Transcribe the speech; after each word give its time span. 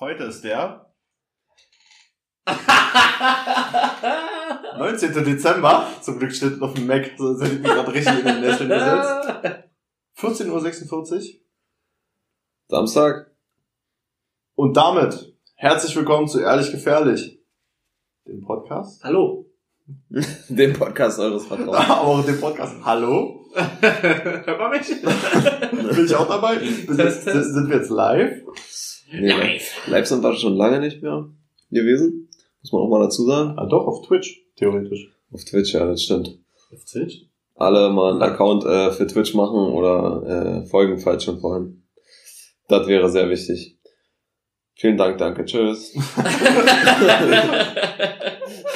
Heute 0.00 0.24
ist 0.24 0.42
der 0.42 0.92
19. 4.76 5.24
Dezember. 5.24 5.86
Zum 6.00 6.18
Glück 6.18 6.32
steht 6.32 6.60
auf 6.60 6.74
dem 6.74 6.88
Mac, 6.88 7.12
sonst 7.16 7.42
hätte 7.42 7.54
ich 7.54 7.60
mich 7.60 7.70
gerade 7.70 7.92
richtig 7.92 8.18
in 8.18 8.24
den 8.24 8.40
Nesseln 8.40 8.70
gesetzt. 8.70 9.68
14.46 10.42 11.14
Uhr. 11.14 11.22
Samstag. 12.68 13.30
Und 14.56 14.76
damit 14.76 15.36
herzlich 15.54 15.94
willkommen 15.94 16.26
zu 16.26 16.40
Ehrlich 16.40 16.72
Gefährlich, 16.72 17.40
dem 18.26 18.42
Podcast. 18.42 19.04
Hallo. 19.04 19.44
Den 20.48 20.72
Podcast 20.72 21.18
eures 21.18 21.44
Vertrauens. 21.46 21.90
Aber 21.90 22.00
auch 22.00 22.24
dem 22.24 22.40
Podcast. 22.40 22.74
Hallo? 22.84 23.44
Hört 23.52 24.58
man 24.58 24.70
mich? 24.70 24.88
Bin 24.88 26.06
ich 26.06 26.14
auch 26.14 26.26
dabei? 26.26 26.58
Sind, 26.58 26.98
sind 26.98 27.68
wir 27.68 27.76
jetzt 27.76 27.90
live? 27.90 28.40
Nee, 29.20 29.30
live. 29.30 29.88
live 29.88 30.06
sind 30.06 30.22
wir 30.22 30.34
schon 30.34 30.56
lange 30.56 30.80
nicht 30.80 31.02
mehr 31.02 31.28
gewesen. 31.70 32.28
Muss 32.62 32.72
man 32.72 32.82
auch 32.82 32.88
mal 32.88 33.00
dazu 33.00 33.24
sagen. 33.24 33.58
Ah, 33.58 33.66
doch, 33.66 33.86
auf 33.86 34.06
Twitch, 34.06 34.44
theoretisch. 34.56 35.10
Auf 35.32 35.44
Twitch, 35.44 35.74
ja, 35.74 35.86
das 35.86 36.02
stimmt. 36.02 36.38
Auf 36.72 36.84
Twitch? 36.84 37.26
Alle 37.54 37.90
mal 37.90 38.12
einen 38.12 38.22
Account 38.22 38.64
äh, 38.64 38.90
für 38.92 39.06
Twitch 39.06 39.34
machen 39.34 39.72
oder 39.72 40.62
äh, 40.62 40.66
folgen, 40.66 40.98
falls 40.98 41.24
schon 41.24 41.40
vorhin. 41.40 41.84
Das 42.68 42.86
wäre 42.86 43.08
sehr 43.10 43.28
wichtig. 43.30 43.78
Vielen 44.76 44.96
Dank, 44.96 45.18
danke, 45.18 45.44
tschüss. 45.44 45.94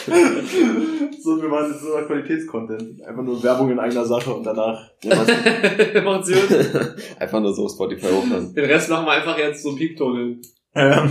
so, 1.22 1.40
wir 1.40 1.48
machen 1.48 1.72
jetzt 1.72 1.82
nur 1.82 2.00
Qualitätscontent. 2.02 3.02
Einfach 3.02 3.22
nur 3.22 3.42
Werbung 3.42 3.70
in 3.70 3.78
eigener 3.78 4.04
Sache 4.04 4.32
und 4.34 4.44
danach. 4.44 4.90
Macht's 5.04 6.28
gut. 6.28 6.94
Einfach 7.18 7.40
nur 7.40 7.54
so 7.54 7.68
Spotify 7.68 8.06
hochladen. 8.06 8.54
Den 8.54 8.64
Rest 8.64 8.90
machen 8.90 9.06
wir 9.06 9.12
einfach 9.12 9.38
jetzt 9.38 9.62
so 9.62 9.74
Piepton 9.74 10.16
hin. 10.16 10.42
Ähm, 10.74 11.10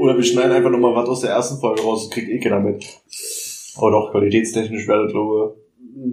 Oder 0.00 0.16
wir 0.16 0.24
schneiden 0.24 0.52
einfach 0.52 0.70
nochmal 0.70 0.94
was 0.94 1.08
aus 1.08 1.20
der 1.20 1.30
ersten 1.30 1.58
Folge 1.58 1.82
raus 1.82 2.04
und 2.04 2.12
kriegt 2.12 2.28
eh 2.28 2.38
keiner 2.38 2.60
mit. 2.60 2.84
Aber 3.76 3.90
doch, 3.90 4.10
qualitätstechnisch 4.10 4.86
wäre 4.88 5.04
das, 5.04 5.12
glaube 5.12 5.56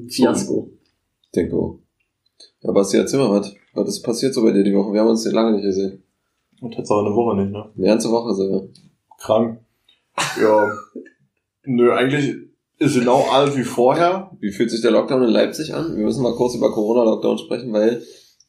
Fiasko. 0.09 0.71
Ich 1.23 1.31
denke 1.31 1.55
auch. 1.55 1.79
Ja, 2.61 2.71
Basti, 2.71 2.97
erzähl 2.97 3.19
mal 3.19 3.31
was. 3.31 3.53
Was 3.73 3.89
ist 3.89 4.03
passiert 4.03 4.33
so 4.33 4.43
bei 4.43 4.51
dir 4.51 4.63
die 4.63 4.73
Woche? 4.73 4.93
Wir 4.93 5.01
haben 5.01 5.09
uns 5.09 5.29
lange 5.31 5.53
nicht 5.53 5.63
gesehen. 5.63 6.03
Und 6.61 6.75
jetzt 6.75 6.89
aber 6.91 7.05
eine 7.05 7.15
Woche 7.15 7.35
nicht, 7.35 7.51
ne? 7.51 7.69
Eine 7.75 7.87
ganze 7.87 8.09
Woche 8.09 8.33
sogar. 8.33 8.63
Krank. 9.17 9.59
Ja. 10.39 10.71
Nö, 11.65 11.91
eigentlich 11.91 12.35
ist 12.83 12.99
genau 12.99 13.25
alles 13.31 13.57
wie 13.57 13.63
vorher. 13.63 14.31
Wie 14.39 14.51
fühlt 14.51 14.71
sich 14.71 14.81
der 14.81 14.91
Lockdown 14.91 15.23
in 15.23 15.29
Leipzig 15.29 15.73
an? 15.73 15.95
Wir 15.95 16.03
müssen 16.03 16.23
mal 16.23 16.35
kurz 16.35 16.55
über 16.55 16.71
Corona-Lockdown 16.71 17.37
sprechen, 17.37 17.73
weil 17.73 18.01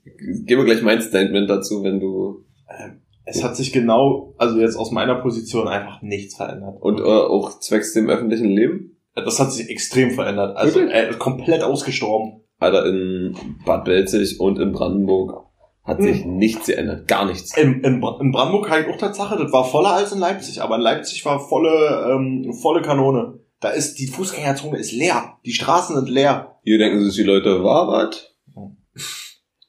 ich 0.04 0.46
gebe 0.46 0.64
gleich 0.64 0.82
mein 0.82 1.00
Statement 1.00 1.48
dazu, 1.48 1.82
wenn 1.82 2.00
du 2.00 2.44
Ähm, 2.68 3.00
Es 3.24 3.42
hat 3.42 3.56
sich 3.56 3.72
genau, 3.72 4.34
also 4.36 4.58
jetzt 4.58 4.76
aus 4.76 4.90
meiner 4.90 5.14
Position 5.16 5.66
einfach 5.68 6.02
nichts 6.02 6.36
verändert. 6.36 6.76
und 6.80 7.00
äh, 7.00 7.04
auch 7.04 7.58
zwecks 7.60 7.92
dem 7.94 8.08
öffentlichen 8.10 8.48
Leben. 8.50 8.90
Das 9.14 9.38
hat 9.40 9.52
sich 9.52 9.70
extrem 9.70 10.10
verändert. 10.10 10.56
Also 10.56 10.80
äh, 10.80 11.12
komplett 11.18 11.62
ausgestorben. 11.62 12.40
Alter, 12.58 12.86
in 12.86 13.34
Bad 13.64 13.84
Belzig 13.84 14.40
und 14.40 14.58
in 14.58 14.72
Brandenburg 14.72 15.44
hat 15.84 16.00
sich 16.02 16.24
nichts 16.24 16.66
geändert. 16.66 17.06
Gar 17.08 17.26
nichts. 17.26 17.56
In, 17.56 17.82
in, 17.84 18.02
in 18.02 18.32
Brandenburg 18.32 18.66
kann 18.66 18.82
ich 18.82 18.88
auch 18.88 18.96
Tatsache, 18.96 19.36
das 19.36 19.52
war 19.52 19.64
voller 19.64 19.92
als 19.92 20.12
in 20.12 20.18
Leipzig, 20.18 20.62
aber 20.62 20.76
in 20.76 20.80
Leipzig 20.80 21.24
war 21.26 21.38
volle, 21.38 22.10
ähm, 22.10 22.52
volle 22.54 22.80
Kanone. 22.82 23.38
Da 23.64 23.70
ist, 23.70 23.94
die 23.94 24.08
Fußgängerzone 24.08 24.76
ist 24.76 24.92
leer. 24.92 25.38
Die 25.46 25.54
Straßen 25.54 25.96
sind 25.96 26.10
leer. 26.10 26.58
Hier 26.64 26.76
denken 26.76 27.02
sich 27.02 27.14
die 27.14 27.22
Leute, 27.22 27.64
war 27.64 27.88
was? 27.88 28.34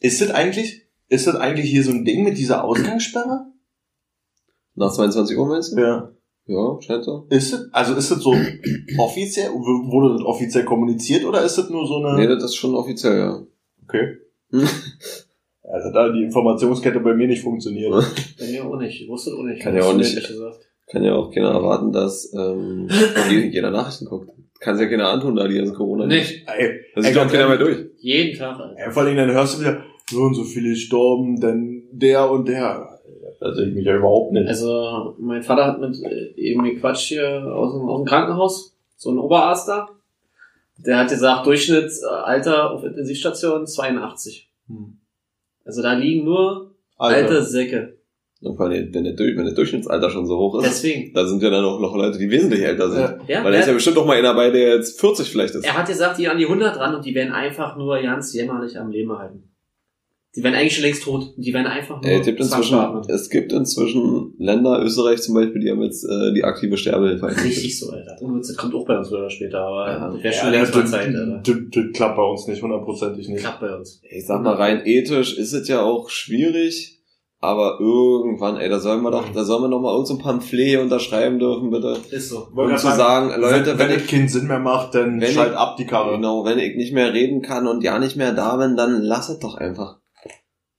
Ist 0.01 0.19
das 0.19 0.31
eigentlich, 0.31 0.81
ist 1.07 1.27
das 1.27 1.37
eigentlich 1.37 1.71
hier 1.71 1.81
so 1.81 1.91
ein 1.91 2.03
Ding 2.03 2.25
mit 2.25 2.37
dieser 2.37 2.65
Ausgangssperre? 2.65 3.45
Nach 4.73 4.91
22 4.91 5.37
Uhr 5.37 5.47
meinst 5.47 5.71
du? 5.71 5.79
Ja. 5.79 6.11
Ja, 6.45 6.77
scheint 6.81 7.05
so. 7.05 7.25
Ist 7.29 7.53
das, 7.53 7.69
also 7.71 7.95
ist 7.95 8.11
das 8.11 8.19
so 8.19 8.35
offiziell, 8.97 9.51
wurde 9.51 10.17
das 10.17 10.25
offiziell 10.25 10.65
kommuniziert 10.65 11.23
oder 11.23 11.45
ist 11.45 11.57
das 11.57 11.69
nur 11.69 11.87
so 11.87 12.03
eine, 12.03 12.19
Nee, 12.19 12.27
das 12.27 12.43
ist 12.43 12.55
schon 12.55 12.75
offiziell, 12.75 13.17
ja. 13.17 13.43
okay. 13.81 14.17
Also 15.63 15.91
da 15.91 16.09
die 16.09 16.23
Informationskette 16.23 16.99
bei 16.99 17.15
mir 17.15 17.27
nicht 17.27 17.41
funktioniert. 17.41 17.91
Bei 18.37 18.45
mir 18.45 18.65
auch 18.65 18.77
nicht. 18.77 19.01
Ich 19.01 19.09
wusste 19.09 19.31
auch 19.33 19.41
nicht. 19.41 19.61
Kann 19.61 19.75
ja 19.75 19.83
auch 19.83 19.95
nicht. 19.95 20.15
Kann 20.91 21.03
ja 21.03 21.15
auch 21.15 21.31
keiner 21.33 21.49
erwarten, 21.51 21.91
dass 21.91 22.31
ähm, 22.33 22.87
je- 23.29 23.49
jeder 23.49 23.71
Nachrichten 23.71 24.05
guckt. 24.05 24.29
Kann 24.59 24.79
ja 24.79 24.85
keiner 24.87 25.09
antun, 25.09 25.35
da 25.35 25.47
die 25.47 25.55
ganze 25.55 25.73
Corona 25.73 26.05
Nicht. 26.05 26.43
Ey, 26.47 26.79
Da 26.95 27.01
sieht 27.01 27.13
ganz 27.15 27.31
keiner 27.31 27.47
mehr 27.49 27.57
durch. 27.57 27.85
Jeden 27.97 28.37
Tag, 28.37 28.59
Alter. 28.59 28.75
ey, 28.77 28.91
vor 28.91 29.03
allem 29.03 29.17
dann 29.17 29.31
hörst 29.31 29.57
du 29.57 29.61
wieder, 29.61 29.83
so 30.09 30.21
und 30.21 30.33
so 30.35 30.43
viele 30.43 30.69
gestorben, 30.69 31.39
denn 31.41 31.83
der 31.91 32.29
und 32.29 32.47
der. 32.47 32.89
Also 33.41 33.63
ich 33.63 33.73
mich 33.73 33.85
ja 33.85 33.95
überhaupt 33.97 34.31
nicht. 34.31 34.47
Also, 34.47 35.15
mein 35.19 35.43
Vater 35.43 35.65
hat 35.65 35.79
mit 35.81 36.01
äh, 36.03 36.33
eben 36.35 36.63
gequatscht 36.63 37.09
hier 37.09 37.43
aus 37.53 37.73
dem, 37.73 37.87
aus 37.89 38.01
dem 38.01 38.05
Krankenhaus. 38.05 38.75
So 38.95 39.11
ein 39.11 39.17
Oberarzt 39.19 39.67
da. 39.67 39.89
Der 40.77 40.99
hat 40.99 41.09
gesagt, 41.09 41.45
Durchschnittsalter 41.45 42.71
auf 42.71 42.83
Intensivstation 42.83 43.67
82. 43.67 44.49
Hm. 44.67 44.97
Also 45.65 45.81
da 45.81 45.93
liegen 45.93 46.25
nur 46.25 46.71
alte 46.97 47.43
Säcke. 47.43 47.97
Und 48.45 48.57
vor 48.57 48.67
allem, 48.67 48.93
wenn 48.93 49.03
der, 49.03 49.13
Durch- 49.13 49.35
wenn 49.35 49.45
der 49.45 49.53
Durchschnittsalter 49.55 50.09
schon 50.09 50.25
so 50.27 50.37
hoch 50.37 50.59
ist, 50.59 50.65
Deswegen. 50.67 51.13
da 51.13 51.25
sind 51.25 51.41
ja 51.41 51.49
dann 51.49 51.65
auch 51.65 51.79
noch 51.79 51.95
Leute, 51.95 52.17
die 52.19 52.29
wesentlich 52.29 52.61
älter 52.61 52.89
sind. 52.91 53.01
Ja. 53.01 53.17
Ja, 53.39 53.43
Weil 53.43 53.51
da 53.53 53.59
ist 53.59 53.67
ja 53.67 53.73
bestimmt 53.73 53.97
auch 53.97 54.05
mal 54.05 54.13
einer 54.17 54.29
dabei, 54.29 54.51
der 54.51 54.75
jetzt 54.75 54.99
40 54.99 55.29
vielleicht 55.29 55.55
ist. 55.55 55.65
er 55.65 55.77
hat 55.77 55.87
gesagt, 55.87 56.19
die 56.19 56.27
an 56.27 56.37
die 56.37 56.45
100 56.45 56.75
dran 56.75 56.95
und 56.95 57.03
die 57.05 57.15
werden 57.15 57.33
einfach 57.33 57.75
nur 57.75 57.99
ganz 58.01 58.33
jämmerlich 58.33 58.77
am 58.77 58.91
Leben 58.91 59.11
halten. 59.17 59.51
Die 60.35 60.43
werden 60.43 60.55
eigentlich 60.55 60.75
schon 60.75 60.83
längst 60.83 61.03
tot. 61.03 61.33
Die 61.37 61.53
werden 61.53 61.65
einfach 61.65 62.01
nur 62.01 62.11
Ey, 62.11 62.19
es, 62.19 62.25
gibt 62.25 62.41
inzwischen, 62.41 62.77
es 63.07 63.29
gibt 63.29 63.53
inzwischen 63.53 64.33
Länder, 64.37 64.81
Österreich 64.83 65.21
zum 65.21 65.33
Beispiel, 65.33 65.61
die 65.61 65.71
haben 65.71 65.81
jetzt 65.81 66.03
äh, 66.03 66.33
die 66.33 66.43
aktive 66.43 66.75
Sterbehilfe. 66.75 67.25
Richtig 67.27 67.79
so, 67.79 67.89
Alter. 67.91 68.17
Das 68.19 68.53
kommt 68.57 68.75
auch 68.75 68.85
bei 68.85 68.97
uns 68.97 69.07
früher 69.07 69.19
oder 69.19 69.29
später, 69.29 69.59
aber 69.59 69.87
Ja. 69.89 70.09
das 70.11 70.23
wäre 70.23 70.33
schon 70.33 70.45
Ja, 70.47 70.51
längst 70.59 70.75
das, 70.75 70.83
mal 70.83 70.87
Zeit, 70.89 71.07
Alter. 71.15 71.41
das, 71.41 71.55
das 71.71 71.83
klappt 71.93 72.17
bei 72.17 72.23
uns 72.23 72.47
nicht, 72.47 72.61
hundertprozentig 72.61 73.29
nicht. 73.29 73.39
Klappt 73.43 73.61
bei 73.61 73.73
uns. 73.77 74.01
Ich 74.11 74.25
sag 74.27 74.41
mal, 74.43 74.55
rein 74.55 74.81
ethisch 74.85 75.37
ist 75.37 75.53
es 75.53 75.69
ja 75.69 75.81
auch 75.81 76.09
schwierig, 76.09 76.94
aber 77.45 77.79
irgendwann, 77.79 78.57
ey, 78.57 78.69
da 78.69 78.79
sollen 78.79 79.01
wir 79.03 79.11
doch, 79.11 79.29
da 79.33 79.43
sollen 79.43 79.63
wir 79.63 79.67
noch 79.69 79.79
mal 79.79 79.91
irgend 79.93 80.07
so 80.07 80.15
ein 80.15 80.19
Pamphlet 80.19 80.79
unterschreiben 80.79 81.39
dürfen, 81.39 81.69
bitte. 81.69 81.97
Ist 82.11 82.29
so. 82.29 82.47
Um 82.55 82.75
zu 82.77 82.87
sagen, 82.91 83.29
Leute, 83.39 83.77
wenn, 83.79 83.89
wenn 83.89 83.97
ich, 83.99 84.07
keinen 84.07 84.27
Sinn 84.27 84.47
mehr 84.47 84.59
macht, 84.59 84.95
dann 84.95 85.21
schalt 85.21 85.51
ich- 85.53 85.57
ab 85.57 85.77
die 85.77 85.85
Karre. 85.85 86.15
genau, 86.15 86.43
wenn 86.45 86.59
ich 86.59 86.75
nicht 86.75 86.93
mehr 86.93 87.13
reden 87.13 87.41
kann 87.41 87.67
und 87.67 87.83
ja 87.83 87.99
nicht 87.99 88.15
mehr 88.15 88.33
da 88.33 88.55
bin, 88.57 88.75
dann 88.75 89.01
lass 89.01 89.29
es 89.29 89.39
doch 89.39 89.55
einfach. 89.55 89.99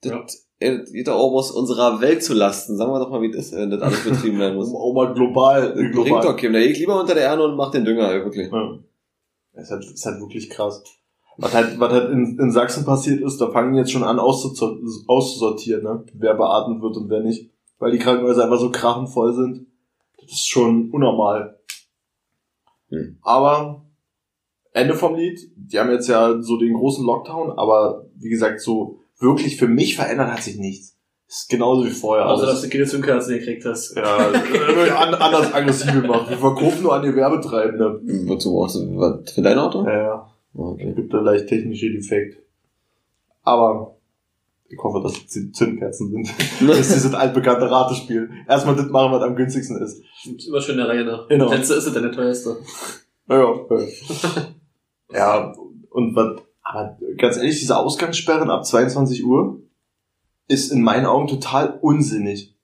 Das, 0.03 0.13
Ja. 0.13 0.25
ey, 0.61 0.79
das 0.79 0.93
geht 0.93 1.09
doch 1.09 1.17
auch 1.17 1.33
aus 1.33 1.51
unserer 1.51 2.01
Welt 2.01 2.23
zu 2.23 2.35
lasten. 2.35 2.77
Sagen 2.77 2.93
wir 2.93 3.01
doch 3.01 3.11
mal, 3.11 3.23
wie 3.23 3.31
das 3.31 3.47
ist, 3.47 3.57
wenn 3.57 3.71
das 3.71 3.81
alles 3.83 4.05
betrieben 4.05 4.39
werden 4.39 4.57
muss. 4.57 4.69
Auch 4.75 4.93
mal 4.93 5.15
global. 5.15 5.69
Das 5.69 5.75
bringt 5.75 5.93
global. 5.93 6.23
doch 6.23 6.37
keinem. 6.37 6.53
Der 6.53 6.63
liegt 6.63 6.79
lieber 6.79 7.01
unter 7.01 7.15
der 7.15 7.25
Erde 7.25 7.45
und 7.45 7.57
macht 7.57 7.75
den 7.75 7.85
Dünger, 7.85 8.11
ey, 8.13 8.23
wirklich. 8.25 8.51
Ja. 8.53 8.79
Das 9.55 9.65
ist 9.65 9.71
halt, 9.71 9.85
das 9.85 9.93
ist 9.93 10.05
halt 10.07 10.21
wirklich 10.21 10.51
krass. 10.51 10.83
Was 11.39 11.55
halt, 11.55 11.79
was 11.79 11.93
halt 11.93 12.11
in, 12.11 12.39
in 12.39 12.51
Sachsen 12.51 12.85
passiert 12.85 13.21
ist, 13.21 13.39
da 13.39 13.51
fangen 13.51 13.75
jetzt 13.75 13.93
schon 13.93 14.05
an 14.05 14.19
auszusortieren, 14.19 15.83
ne? 15.83 16.05
wer 16.15 16.35
beatmet 16.35 16.81
wird 16.81 16.97
und 16.97 17.11
wer 17.11 17.21
nicht. 17.21 17.51
Weil 17.79 17.93
die 17.93 17.99
Krankenhäuser 17.99 18.45
einfach 18.45 18.59
so 18.59 18.71
krachenvoll 18.71 19.35
sind. 19.35 19.67
Das 20.21 20.33
ist 20.33 20.49
schon 20.49 20.91
unnormal. 20.91 21.59
Hm. 22.89 23.19
Aber 23.23 23.85
Ende 24.73 24.95
vom 24.95 25.15
Lied, 25.15 25.41
die 25.57 25.79
haben 25.79 25.91
jetzt 25.91 26.09
ja 26.09 26.41
so 26.41 26.59
den 26.59 26.75
großen 26.75 27.05
Lockdown, 27.05 27.53
aber 27.59 28.07
wie 28.15 28.31
gesagt, 28.31 28.61
so 28.61 29.01
wirklich 29.19 29.57
für 29.57 29.69
mich 29.69 29.97
verändert 29.97 30.31
hat 30.31 30.43
sich 30.43 30.59
nichts. 30.59 30.97
Ist 31.29 31.49
genauso 31.49 31.85
wie 31.85 31.91
vorher. 31.91 32.27
Außer, 32.27 32.47
dass 32.47 32.57
alles. 32.57 32.63
du 32.63 32.71
keine 32.71 32.85
Zündkerzen 32.85 33.39
gekriegt 33.39 33.65
hast. 33.65 33.97
Ja, 33.97 34.33
äh, 34.33 34.91
an, 34.91 35.15
anders 35.15 35.53
aggressiv 35.53 36.01
gemacht. 36.01 36.31
Wir 36.31 36.39
verkaufen 36.39 36.83
nur 36.83 36.95
an 36.95 37.03
die 37.03 37.15
Werbetreibende. 37.15 38.01
Wozu 38.27 38.53
brauchst 38.53 38.77
du, 38.77 38.97
was, 38.97 39.33
für 39.33 39.43
dein 39.43 39.59
Auto? 39.59 39.85
Ja, 39.85 40.03
ja. 40.03 40.31
Okay. 40.57 40.95
gibt 40.95 41.13
da 41.13 41.21
leicht 41.21 41.49
technische 41.49 41.91
Defekt. 41.91 42.39
Aber 43.43 43.97
ich 44.69 44.79
hoffe, 44.79 45.01
dass 45.03 45.17
es 45.17 45.27
die 45.27 45.53
Zündkerzen 45.53 46.11
sind. 46.11 46.29
das 46.69 46.81
ist 46.81 46.95
dieses 46.95 47.15
altbekannte 47.15 47.71
Ratespiel. 47.71 48.31
Erstmal 48.49 48.75
das 48.75 48.87
machen, 48.87 49.13
was 49.13 49.23
am 49.23 49.37
günstigsten 49.37 49.81
ist. 49.81 50.03
Immer 50.47 50.61
schön 50.61 50.77
der 50.77 50.89
Reihe 50.89 51.05
nach. 51.05 51.29
Genau. 51.29 51.51
Letzte 51.51 51.75
ist 51.75 51.87
es 51.87 51.93
dann 51.93 52.03
der 52.03 52.13
teuerste. 52.13 52.57
Ja, 53.29 53.39
ja. 53.39 54.47
ja, 55.13 55.53
und 55.91 56.17
was, 56.17 56.41
aber 56.63 56.99
ganz 57.17 57.37
ehrlich, 57.37 57.59
diese 57.59 57.77
Ausgangssperren 57.77 58.51
ab 58.51 58.65
22 58.65 59.25
Uhr 59.25 59.61
ist 60.49 60.73
in 60.73 60.83
meinen 60.83 61.07
Augen 61.07 61.27
total 61.27 61.79
unsinnig. 61.81 62.57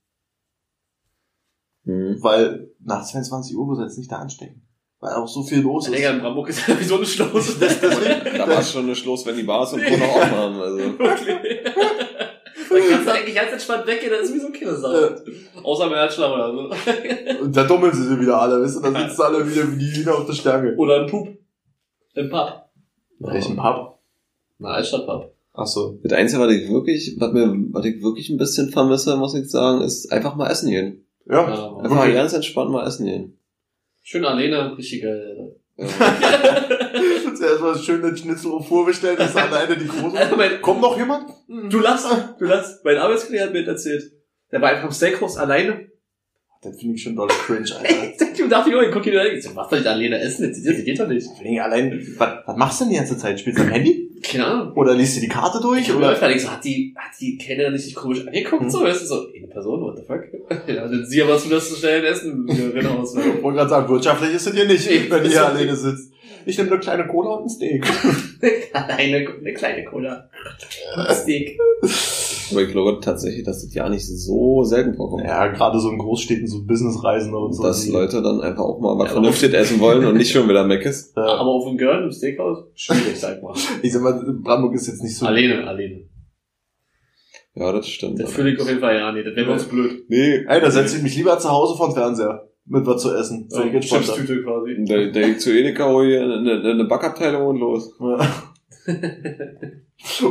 Hm. 1.84 2.18
Weil 2.20 2.70
nach 2.80 3.04
22 3.04 3.56
Uhr 3.56 3.66
muss 3.66 3.78
er 3.78 3.84
jetzt 3.84 3.98
nicht 3.98 4.10
da 4.10 4.16
anstecken. 4.16 4.61
Weil 5.02 5.14
auch 5.14 5.26
so 5.26 5.42
viel 5.42 5.62
los 5.62 5.88
ist. 5.88 5.96
Digga, 5.96 6.10
in 6.10 6.20
Brandenburg 6.20 6.48
ist 6.48 6.64
ja 6.68 6.78
wie 6.78 6.84
so 6.84 6.96
eine 6.96 7.04
Schloss. 7.04 7.58
Da 7.58 8.48
war 8.48 8.60
es 8.60 8.70
schon 8.72 8.84
eine 8.84 8.94
Schluss, 8.94 9.26
wenn 9.26 9.36
die 9.36 9.42
Bars 9.42 9.72
und 9.72 9.84
Co. 9.84 9.96
noch 9.96 10.14
aufhaben. 10.14 10.60
Also. 10.60 10.78
Wirklich. 10.78 11.58
Da 12.70 12.78
kannst 12.88 13.08
du 13.08 13.12
eigentlich 13.12 13.34
ganz 13.34 13.52
entspannt 13.52 13.86
weggehen, 13.86 14.12
das 14.12 14.28
ist 14.28 14.34
wie 14.34 14.38
so 14.38 14.46
ein 14.46 14.52
Kindersaal. 14.52 15.20
Außer 15.64 15.86
im 15.88 15.92
Herzschlag 15.92 16.32
oder 16.32 16.52
so. 16.52 17.42
Und 17.42 17.56
da 17.56 17.64
dummeln 17.64 17.92
sie 17.92 18.04
sich 18.04 18.20
wieder 18.20 18.40
alle, 18.40 18.62
weißt 18.62 18.76
du? 18.76 18.80
Da 18.80 19.08
sitzen 19.08 19.22
alle 19.22 19.50
wieder 19.50 19.72
wie 19.72 19.76
die 19.76 19.92
Hühner 19.92 20.14
auf 20.14 20.26
der 20.26 20.34
Stange. 20.34 20.76
Oder 20.76 21.00
ein 21.00 21.06
Pup. 21.08 21.28
Im 22.14 22.30
Pub. 22.30 22.70
Welchen 23.18 23.56
Pub? 23.56 23.98
Na, 24.58 24.68
Altstadtpub. 24.68 25.34
Ach 25.52 25.66
so. 25.66 25.98
Das 26.04 26.12
Einzige, 26.12 26.40
was 26.40 26.52
ich 26.52 26.70
wirklich, 26.70 27.16
was 27.18 27.32
mir, 27.32 27.52
was 27.72 27.84
ich 27.84 28.00
wirklich 28.02 28.30
ein 28.30 28.38
bisschen 28.38 28.70
vermisse, 28.70 29.16
muss 29.16 29.34
ich 29.34 29.50
sagen, 29.50 29.82
ist 29.82 30.12
einfach 30.12 30.36
mal 30.36 30.48
essen 30.48 30.70
gehen. 30.70 31.04
Ja. 31.26 31.48
Ja. 31.48 31.76
Einfach 31.76 31.96
mal 31.96 32.12
ganz 32.12 32.32
entspannt 32.32 32.70
mal 32.70 32.86
essen 32.86 33.06
gehen. 33.06 33.38
Schön 34.02 34.24
alleine, 34.24 34.76
richtig 34.76 35.02
geil. 35.02 35.56
Ja. 36.92 37.34
Zuerst 37.34 37.60
mal 37.60 37.78
schön 37.78 38.02
den 38.02 38.16
Schnitzel 38.16 38.52
auf 38.52 38.68
vorbestellt, 38.68 39.18
ist 39.18 39.36
alleine 39.36 39.76
die 39.76 39.86
große. 39.86 40.16
Alter, 40.16 40.36
mein, 40.36 40.60
Kommt 40.60 40.80
noch 40.80 40.96
jemand? 40.96 41.30
du 41.48 41.78
lachst, 41.78 42.06
du 42.38 42.44
lachst. 42.44 42.84
Mein 42.84 42.98
Arbeitskollege 42.98 43.44
hat 43.44 43.52
mir 43.52 43.66
erzählt. 43.66 44.12
Der 44.50 44.60
war 44.60 44.70
einfach 44.70 44.84
im 44.84 44.92
Steakhouse 44.92 45.38
alleine. 45.38 45.88
Das 46.62 46.78
finde 46.78 46.94
ich 46.94 47.02
schon 47.02 47.16
doll 47.16 47.28
cringe, 47.28 47.68
Alter. 47.76 47.94
Ich 48.42 48.48
darf 48.48 48.66
ich 48.66 48.72
ich 48.74 48.90
guck 48.90 49.06
ihn 49.06 49.16
an. 49.16 49.26
Ich 49.34 49.44
so, 49.44 49.50
mach 49.54 49.68
doch 49.68 49.78
nicht 49.78 49.86
alleine 49.86 50.18
essen, 50.18 50.48
das 50.48 50.62
das 50.62 50.84
geht 50.84 50.98
doch 50.98 51.06
nicht. 51.08 51.26
Vor 51.26 51.46
allem 51.46 51.58
allein, 51.60 52.14
was, 52.18 52.28
was 52.46 52.56
machst 52.56 52.80
du 52.80 52.84
denn 52.84 52.92
die 52.92 52.98
ganze 52.98 53.16
Zeit? 53.16 53.38
Spielst 53.40 53.58
du 53.58 53.62
am 53.62 53.70
Handy? 53.70 54.10
Keine 54.22 54.46
Ahnung. 54.46 54.72
Oder 54.74 54.94
liest 54.94 55.16
du 55.16 55.20
die 55.20 55.28
Karte 55.28 55.60
durch? 55.60 55.82
Ich 55.82 55.94
Oder? 55.94 56.12
Ich 56.30 56.42
so, 56.42 56.50
hat 56.50 56.64
die, 56.64 56.94
hat 56.96 57.12
die 57.20 57.36
Kellnerin 57.38 57.72
nicht 57.72 57.84
sich 57.84 57.94
komisch 57.94 58.26
angeguckt, 58.26 58.70
so, 58.70 58.82
weißt 58.82 59.02
du, 59.02 59.06
so, 59.06 59.26
eine 59.34 59.46
Person, 59.48 59.80
what 59.80 59.96
the 59.96 60.04
fuck? 60.06 60.24
Ja, 60.66 60.88
dann 60.88 61.04
sie 61.06 61.22
aber 61.22 61.38
zu 61.38 61.48
das 61.48 61.68
zu 61.68 61.76
schnell 61.76 62.04
Essen, 62.04 62.46
genau, 62.46 62.98
aus. 63.00 63.14
Ich 63.16 63.42
wollte 63.42 63.58
gerade 63.58 63.70
sagen, 63.70 63.88
wirtschaftlich 63.92 64.34
ist 64.34 64.46
es 64.46 64.54
hier 64.54 64.66
nicht, 64.66 64.88
Nee, 64.88 65.06
wenn 65.10 65.24
ihr 65.24 65.30
hier 65.30 65.46
alleine 65.46 65.70
nicht. 65.72 65.76
sitzt. 65.80 66.12
Ich 66.44 66.58
nehme 66.58 66.70
eine 66.72 66.80
kleine 66.80 67.06
Cola 67.06 67.36
und 67.36 67.44
ein 67.44 67.48
Steak. 67.48 67.86
Eine, 68.72 69.28
eine 69.28 69.52
kleine 69.54 69.84
Cola. 69.84 70.28
Steak. 71.12 71.56
Aber 72.50 72.62
ich 72.62 72.70
glaube 72.70 72.98
tatsächlich, 73.00 73.44
dass 73.44 73.62
das 73.64 73.72
ja 73.74 73.88
nicht 73.88 74.04
so 74.06 74.64
selten 74.64 74.94
vorkommt. 74.94 75.24
Ja, 75.24 75.46
gerade 75.48 75.78
so 75.78 75.90
in 75.90 75.98
Großstädten, 75.98 76.46
so 76.48 76.64
Businessreisende 76.64 77.38
und 77.38 77.52
so. 77.52 77.62
dass 77.62 77.82
die- 77.84 77.92
Leute 77.92 78.22
dann 78.22 78.40
einfach 78.40 78.62
auch 78.64 78.80
mal 78.80 78.98
was 78.98 79.06
Ja, 79.08 79.12
vernünftig 79.12 79.54
essen 79.54 79.78
wollen 79.78 80.04
und 80.04 80.16
nicht 80.16 80.32
schon 80.32 80.48
wieder 80.48 80.66
Mac 80.66 80.84
ist. 80.84 81.16
äh, 81.16 81.20
Aber 81.20 81.50
auf 81.50 81.64
dem 81.68 81.78
Girl 81.78 82.02
im 82.04 82.10
Steakhouse? 82.10 82.64
Schwierig, 82.74 83.14
sag 83.20 83.40
mal. 83.42 83.54
ich 83.82 83.92
sag 83.92 84.02
mal, 84.02 84.14
Brandenburg 84.42 84.74
ist 84.74 84.88
jetzt 84.88 85.02
nicht 85.04 85.16
so. 85.16 85.26
Alleine, 85.26 85.64
alleine. 85.66 86.00
Ja, 87.54 87.72
das 87.72 87.88
stimmt. 87.88 88.18
Das 88.18 88.32
fühle 88.32 88.52
ich 88.52 88.60
auf 88.60 88.68
jeden 88.68 88.80
Fall, 88.80 88.96
ja, 88.96 89.12
nee, 89.12 89.22
das 89.22 89.36
wäre 89.36 89.56
zu 89.58 89.68
blöd. 89.68 90.04
Nee, 90.08 90.44
Ey, 90.48 90.60
da 90.60 90.70
setze 90.70 90.96
ich 90.96 91.02
mich 91.02 91.16
lieber 91.16 91.38
zu 91.38 91.50
Hause 91.50 91.76
vor 91.76 91.88
den 91.88 91.94
Fernseher. 91.94 92.48
Mit 92.64 92.86
was 92.86 93.02
zu 93.02 93.12
essen. 93.12 93.46
Sehr 93.48 93.66
Ja. 93.66 93.80
Chipstüte 93.80 94.42
quasi. 94.42 94.84
der, 94.84 95.10
der 95.10 95.28
geht 95.28 95.40
zu 95.40 95.50
Edeka, 95.50 95.88
hol 95.88 96.06
hier 96.06 96.22
eine, 96.22 96.36
eine, 96.36 96.70
eine 96.70 96.84
Backabteilung 96.84 97.44
und 97.48 97.58
los. 97.58 97.92
Ja. 97.98 98.18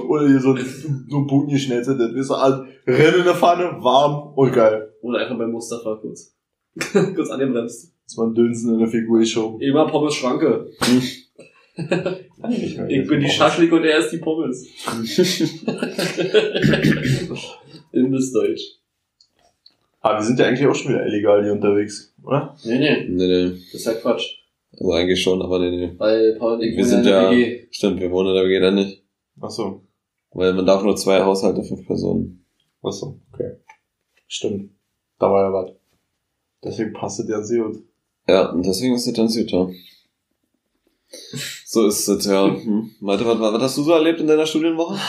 Oder 0.08 0.28
hier 0.28 0.40
so 0.40 0.54
ein, 0.54 0.66
so 1.10 1.18
ein 1.18 1.28
Putin 1.28 1.54
geschnetzeltes, 1.54 2.12
das 2.12 2.26
ist 2.26 2.30
halt, 2.30 2.68
renn 2.88 3.16
in 3.20 3.24
der 3.24 3.36
Pfanne, 3.36 3.78
warm 3.82 4.34
und 4.36 4.54
geil. 4.54 4.94
Oder 5.02 5.20
einfach 5.20 5.38
bei 5.38 5.48
Mustafa 5.48 5.96
kurz. 6.02 6.36
kurz 7.16 7.30
angebremst. 7.30 7.94
Das 8.06 8.18
war 8.18 8.28
ein 8.28 8.34
Dünsen 8.34 8.74
in 8.74 8.80
der 8.80 8.88
Figur 8.88 9.24
schon. 9.26 9.60
Immer 9.62 9.88
Pommes 9.88 10.16
Schranke. 10.16 10.70
Ich 12.50 13.08
bin 13.08 13.20
die 13.20 13.30
Schaschlik 13.30 13.72
und 13.72 13.84
er 13.84 14.00
ist 14.00 14.10
die 14.12 14.18
Pommes. 14.18 14.68
Imbissdeutsch. 17.92 18.78
Aber 20.02 20.18
wir 20.20 20.24
sind 20.26 20.40
ja 20.40 20.48
eigentlich 20.48 20.68
auch 20.68 20.74
schon 20.74 20.94
wieder 20.94 21.06
illegal 21.06 21.44
hier 21.44 21.54
unterwegs, 21.54 22.14
oder? 22.24 22.56
Nee, 22.66 22.80
nee, 22.80 23.06
Nee, 23.08 23.28
nee. 23.28 23.50
das 23.72 23.82
ist 23.82 23.86
ja 23.86 23.94
Quatsch. 23.94 24.38
Also 24.74 24.92
eigentlich 24.94 25.22
schon, 25.22 25.42
aber 25.42 25.60
nee, 25.60 25.70
nee. 25.70 25.92
Weil 25.98 26.36
Paul 26.40 26.54
und 26.54 26.64
ich 26.64 26.76
Wir 26.76 26.86
sind 26.86 27.00
in 27.00 27.04
der 27.06 27.22
ja, 27.24 27.32
WG. 27.32 27.68
stimmt, 27.72 28.00
wir 28.00 28.10
wohnen 28.10 28.30
in 28.30 28.36
der 28.36 28.46
WG 28.46 28.60
dann 28.60 28.76
nicht. 28.76 29.04
Ach 29.40 29.50
so. 29.50 29.84
Weil 30.32 30.54
man 30.54 30.66
darf 30.66 30.84
nur 30.84 30.96
zwei 30.96 31.22
Haushalte, 31.22 31.62
fünf 31.64 31.86
Personen. 31.86 32.44
Ach 32.82 32.92
so, 32.92 33.20
okay. 33.34 33.58
Stimmt. 34.28 34.72
Da 35.20 35.32
war 35.32 35.44
ja 35.44 35.54
was. 35.54 35.72
Deswegen 36.64 36.94
passt 36.94 37.20
es 37.20 37.30
ja 37.30 37.44
sehr 37.44 37.64
gut. 37.64 37.84
Ja, 38.28 38.50
und 38.52 38.66
deswegen 38.66 38.96
ist 38.96 39.06
es 39.06 39.14
dann 39.14 39.30
Südter. 39.30 39.70
So 41.66 41.88
ist 41.88 42.08
es, 42.08 42.26
ja. 42.26 42.48
Hm. 42.48 42.92
Malte, 43.00 43.26
was, 43.26 43.40
was 43.40 43.62
hast 43.62 43.78
du 43.78 43.84
so 43.84 43.92
erlebt 43.92 44.20
in 44.20 44.28
deiner 44.28 44.46
Studienwoche? 44.46 45.00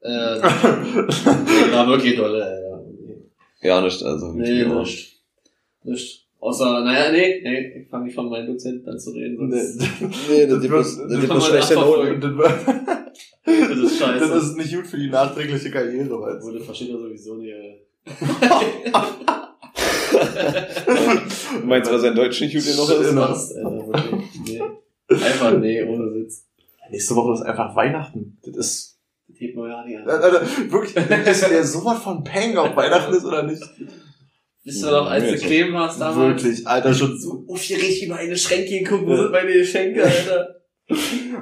Äh, 0.00 0.36
nee, 0.40 1.72
war 1.72 1.86
wirklich 1.88 2.16
dolle, 2.16 2.44
Alter. 2.44 2.84
Ja, 3.62 3.80
nicht, 3.80 4.02
also. 4.02 4.32
Nee, 4.32 4.62
ja. 4.62 4.80
nicht. 4.80 5.20
Nicht. 5.84 6.22
Außer, 6.40 6.80
naja, 6.80 7.12
nee, 7.12 7.40
nee, 7.44 7.82
ich 7.82 7.88
fange 7.88 8.06
nicht 8.06 8.14
von 8.16 8.28
meinem 8.28 8.48
Dozenten 8.48 8.88
an 8.88 8.98
zu 8.98 9.10
reden, 9.10 9.36
sonst 9.38 9.78
Nee, 10.28 10.46
das 10.48 10.60
das 10.60 11.46
schlechte. 11.46 11.74
Noten. 11.74 12.36
Das 13.44 13.78
ist 13.78 13.98
scheiße. 14.00 14.28
Das 14.28 14.44
ist 14.44 14.56
nicht 14.56 14.74
gut 14.74 14.86
für 14.88 14.96
die 14.98 15.08
nachträgliche 15.08 15.70
Karriere, 15.70 16.20
weißt 16.20 16.42
Wurde 16.44 16.60
versteht 16.60 16.90
er 16.90 16.98
sowieso 16.98 17.36
nicht, 17.36 17.54
Du 21.60 21.66
meinst, 21.66 21.90
was 21.90 22.04
ein 22.04 22.14
Deutsch 22.14 22.40
nicht 22.40 22.54
gut 22.54 22.64
genug 22.64 22.88
ist? 22.90 23.10
Genau. 23.10 23.26
Passt, 23.26 23.56
Alter, 23.56 23.86
wirklich. 23.86 24.40
Nee. 24.46 24.62
Einfach 25.08 25.58
nee, 25.58 25.82
ohne 25.82 26.14
Witz. 26.14 26.46
Nächste 26.90 27.14
Woche 27.16 27.34
ist 27.34 27.42
einfach 27.42 27.74
Weihnachten. 27.76 28.38
Das 28.42 28.56
ist, 28.56 28.98
Das 29.28 29.40
hebt 29.40 29.56
man 29.56 29.70
ja 29.70 29.84
nicht 29.84 29.98
an. 29.98 30.08
Alter, 30.08 30.42
wirklich, 30.70 30.96
ist 30.96 31.50
der 31.50 31.64
sowas 31.64 32.02
von 32.02 32.24
Peng, 32.24 32.56
ob 32.56 32.76
Weihnachten 32.76 33.14
ist 33.14 33.24
oder 33.24 33.42
nicht. 33.42 33.62
Wisst 34.64 34.84
ihr 34.84 34.90
noch, 34.92 35.10
als 35.10 35.24
du 35.24 35.36
Clem 35.38 35.72
warst 35.72 36.00
damals? 36.00 36.42
Wirklich, 36.42 36.66
Alter, 36.66 36.94
schon 36.94 37.18
So 37.18 37.44
aufgeregt 37.48 38.02
über 38.04 38.16
eine 38.16 38.36
Schränke 38.36 38.78
geguckt, 38.78 39.06
wo 39.06 39.16
sind 39.16 39.32
meine 39.32 39.52
Geschenke, 39.52 40.04
Alter? 40.04 40.61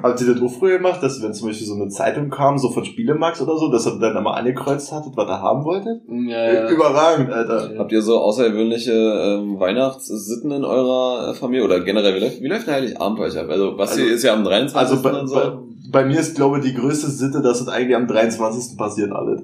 Habt 0.01 0.21
ihr 0.21 0.33
das 0.33 0.41
auch 0.41 0.51
früher 0.59 0.77
gemacht, 0.77 1.01
dass 1.03 1.21
wenn 1.21 1.33
zum 1.33 1.47
Beispiel 1.47 1.67
so 1.67 1.73
eine 1.75 1.89
Zeitung 1.89 2.29
kam, 2.29 2.57
so 2.57 2.69
von 2.71 2.85
Spielemax 2.85 3.41
oder 3.41 3.57
so, 3.57 3.69
dass 3.71 3.85
ihr 3.85 3.97
dann 3.99 4.15
einmal 4.15 4.39
angekreuzt 4.39 4.91
hattet, 4.91 5.13
was 5.17 5.27
ihr 5.27 5.41
haben 5.41 5.65
wolltet? 5.65 6.01
Ja, 6.07 6.53
ja. 6.53 6.69
Überragend, 6.69 7.31
Alter. 7.31 7.73
Habt 7.77 7.91
ihr 7.91 8.01
so 8.01 8.19
außergewöhnliche 8.19 8.93
ähm, 8.93 9.59
Weihnachtssitten 9.59 10.51
in 10.51 10.63
eurer 10.63 11.31
äh, 11.31 11.33
Familie 11.33 11.65
oder 11.65 11.79
generell, 11.81 12.15
wie 12.15 12.19
läuft, 12.19 12.41
wie 12.41 12.47
läuft 12.47 12.67
denn 12.67 12.75
Heiligabend 12.75 13.17
bei 13.17 13.25
euch 13.25 13.37
ab? 13.37 13.47
Also, 13.49 13.75
Basti 13.75 14.01
Also- 14.01 14.13
ist 14.13 14.23
ja 14.23 14.33
am 14.33 14.43
23. 14.43 14.75
Also 14.91 15.01
bei, 15.03 15.19
und 15.19 15.27
so. 15.27 15.35
bei, 15.35 15.51
bei 15.91 16.05
mir 16.05 16.19
ist, 16.19 16.35
glaube 16.35 16.59
ich, 16.59 16.63
die 16.65 16.73
größte 16.73 17.07
Sitte, 17.09 17.41
dass 17.41 17.59
es 17.61 17.67
eigentlich 17.67 17.95
am 17.95 18.07
23. 18.07 18.77
passiert 18.77 19.11
alles. 19.11 19.41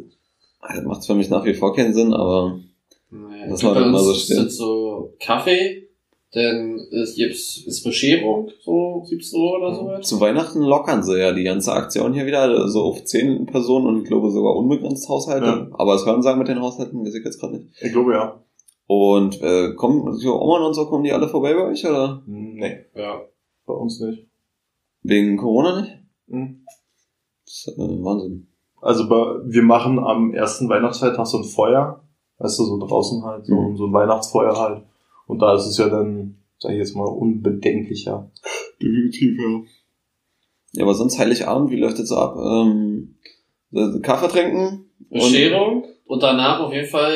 Das 0.61 0.83
macht 0.83 1.05
für 1.05 1.15
mich 1.15 1.29
nach 1.29 1.43
wie 1.43 1.53
vor 1.53 1.75
keinen 1.75 1.93
Sinn, 1.93 2.13
aber 2.13 2.59
Naja, 3.09 3.47
Das 3.49 3.63
war 3.63 3.75
immer 3.77 3.99
so 3.99 4.13
still. 4.13 4.43
das 4.45 4.55
so 4.57 5.13
Kaffee, 5.19 5.89
dann 6.33 6.76
ist, 6.91 7.15
gibt's, 7.15 7.57
ist 7.65 7.83
Bescherung, 7.83 8.49
so 8.61 9.03
17 9.05 9.39
Uhr 9.39 9.57
oder 9.57 9.73
so. 9.75 9.99
zu 10.01 10.19
Weihnachten 10.19 10.61
lockern 10.61 11.03
sie 11.03 11.19
ja 11.19 11.31
die 11.33 11.43
ganze 11.43 11.73
Aktion 11.73 12.13
hier 12.13 12.25
wieder, 12.25 12.67
so 12.67 12.83
auf 12.83 13.03
10 13.03 13.45
Personen 13.45 13.85
und 13.87 14.01
ich 14.03 14.07
glaube 14.07 14.31
sogar 14.31 14.55
unbegrenzt 14.55 15.07
Haushalte. 15.09 15.45
Ja. 15.45 15.67
Aber 15.73 15.93
das 15.93 16.05
hören 16.05 16.21
sagen 16.21 16.39
mit 16.39 16.47
den 16.47 16.61
Haushalten, 16.61 17.05
weiß 17.05 17.15
ich 17.15 17.23
jetzt 17.25 17.39
gerade 17.39 17.57
nicht. 17.57 17.69
Ich 17.81 17.91
glaube 17.91 18.13
ja. 18.13 18.41
Und 18.87 19.41
äh, 19.41 19.73
kommen 19.75 20.13
so 20.13 20.39
Oman 20.41 20.63
und 20.63 20.73
so, 20.73 20.85
kommen 20.85 21.03
die 21.03 21.11
alle 21.11 21.27
vorbei 21.27 21.53
bei 21.53 21.65
euch 21.67 21.85
oder? 21.85 22.23
Nee, 22.25 22.85
Ja. 22.95 23.21
bei 23.65 23.73
uns 23.73 23.99
nicht. 23.99 24.27
Wegen 25.03 25.37
Corona 25.37 25.81
nicht? 25.81 25.93
Hm. 26.29 26.63
Das 27.45 27.67
ist, 27.67 27.77
äh, 27.77 28.03
Wahnsinn. 28.03 28.47
Also 28.81 29.09
bei, 29.09 29.15
wir 29.45 29.63
machen 29.63 29.99
am 29.99 30.33
ersten 30.33 30.69
Weihnachtsfeiertag 30.69 31.25
so 31.27 31.39
ein 31.39 31.43
Feuer. 31.43 32.03
Weißt 32.39 32.59
du, 32.59 32.63
so 32.65 32.77
draußen 32.77 33.23
halt, 33.23 33.45
so, 33.47 33.55
Mhm. 33.55 33.77
so 33.77 33.85
ein 33.87 33.93
Weihnachtsfeuer 33.93 34.55
halt. 34.57 34.83
Und 35.25 35.41
da 35.41 35.55
ist 35.55 35.65
es 35.65 35.77
ja 35.77 35.89
dann, 35.89 36.37
sag 36.59 36.71
ich 36.71 36.77
jetzt 36.77 36.95
mal, 36.95 37.05
unbedenklicher. 37.05 38.31
Definitiv, 38.81 39.37
ja. 39.39 39.61
Ja, 40.73 40.83
aber 40.83 40.93
sonst 40.93 41.17
Heiligabend, 41.17 41.71
wie 41.71 41.79
läuft 41.79 41.99
das 41.99 42.09
so 42.09 42.17
ab? 42.17 42.35
Ähm, 42.37 43.15
äh, 43.73 43.99
Kaffee 44.01 44.27
trinken? 44.27 44.85
Bescherung 45.09 45.85
und 46.05 46.21
danach 46.23 46.59
auf 46.59 46.73
jeden 46.73 46.87
Fall 46.87 47.15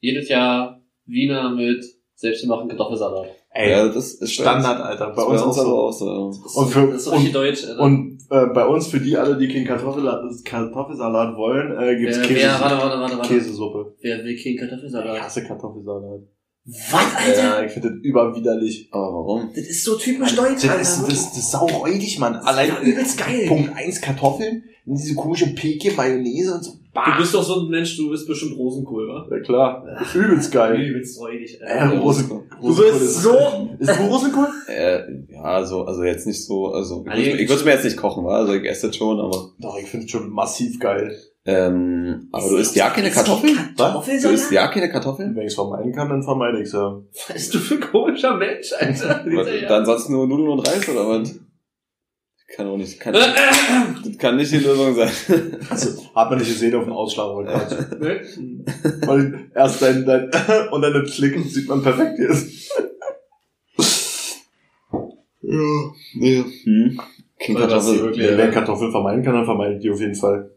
jedes 0.00 0.28
Jahr 0.28 0.80
Wiener 1.06 1.50
mit 1.50 1.84
selbstgemachten 2.14 2.68
Kartoffelsalat. 2.68 3.26
Ey, 3.50 3.70
ja, 3.70 3.86
das 3.88 4.14
ist 4.14 4.32
Standard, 4.32 4.80
Alter. 4.80 5.12
Bei 5.14 5.22
uns 5.22 5.40
so. 5.40 5.46
auch 5.60 5.92
so. 5.92 6.28
Das 6.42 6.56
Und 6.56 6.66
ist, 6.66 6.72
für- 6.72 6.86
das 6.86 6.94
ist 6.96 7.04
so 7.04 7.10
richtig 7.12 7.32
deutsch, 7.32 7.64
Alter. 7.66 7.80
Und 7.82 8.18
äh, 8.30 8.46
bei 8.46 8.66
uns, 8.66 8.86
für 8.88 8.98
die 9.00 9.16
alle, 9.16 9.36
die 9.36 9.48
keinen 9.48 9.64
Kartoffelsalat, 9.66 10.24
Kartoffelsalat 10.44 11.36
wollen, 11.36 11.76
äh, 11.78 11.96
gibt's 11.96 12.18
wer, 12.18 12.26
Käse, 12.26 12.40
wer, 12.40 12.60
warte, 12.60 12.76
warte, 12.78 13.00
warte, 13.00 13.18
warte. 13.18 13.28
Käsesuppe. 13.34 13.94
Wer 14.00 14.18
will 14.24 14.36
keinen 14.36 14.54
Ich 14.54 14.58
Kartoffelsalat? 14.58 15.20
hasse 15.20 15.44
Kartoffelsalat. 15.44 16.20
Was, 16.66 17.14
Alter? 17.16 17.38
Ja, 17.42 17.62
ich 17.62 17.72
finde 17.72 17.90
das 17.90 17.98
überwiderlich. 18.02 18.88
Aber 18.90 19.12
warum? 19.12 19.50
Das 19.54 19.64
ist 19.66 19.84
so 19.84 19.96
typisch 19.96 20.34
deutsch, 20.34 20.62
Das 20.62 20.70
Alter. 20.70 20.80
ist, 20.80 21.02
das, 21.02 21.28
das 21.30 21.38
ist 21.38 21.50
sauräudig, 21.50 22.18
Mann. 22.18 22.32
Das 22.34 22.46
Allein 22.46 22.70
übelst 22.82 23.18
geil. 23.18 23.46
Punkt 23.48 23.76
eins 23.76 24.00
Kartoffeln, 24.00 24.64
und 24.86 24.96
diese 24.98 25.14
komische 25.14 25.48
Peke, 25.54 25.92
Mayonnaise 25.92 26.54
und 26.54 26.64
so. 26.64 26.72
Du 26.94 27.18
bist 27.18 27.34
doch 27.34 27.42
so 27.42 27.60
ein 27.60 27.68
Mensch, 27.70 27.96
du 27.96 28.08
bist 28.10 28.26
bestimmt 28.26 28.56
Rosenkohl, 28.56 29.08
wa? 29.08 29.26
Ja 29.30 29.40
klar. 29.42 29.84
Übelst 30.14 30.52
geil. 30.52 30.80
Übelst 30.80 31.18
räudig, 31.20 31.58
Äh, 31.60 31.64
Alter. 31.66 31.98
Rosen, 31.98 32.28
Du 32.62 32.76
bist 32.76 33.22
so... 33.22 33.36
Ist 33.78 33.90
du 33.98 34.02
Rosenkohl? 34.04 34.46
Äh, 34.68 35.00
ja, 35.32 35.64
so, 35.66 35.82
also 35.84 36.02
jetzt 36.04 36.26
nicht 36.26 36.42
so, 36.44 36.68
also 36.68 37.04
ich, 37.06 37.10
Also 37.12 37.22
ich 37.22 37.48
würde 37.48 37.54
es 37.54 37.64
mir 37.64 37.72
jetzt 37.72 37.84
nicht 37.84 37.96
kochen, 37.96 38.24
wa? 38.24 38.38
also 38.38 38.54
ich 38.54 38.64
esse 38.64 38.86
das 38.86 38.96
schon, 38.96 39.18
aber 39.20 39.50
Doch, 39.58 39.76
ich 39.76 39.86
finde 39.86 40.06
es 40.06 40.12
schon 40.12 40.30
massiv 40.30 40.78
geil. 40.78 41.14
Ähm, 41.46 42.28
aber 42.32 42.48
du 42.48 42.56
isst 42.56 42.74
ja 42.74 42.88
keine 42.90 43.10
Kartoffeln? 43.10 43.54
Du 43.76 43.82
Kartoffelsalat? 43.82 44.34
isst 44.34 44.50
ja 44.50 44.68
keine 44.68 44.90
Kartoffeln? 44.90 45.34
Wenn 45.36 45.42
ich 45.42 45.48
es 45.48 45.54
vermeiden 45.54 45.92
kann, 45.92 46.08
dann 46.08 46.22
vermeide 46.22 46.58
ich 46.58 46.68
es 46.68 46.72
ja. 46.72 47.00
Was 47.12 47.34
bist 47.34 47.54
du 47.54 47.58
für 47.58 47.74
ein 47.74 47.80
komischer 47.80 48.36
Mensch, 48.36 48.72
Alter? 48.78 49.24
Dann 49.68 49.84
sonst 49.84 50.08
nur 50.08 50.26
Nudeln 50.26 50.48
und 50.48 50.66
Reis 50.66 50.88
oder 50.88 51.06
was? 51.06 51.34
Kann 52.54 52.68
auch 52.68 52.76
nicht, 52.76 53.00
kann, 53.00 53.12
das 53.14 54.18
kann 54.18 54.36
nicht 54.36 54.52
die 54.52 54.58
Lösung 54.58 54.94
sein. 54.94 55.10
Also, 55.70 56.02
hat 56.14 56.30
man 56.30 56.38
nicht 56.38 56.48
gesehen 56.48 56.74
auf 56.76 56.84
dem 56.84 56.92
Ausschlag, 56.92 57.26
aber 57.26 57.44
Quatsch. 57.44 57.98
Ne? 57.98 58.20
Weil 59.06 59.50
erst 59.54 59.82
dein, 59.82 60.04
dein 60.04 60.30
und 60.70 60.82
dann 60.82 60.92
das 60.92 61.14
Klicken 61.14 61.42
sieht 61.42 61.68
man 61.68 61.82
perfekt 61.82 62.18
jetzt. 62.18 62.70
Ja, 65.42 65.92
nee. 66.14 66.44
Hm. 66.64 67.00
Kein 67.40 67.54
Weil 67.56 67.66
das 67.66 67.88
hier 67.88 67.98
Kartoffel. 67.98 68.38
wer 68.38 68.50
Kartoffeln 68.50 68.90
vermeiden 68.92 69.24
kann, 69.24 69.34
dann 69.34 69.44
vermeidet 69.44 69.82
die 69.82 69.90
auf 69.90 70.00
jeden 70.00 70.14
Fall. 70.14 70.53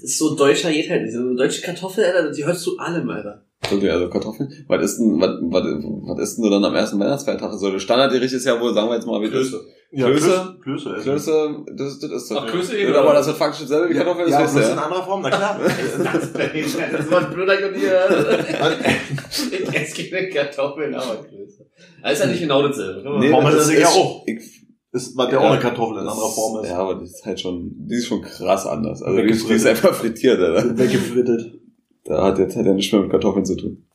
Das 0.00 0.10
ist 0.10 0.18
so 0.18 0.34
deutscher 0.34 0.70
geht 0.72 0.88
halt 0.90 1.02
nicht. 1.02 1.12
So 1.14 1.20
eine 1.20 1.34
deutsche 1.36 1.62
Kartoffel, 1.62 2.04
Alter, 2.04 2.30
die 2.30 2.44
hörst 2.44 2.66
du 2.66 2.76
allem, 2.78 3.08
Alter. 3.10 3.42
Wirklich, 3.68 3.90
also 3.92 4.08
Kartoffeln. 4.08 4.50
Was 4.68 4.82
ist 4.84 4.98
denn, 4.98 5.20
was, 5.20 5.30
was, 5.42 5.62
was 5.64 6.18
ist 6.20 6.36
denn 6.36 6.44
du 6.44 6.50
dann 6.50 6.64
am 6.64 6.74
ersten 6.74 6.98
Weihnachtsfeiertag? 6.98 7.52
So, 7.54 7.70
das 7.70 7.82
Standardgericht 7.82 8.32
ist 8.32 8.46
ja 8.46 8.58
wohl, 8.58 8.72
sagen 8.72 8.88
wir 8.88 8.94
jetzt 8.96 9.06
mal, 9.06 9.20
wie 9.20 9.30
das 9.30 9.52
Ja, 9.92 10.06
Klöße? 10.06 10.56
Klöße. 10.62 10.94
Klöße, 11.02 11.56
das, 11.76 11.98
das 11.98 12.10
ist 12.10 12.32
Ach, 12.32 12.46
Klöße 12.46 12.78
ja, 12.80 12.88
eben, 12.88 12.96
aber 12.96 13.12
das 13.12 13.26
wird 13.26 13.36
faktisch 13.36 13.62
dasselbe 13.68 13.90
wie 13.90 13.94
Kartoffeln, 13.98 14.30
Ja, 14.30 14.40
das 14.40 14.52
bloß 14.52 14.62
weißt 14.62 14.72
in 14.72 14.76
ja. 14.78 14.84
anderer 14.84 15.04
Form, 15.04 15.22
na 15.22 15.28
klar. 15.30 15.60
Das, 15.98 16.32
das 16.32 17.10
war 17.10 17.26
ein 17.26 17.32
blöder 17.34 17.54
Ich 17.76 19.74
esse 19.74 20.10
keine 20.10 20.28
Kartoffeln, 20.30 20.94
aber 20.94 21.22
Klöße. 21.24 21.66
Das 22.02 22.12
ist 22.14 22.20
ja 22.20 22.26
nicht 22.26 22.40
genau 22.40 22.66
dasselbe. 22.66 23.18
Nee, 23.18 23.30
das 23.30 23.68
ist 23.68 23.72
ja 23.72 23.80
ist- 23.80 23.86
auch. 23.96 24.24
Ich, 24.26 24.59
Ist, 24.92 25.16
was 25.16 25.26
ja 25.30 25.34
Ja. 25.34 25.38
auch 25.40 25.52
eine 25.52 25.60
Kartoffel 25.60 25.98
in 25.98 26.08
anderer 26.08 26.28
Form 26.30 26.64
ist. 26.64 26.70
Ja, 26.70 26.78
aber 26.78 26.96
das 26.96 27.10
ist 27.10 27.24
halt 27.24 27.40
schon, 27.40 27.70
die 27.86 27.94
ist 27.94 28.06
schon 28.06 28.22
krass 28.22 28.66
anders. 28.66 29.02
Also 29.02 29.16
die, 29.20 29.26
die 29.28 29.52
ist 29.54 29.66
einfach 29.66 29.94
frittiert, 29.94 30.40
Alter. 30.40 30.76
Weggefrittet. 30.76 31.60
Da 32.04 32.24
hat 32.24 32.38
jetzt 32.38 32.56
halt 32.56 32.66
ja 32.66 32.72
nichts 32.74 32.90
mehr 32.92 33.02
mit 33.02 33.10
Kartoffeln 33.10 33.44
zu 33.44 33.56
tun. 33.56 33.86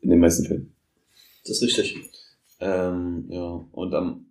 In 0.00 0.10
den 0.10 0.20
meisten 0.20 0.46
Fällen. 0.46 0.74
Das 1.46 1.56
ist 1.60 1.62
richtig. 1.62 1.96
Ähm, 2.60 3.26
ja. 3.28 3.60
Und 3.72 3.94
am, 3.94 4.26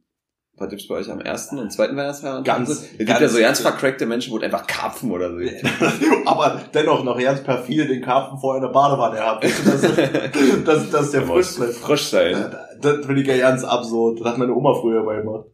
was 0.58 0.70
gibt's 0.70 0.88
bei 0.88 0.96
euch 0.96 1.12
am 1.12 1.20
ersten 1.22 1.60
und 1.60 1.72
zweiten 1.72 1.96
Weihnachtsfeiertag? 1.96 2.46
Ganz- 2.46 2.70
Es 2.70 2.98
gibt 2.98 3.08
ganz- 3.08 3.22
ja 3.22 3.30
so 3.30 3.40
ganz 3.40 3.60
vercrackte 3.60 4.06
Menschen, 4.08 4.34
wo 4.34 4.40
einfach 4.40 4.66
Karpfen 4.66 5.12
oder 5.12 5.30
so. 5.32 5.38
Aber 6.26 6.62
dennoch 6.74 7.04
noch 7.04 7.20
ganz 7.20 7.44
perfide 7.44 7.86
den 7.88 8.02
Karpfen 8.02 8.40
vorher 8.40 8.62
in 8.64 8.68
der 8.68 8.74
Badewanne 8.74 9.20
haben. 9.20 9.40
Das, 9.42 9.82
das, 10.66 10.90
das 10.90 11.04
ist 11.06 11.14
der 11.14 11.22
Der 11.22 11.30
frisch 11.30 11.56
bleibt. 11.58 11.74
frisch 11.76 12.08
sein. 12.08 12.56
Das 12.82 13.06
finde 13.06 13.22
ich 13.22 13.28
ja 13.28 13.38
ganz 13.38 13.64
absurd. 13.64 14.20
Das 14.22 14.30
hat 14.30 14.38
meine 14.40 14.56
Oma 14.56 14.74
früher 14.74 15.04
mal 15.04 15.22
gemacht. 15.22 15.46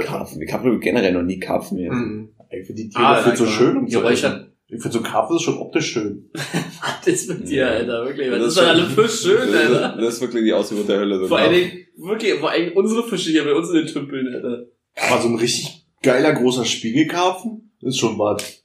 Karpfen. 0.00 0.42
Ich 0.42 0.52
habe 0.52 0.78
generell 0.78 1.12
noch 1.12 1.22
nie 1.22 1.38
Karpfen 1.38 1.78
mehr. 1.78 1.92
Mhm. 1.92 2.30
Ich 2.50 2.66
finde 2.66 2.82
die 2.82 2.88
Tiere 2.90 3.04
Ah, 3.06 3.22
viel 3.22 3.34
zu 3.34 3.44
lecker. 3.44 3.56
schön. 3.56 3.76
um 3.76 3.86
essen. 3.86 4.52
Ich 4.68 4.82
finde 4.82 4.98
so 4.98 5.02
Karpfen 5.02 5.36
ist 5.36 5.42
schon 5.42 5.58
optisch 5.58 5.86
schön. 5.92 6.30
Was 6.34 7.06
ist 7.06 7.28
mit 7.28 7.48
dir, 7.48 7.56
Ja. 7.56 7.68
Alter? 7.68 8.04
Wirklich. 8.06 8.28
Das 8.30 8.38
Das 8.38 8.46
ist 8.48 8.52
ist 8.56 8.62
doch 8.62 8.68
alle 8.68 8.84
Fisch 8.86 9.20
schön, 9.22 9.52
das, 9.52 9.62
Alter. 9.72 9.96
das 10.00 10.14
ist 10.14 10.20
wirklich 10.22 10.44
die 10.44 10.52
Ausübung 10.52 10.86
der 10.86 10.98
Hölle. 10.98 11.18
So 11.20 11.28
Vor 11.28 11.38
allen. 11.38 11.52
Dingen, 11.54 11.72
wirklich, 11.96 12.34
vor 12.34 12.50
allem 12.50 12.72
unsere 12.76 13.02
Fische 13.08 13.30
hier 13.30 13.44
bei 13.44 13.54
uns 13.54 13.68
in 13.70 13.76
den 13.76 13.86
Tümpeln, 13.86 14.34
Alter. 14.34 14.64
Aber 14.96 15.20
so 15.22 15.28
ein 15.28 15.36
richtig 15.36 15.86
geiler 16.02 16.32
großer 16.32 16.64
Spiegelkarpfen 16.64 17.70
ist 17.82 17.98
schon 17.98 18.18
was. 18.18 18.64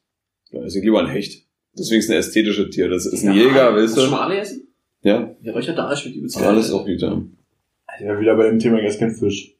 Ja, 0.51 0.63
ich 0.65 0.73
lieber 0.75 0.99
ein 1.01 1.07
Hecht. 1.09 1.45
Deswegen 1.77 1.99
ist 1.99 2.05
es 2.05 2.11
ein 2.11 2.17
ästhetisches 2.17 2.69
Tier. 2.71 2.89
Das 2.89 3.05
ist 3.05 3.23
ein 3.23 3.33
Jäger, 3.33 3.73
weißt 3.75 3.83
Hast 3.89 3.97
du 3.97 4.01
schon 4.01 4.09
du? 4.09 4.15
mal 4.15 4.23
alle 4.25 4.39
essen? 4.39 4.67
Ja, 5.03 5.35
Geräucherter 5.41 5.87
Arsch 5.87 6.05
mit 6.05 6.15
übelst 6.15 6.37
alles 6.37 6.71
auch 6.71 6.85
wieder. 6.85 7.21
Ja, 7.99 8.19
wieder 8.19 8.35
bei 8.35 8.49
dem 8.49 8.59
Thema, 8.59 8.79
ich 8.79 8.85
esse 8.85 8.99
kein 8.99 9.15
Fisch. 9.15 9.55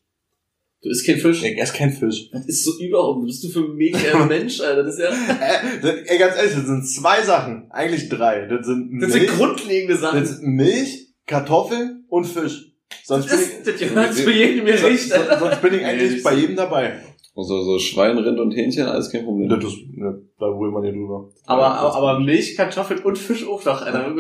Du 0.84 0.90
isst 0.90 1.06
kein 1.06 1.18
Fisch? 1.18 1.44
Ich 1.44 1.58
esse 1.62 1.74
kein 1.74 1.92
Fisch. 1.92 2.30
Das 2.32 2.46
ist 2.48 2.64
so 2.66 2.72
überhaupt, 2.84 3.24
bist 3.26 3.44
du 3.44 3.50
für 3.50 3.60
ein 3.60 3.76
mega 3.76 4.26
Mensch, 4.28 4.60
Alter? 4.62 4.84
Das 4.84 4.96
ist 4.96 5.02
ja, 5.02 5.10
Äh, 5.84 6.04
ey, 6.08 6.18
ganz 6.18 6.36
ehrlich, 6.36 6.56
das 6.56 6.66
sind 6.66 6.88
zwei 6.88 7.22
Sachen. 7.22 7.68
Eigentlich 7.70 8.10
drei. 8.10 8.48
Das 8.48 8.66
sind 8.66 9.00
das 9.00 9.14
sind 9.14 9.28
grundlegende 9.28 9.96
Sachen. 9.96 10.20
das 10.20 10.38
sind 10.38 10.44
Milch, 10.48 11.10
Kartoffeln 11.28 12.06
und 12.10 12.26
Fisch. 12.26 12.72
Sonst 13.04 13.28
bin 13.30 13.38
Das, 13.38 13.48
ich, 13.48 13.64
das 13.64 13.80
gehört 13.80 14.14
zu 14.16 14.32
jedem 14.32 14.66
Gericht, 14.66 15.10
sonst, 15.10 15.14
Alter. 15.14 15.40
sonst 15.40 15.62
bin 15.62 15.74
ich 15.76 15.86
eigentlich 15.86 16.12
Nee, 16.16 16.22
bei 16.24 16.34
jedem 16.34 16.56
dabei. 16.56 16.94
Also 17.34 17.64
so 17.64 17.80
Schwein, 17.80 18.18
Rind 18.18 18.40
und 18.40 18.52
Hähnchen, 18.52 18.86
alles 18.88 19.10
kein 19.10 19.24
Problem. 19.24 19.48
Das 19.48 19.64
ist, 19.64 19.78
ne, 19.94 20.22
da 20.38 20.48
will 20.48 20.70
man 20.72 20.84
ja 20.84 20.92
drüber. 20.92 21.30
Aber, 21.46 21.68
aber, 21.76 21.96
aber 21.96 22.20
Milch, 22.20 22.58
Kartoffeln 22.58 23.00
und 23.04 23.18
Fisch 23.18 23.48
auch 23.48 23.64
noch, 23.64 23.82
Alter. 23.82 24.14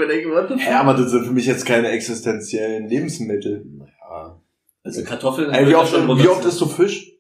Ja, 0.65 0.79
aber 0.79 0.93
das 0.93 1.11
sind 1.11 1.25
für 1.25 1.33
mich 1.33 1.45
jetzt 1.45 1.65
keine 1.65 1.89
existenziellen 1.89 2.87
Lebensmittel. 2.87 3.65
Also 4.83 5.03
Kartoffeln 5.03 5.51
Ey, 5.51 5.67
wie 5.67 5.75
oft, 5.75 5.91
schon 5.91 6.07
wie 6.17 6.27
oft 6.27 6.43
isst 6.45 6.59
du 6.61 6.65
Fisch? 6.65 7.11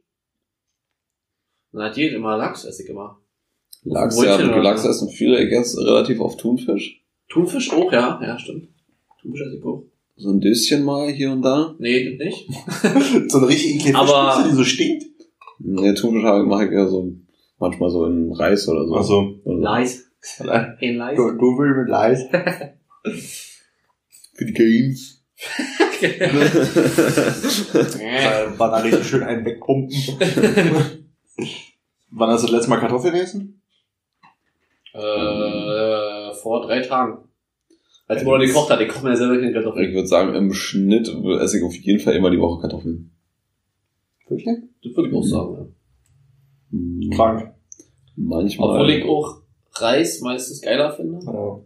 Na, 1.71 1.85
hat 1.85 1.97
jeder 1.97 2.17
immer 2.17 2.37
Lachs, 2.37 2.65
esse 2.65 2.83
ich 2.83 2.89
immer. 2.89 3.19
Lachs, 3.83 4.21
ja, 4.21 4.35
Lachs 4.37 4.85
essen 4.85 5.09
viele, 5.09 5.43
ich 5.43 5.51
esse 5.51 5.79
relativ 5.85 6.19
oft 6.19 6.39
Thunfisch. 6.39 7.03
Thunfisch 7.29 7.71
auch, 7.71 7.91
ja. 7.91 8.19
Ja, 8.21 8.37
stimmt. 8.37 8.67
Thunfisch 9.21 9.41
esse 9.41 9.57
ich 9.57 9.63
auch. 9.63 9.83
So 10.17 10.29
ein 10.29 10.39
Döschen 10.41 10.83
mal 10.83 11.09
hier 11.11 11.31
und 11.31 11.41
da. 11.41 11.75
Nee, 11.79 12.15
das 12.17 12.27
nicht. 12.27 12.47
So 13.31 13.37
eine 13.39 13.47
richtig 13.47 13.75
eklige 13.77 13.97
Aber- 13.97 14.33
Fischspitze, 14.33 14.49
die 14.49 14.55
so 14.55 14.63
stinkt? 14.63 15.05
Nee, 15.59 15.93
Thunfisch 15.93 16.23
habe- 16.23 16.45
mache 16.45 16.65
ich 16.65 16.71
eher 16.71 16.87
so 16.87 17.11
manchmal 17.57 17.89
so 17.89 18.05
in 18.05 18.31
Reis 18.33 18.67
oder 18.67 18.85
so. 18.87 18.95
Also, 18.95 19.19
Oder 19.43 19.55
so. 19.57 19.63
Leis. 19.63 20.05
du, 20.39 20.49
Ein 20.49 20.95
Leis. 20.95 21.15
du 21.17 21.57
willst 21.57 21.77
mit 21.79 21.89
Leis. 21.89 22.23
Für 24.33 24.45
die 24.45 24.53
Games. 24.53 25.20
War 28.57 28.71
da 28.71 28.77
richtig 28.77 29.05
schön 29.05 29.23
einen 29.23 29.45
wegpumpen. 29.45 29.95
Wann 32.11 32.29
hast 32.29 32.41
du 32.43 32.47
das 32.47 32.55
letzte 32.55 32.69
Mal 32.69 32.79
Kartoffeln 32.79 33.13
gegessen? 33.13 33.61
äh, 34.93 36.33
vor 36.33 36.61
drei 36.65 36.81
Tagen. 36.81 37.19
Als 38.07 38.23
Bruder 38.25 38.45
gekocht 38.45 38.69
hat, 38.69 38.81
ich 38.81 38.89
koche 38.89 39.05
mir 39.05 39.11
ja 39.11 39.15
selber 39.15 39.35
keine 39.35 39.47
ich 39.49 39.53
Kartoffeln. 39.53 39.93
würde 39.93 40.07
sagen, 40.07 40.35
im 40.35 40.53
Schnitt 40.53 41.07
esse 41.39 41.57
ich 41.59 41.63
auf 41.63 41.75
jeden 41.75 41.99
Fall 41.99 42.15
immer 42.15 42.29
die 42.29 42.39
Woche 42.39 42.59
Kartoffeln. 42.61 43.11
Wirklich? 44.27 44.57
Das 44.83 44.95
würde 44.95 45.09
ich 45.09 45.15
auch 45.15 45.23
sagen, 45.23 45.53
ja. 45.53 45.65
Hm, 46.71 47.09
Krank. 47.15 47.53
Manchmal. 48.17 48.69
Obwohl 48.69 48.89
ich 48.91 49.05
auch 49.05 49.41
Reis 49.75 50.19
meistens 50.19 50.61
geiler 50.61 50.91
finde. 50.91 51.19
Ja. 51.25 51.61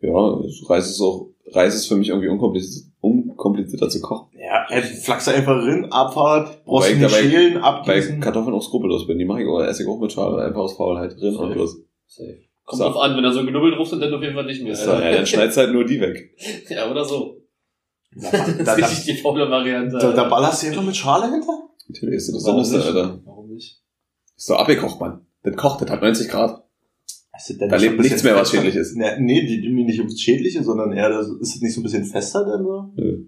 Ja, 0.00 0.40
Reis 0.68 0.90
ist 0.90 1.00
auch, 1.00 1.30
Reis 1.46 1.74
ist 1.74 1.88
für 1.88 1.96
mich 1.96 2.10
irgendwie 2.10 2.28
unkompliziert, 2.28 2.86
unkomplizierter 3.34 3.88
zu 3.88 4.00
kochen. 4.00 4.28
Ja, 4.38 4.66
äh, 4.70 4.82
flachst 4.82 5.26
du 5.26 5.32
einfach 5.32 5.56
rein, 5.56 5.90
Abfahrt, 5.92 6.64
brauchst 6.64 6.88
du 6.88 6.92
ich 6.94 6.98
nicht 7.00 7.12
dabei- 7.12 7.22
schälen, 7.28 7.54
Bei 7.54 7.60
abgießen. 7.62 8.20
Kartoffeln 8.20 8.54
auch 8.54 8.62
skrupellos 8.62 9.06
bin. 9.06 9.18
Die 9.18 9.24
mache 9.24 9.42
ich 9.42 9.48
auch, 9.48 9.60
esse 9.60 9.82
ich 9.82 9.88
auch 9.88 9.98
mit 10.00 10.12
Schale, 10.12 10.42
einfach 10.42 10.60
aus 10.60 10.76
Faulheit 10.76 11.12
drin 11.20 11.36
und 11.36 11.54
los. 11.54 11.76
Safe. 12.06 12.38
Kommt 12.64 12.80
drauf 12.82 12.96
an, 12.96 13.16
wenn 13.16 13.22
da 13.22 13.32
so 13.32 13.44
Knubbel 13.44 13.74
drauf 13.74 13.88
sind, 13.88 14.00
dann 14.00 14.14
auf 14.14 14.22
jeden 14.22 14.34
Fall 14.34 14.46
nicht 14.46 14.62
mehr. 14.62 14.74
So, 14.74 14.90
ja, 14.92 15.12
dann 15.12 15.26
schneidest 15.26 15.58
halt 15.58 15.72
nur 15.72 15.84
die 15.84 16.00
weg. 16.00 16.34
ja, 16.70 16.90
oder 16.90 17.04
so. 17.04 17.36
Da, 18.16 18.30
Das 18.30 18.78
ist 18.78 18.90
richtig 18.90 19.16
die 19.16 19.22
faule 19.22 19.50
Variante. 19.50 19.98
da, 19.98 20.12
da 20.12 20.24
ballerst 20.28 20.62
du 20.62 20.68
einfach 20.68 20.82
mit 20.82 20.96
Schale 20.96 21.30
hinter? 21.30 21.68
Natürlich 21.88 22.14
ist 22.16 22.32
das 22.34 22.44
Warum 22.46 22.64
Sinneste, 22.64 22.90
nicht? 22.92 22.98
Alter. 23.02 23.20
Warum 23.24 23.48
nicht? 23.50 23.82
Ist 24.36 24.46
so 24.46 24.54
abgekocht, 24.56 25.00
Mann. 25.00 25.26
Das 25.42 25.56
kocht, 25.56 25.82
das 25.82 25.90
hat 25.90 26.00
90 26.00 26.28
Grad. 26.30 26.62
Ist 27.36 27.50
das 27.50 27.58
denn 27.58 27.68
Da 27.68 27.76
lebt 27.76 28.00
nichts 28.00 28.22
mehr, 28.22 28.36
was 28.36 28.50
schädlich 28.50 28.76
ist. 28.76 28.96
Nee, 28.96 29.18
nee, 29.18 29.46
die 29.46 29.60
die 29.60 29.70
nicht 29.70 29.98
ums 29.98 30.20
Schädliche, 30.20 30.62
sondern 30.62 30.92
eher, 30.92 31.08
das, 31.08 31.28
ist 31.28 31.56
es 31.56 31.60
nicht 31.62 31.74
so 31.74 31.80
ein 31.80 31.84
bisschen 31.84 32.04
fester 32.04 32.44
denn 32.44 32.64
so? 32.64 32.92
Nö. 32.96 33.24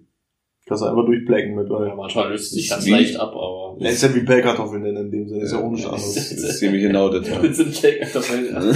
Kannst 0.65 0.83
du 0.83 0.87
einfach 0.87 1.05
durchblecken 1.05 1.55
mit, 1.55 1.69
Ja, 1.69 1.79
weil. 1.79 1.95
manchmal 1.95 2.29
löst 2.29 2.45
es 2.45 2.51
sich 2.51 2.69
ganz 2.69 2.87
leicht 2.87 3.17
ab, 3.17 3.31
aber. 3.31 3.77
Das 3.79 3.93
ist 3.93 4.03
ja 4.03 4.15
wie 4.15 4.21
Pellkartoffeln 4.23 4.83
denn 4.83 4.97
in 4.97 5.11
dem 5.11 5.27
Sinne, 5.29 5.43
ist 5.43 5.53
ja 5.53 5.59
auch 5.59 5.71
nichts 5.71 5.89
Das 5.89 6.31
ist 6.31 6.59
ziemlich 6.59 6.81
genau 6.81 7.09
das, 7.09 7.27
ja. 7.27 7.41
Mit 7.41 7.55
so 7.55 7.63
einem 7.63 7.71
Cake-Kartoffeln. 7.71 8.47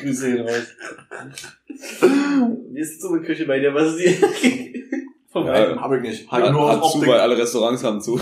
Grüße 0.00 0.26
hin 0.28 0.40
raus. 0.40 0.66
Wie 2.72 2.80
ist 2.80 3.02
so 3.02 3.08
eine 3.08 3.22
Küche 3.22 3.46
bei 3.46 3.58
dir? 3.58 3.74
Was 3.74 3.94
ist 3.94 4.04
die? 4.42 4.84
Vom 5.36 5.46
Ja. 5.46 5.52
Wein. 5.52 5.78
Hab 5.78 5.92
ich 5.92 6.00
nicht. 6.00 6.32
Hab 6.32 6.44
ich 6.44 6.50
nur 6.50 6.72
hat 6.72 6.82
zu, 6.82 7.06
weil 7.06 7.20
alle 7.20 7.36
Restaurants 7.36 7.84
haben 7.84 8.00
zu. 8.00 8.18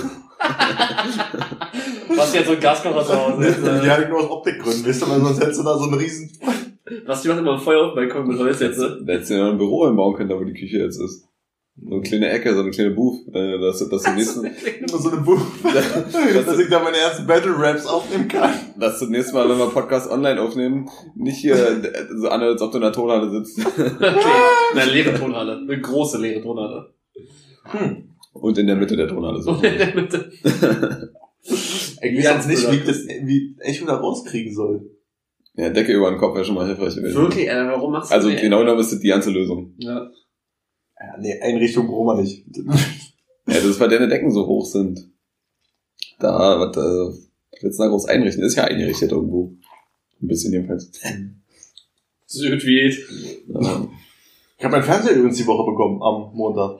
Was 2.16 2.34
jetzt 2.34 2.46
so 2.46 2.54
ein 2.54 2.60
Gaskocher 2.60 3.04
zu 3.04 3.14
Hause 3.14 3.46
ist. 3.46 3.58
Die 3.62 3.86
äh, 3.86 3.90
hatte 3.90 4.02
ich 4.02 4.08
nur 4.08 4.18
aus 4.18 4.30
Optikgründen, 4.30 4.84
weißt 4.84 5.02
du, 5.02 5.08
weil 5.08 5.20
sonst 5.20 5.40
hättest 5.40 5.60
du 5.60 5.64
da 5.64 5.78
so 5.78 5.84
einen 5.84 5.94
riesen... 5.94 6.32
Was, 7.06 7.22
die 7.22 7.28
macht 7.28 7.38
immer 7.38 7.52
ein 7.52 7.60
Feuer 7.60 7.86
auf 7.86 7.94
dem 7.94 8.08
Balkon 8.08 8.26
mit 8.26 8.38
Holz 8.38 8.60
jetzt, 8.60 8.78
ne? 8.78 8.98
Da 9.06 9.12
hättest 9.12 9.30
du 9.30 9.34
ja 9.34 9.44
noch 9.44 9.52
ein 9.52 9.58
Büro 9.58 9.86
hinbauen 9.86 10.14
können, 10.16 10.28
da 10.28 10.36
wo 10.36 10.44
die 10.44 10.52
Küche 10.52 10.78
jetzt 10.78 11.00
ist. 11.00 11.28
So 11.80 11.94
eine 11.94 12.02
kleine 12.02 12.30
Ecke, 12.30 12.52
so 12.54 12.60
eine 12.60 12.70
kleine 12.70 12.90
Booth. 12.90 13.26
Äh, 13.32 13.58
dass, 13.58 13.88
dass, 13.88 14.02
du 14.02 14.10
nächsten, 14.12 14.44
Immer 14.44 14.98
so 14.98 15.10
eine 15.10 15.20
Buch, 15.22 15.40
dass 15.64 16.58
ich 16.58 16.68
da 16.68 16.82
meine 16.82 16.96
ersten 16.98 17.26
Battle-Raps 17.26 17.86
aufnehmen 17.86 18.28
kann. 18.28 18.52
dass 18.78 18.98
du 18.98 19.06
nächstes 19.06 19.32
Mal, 19.32 19.48
wenn 19.48 19.58
wir 19.58 19.70
Podcast 19.70 20.10
online 20.10 20.40
aufnehmen, 20.42 20.90
nicht 21.14 21.38
hier 21.38 21.54
äh, 21.54 22.06
so 22.16 22.28
an, 22.28 22.42
als 22.42 22.60
ob 22.60 22.72
du 22.72 22.78
in 22.78 22.82
der 22.82 22.92
Tonhalle 22.92 23.30
sitzt. 23.30 23.60
Eine 23.78 24.90
leere 24.90 25.14
Tonhalle. 25.14 25.58
Eine 25.58 25.80
große 25.80 26.18
leere 26.18 26.42
Tonhalle. 26.42 26.93
Und 28.32 28.58
in 28.58 28.66
der 28.66 28.76
Mitte 28.76 28.96
der 28.96 29.08
Tonhalle 29.08 29.40
so. 29.42 29.52
Und 29.52 29.64
in 29.64 29.78
der 29.78 29.94
Mitte. 29.94 30.30
Ich 31.42 32.18
weiß 32.18 32.24
jetzt 32.24 32.48
nicht, 32.48 32.70
wie 32.70 32.76
ich 32.76 32.84
das 32.84 33.06
wie 33.06 33.56
Echo 33.60 33.86
da 33.86 33.96
rauskriegen 33.96 34.54
soll. 34.54 34.90
Ja, 35.54 35.70
Decke 35.70 35.92
über 35.92 36.10
den 36.10 36.18
Kopf 36.18 36.34
wäre 36.34 36.44
schon 36.44 36.54
mal 36.56 36.66
hilfreich 36.66 36.96
gewesen. 36.96 37.14
Wirklich, 37.16 37.50
Alter, 37.50 37.70
warum 37.72 37.92
machst 37.92 38.10
du 38.10 38.14
Also 38.14 38.30
das? 38.30 38.40
genau 38.40 38.58
genommen 38.60 38.80
ist 38.80 38.92
das 38.92 39.00
die 39.00 39.08
ganze 39.08 39.30
Lösung. 39.30 39.74
Ja. 39.78 40.10
Ja, 41.00 41.16
nee, 41.18 41.40
Einrichtung 41.40 41.86
brauchen 41.86 42.06
wir 42.18 42.22
nicht. 42.22 42.44
Ja, 43.46 43.52
das 43.56 43.64
ist, 43.66 43.78
weil 43.80 43.90
deine 43.90 44.08
Decken 44.08 44.30
so 44.30 44.46
hoch 44.46 44.64
sind. 44.64 45.06
Da, 46.18 46.58
was, 46.58 46.74
äh, 46.78 47.60
willst 47.60 47.78
du 47.78 47.82
da 47.82 47.88
groß 47.90 48.06
einrichten? 48.06 48.42
Ist 48.42 48.56
ja 48.56 48.64
eingerichtet 48.64 49.12
irgendwo. 49.12 49.52
Ein 50.22 50.28
bisschen 50.28 50.50
jedenfalls. 50.54 50.90
Südwied. 52.24 52.98
Ja. 53.48 53.86
Ich 54.56 54.64
habe 54.64 54.76
mein 54.76 54.82
Fernseher 54.82 55.14
übrigens 55.16 55.36
die 55.36 55.46
Woche 55.46 55.70
bekommen, 55.70 56.02
am 56.02 56.34
Montag. 56.34 56.78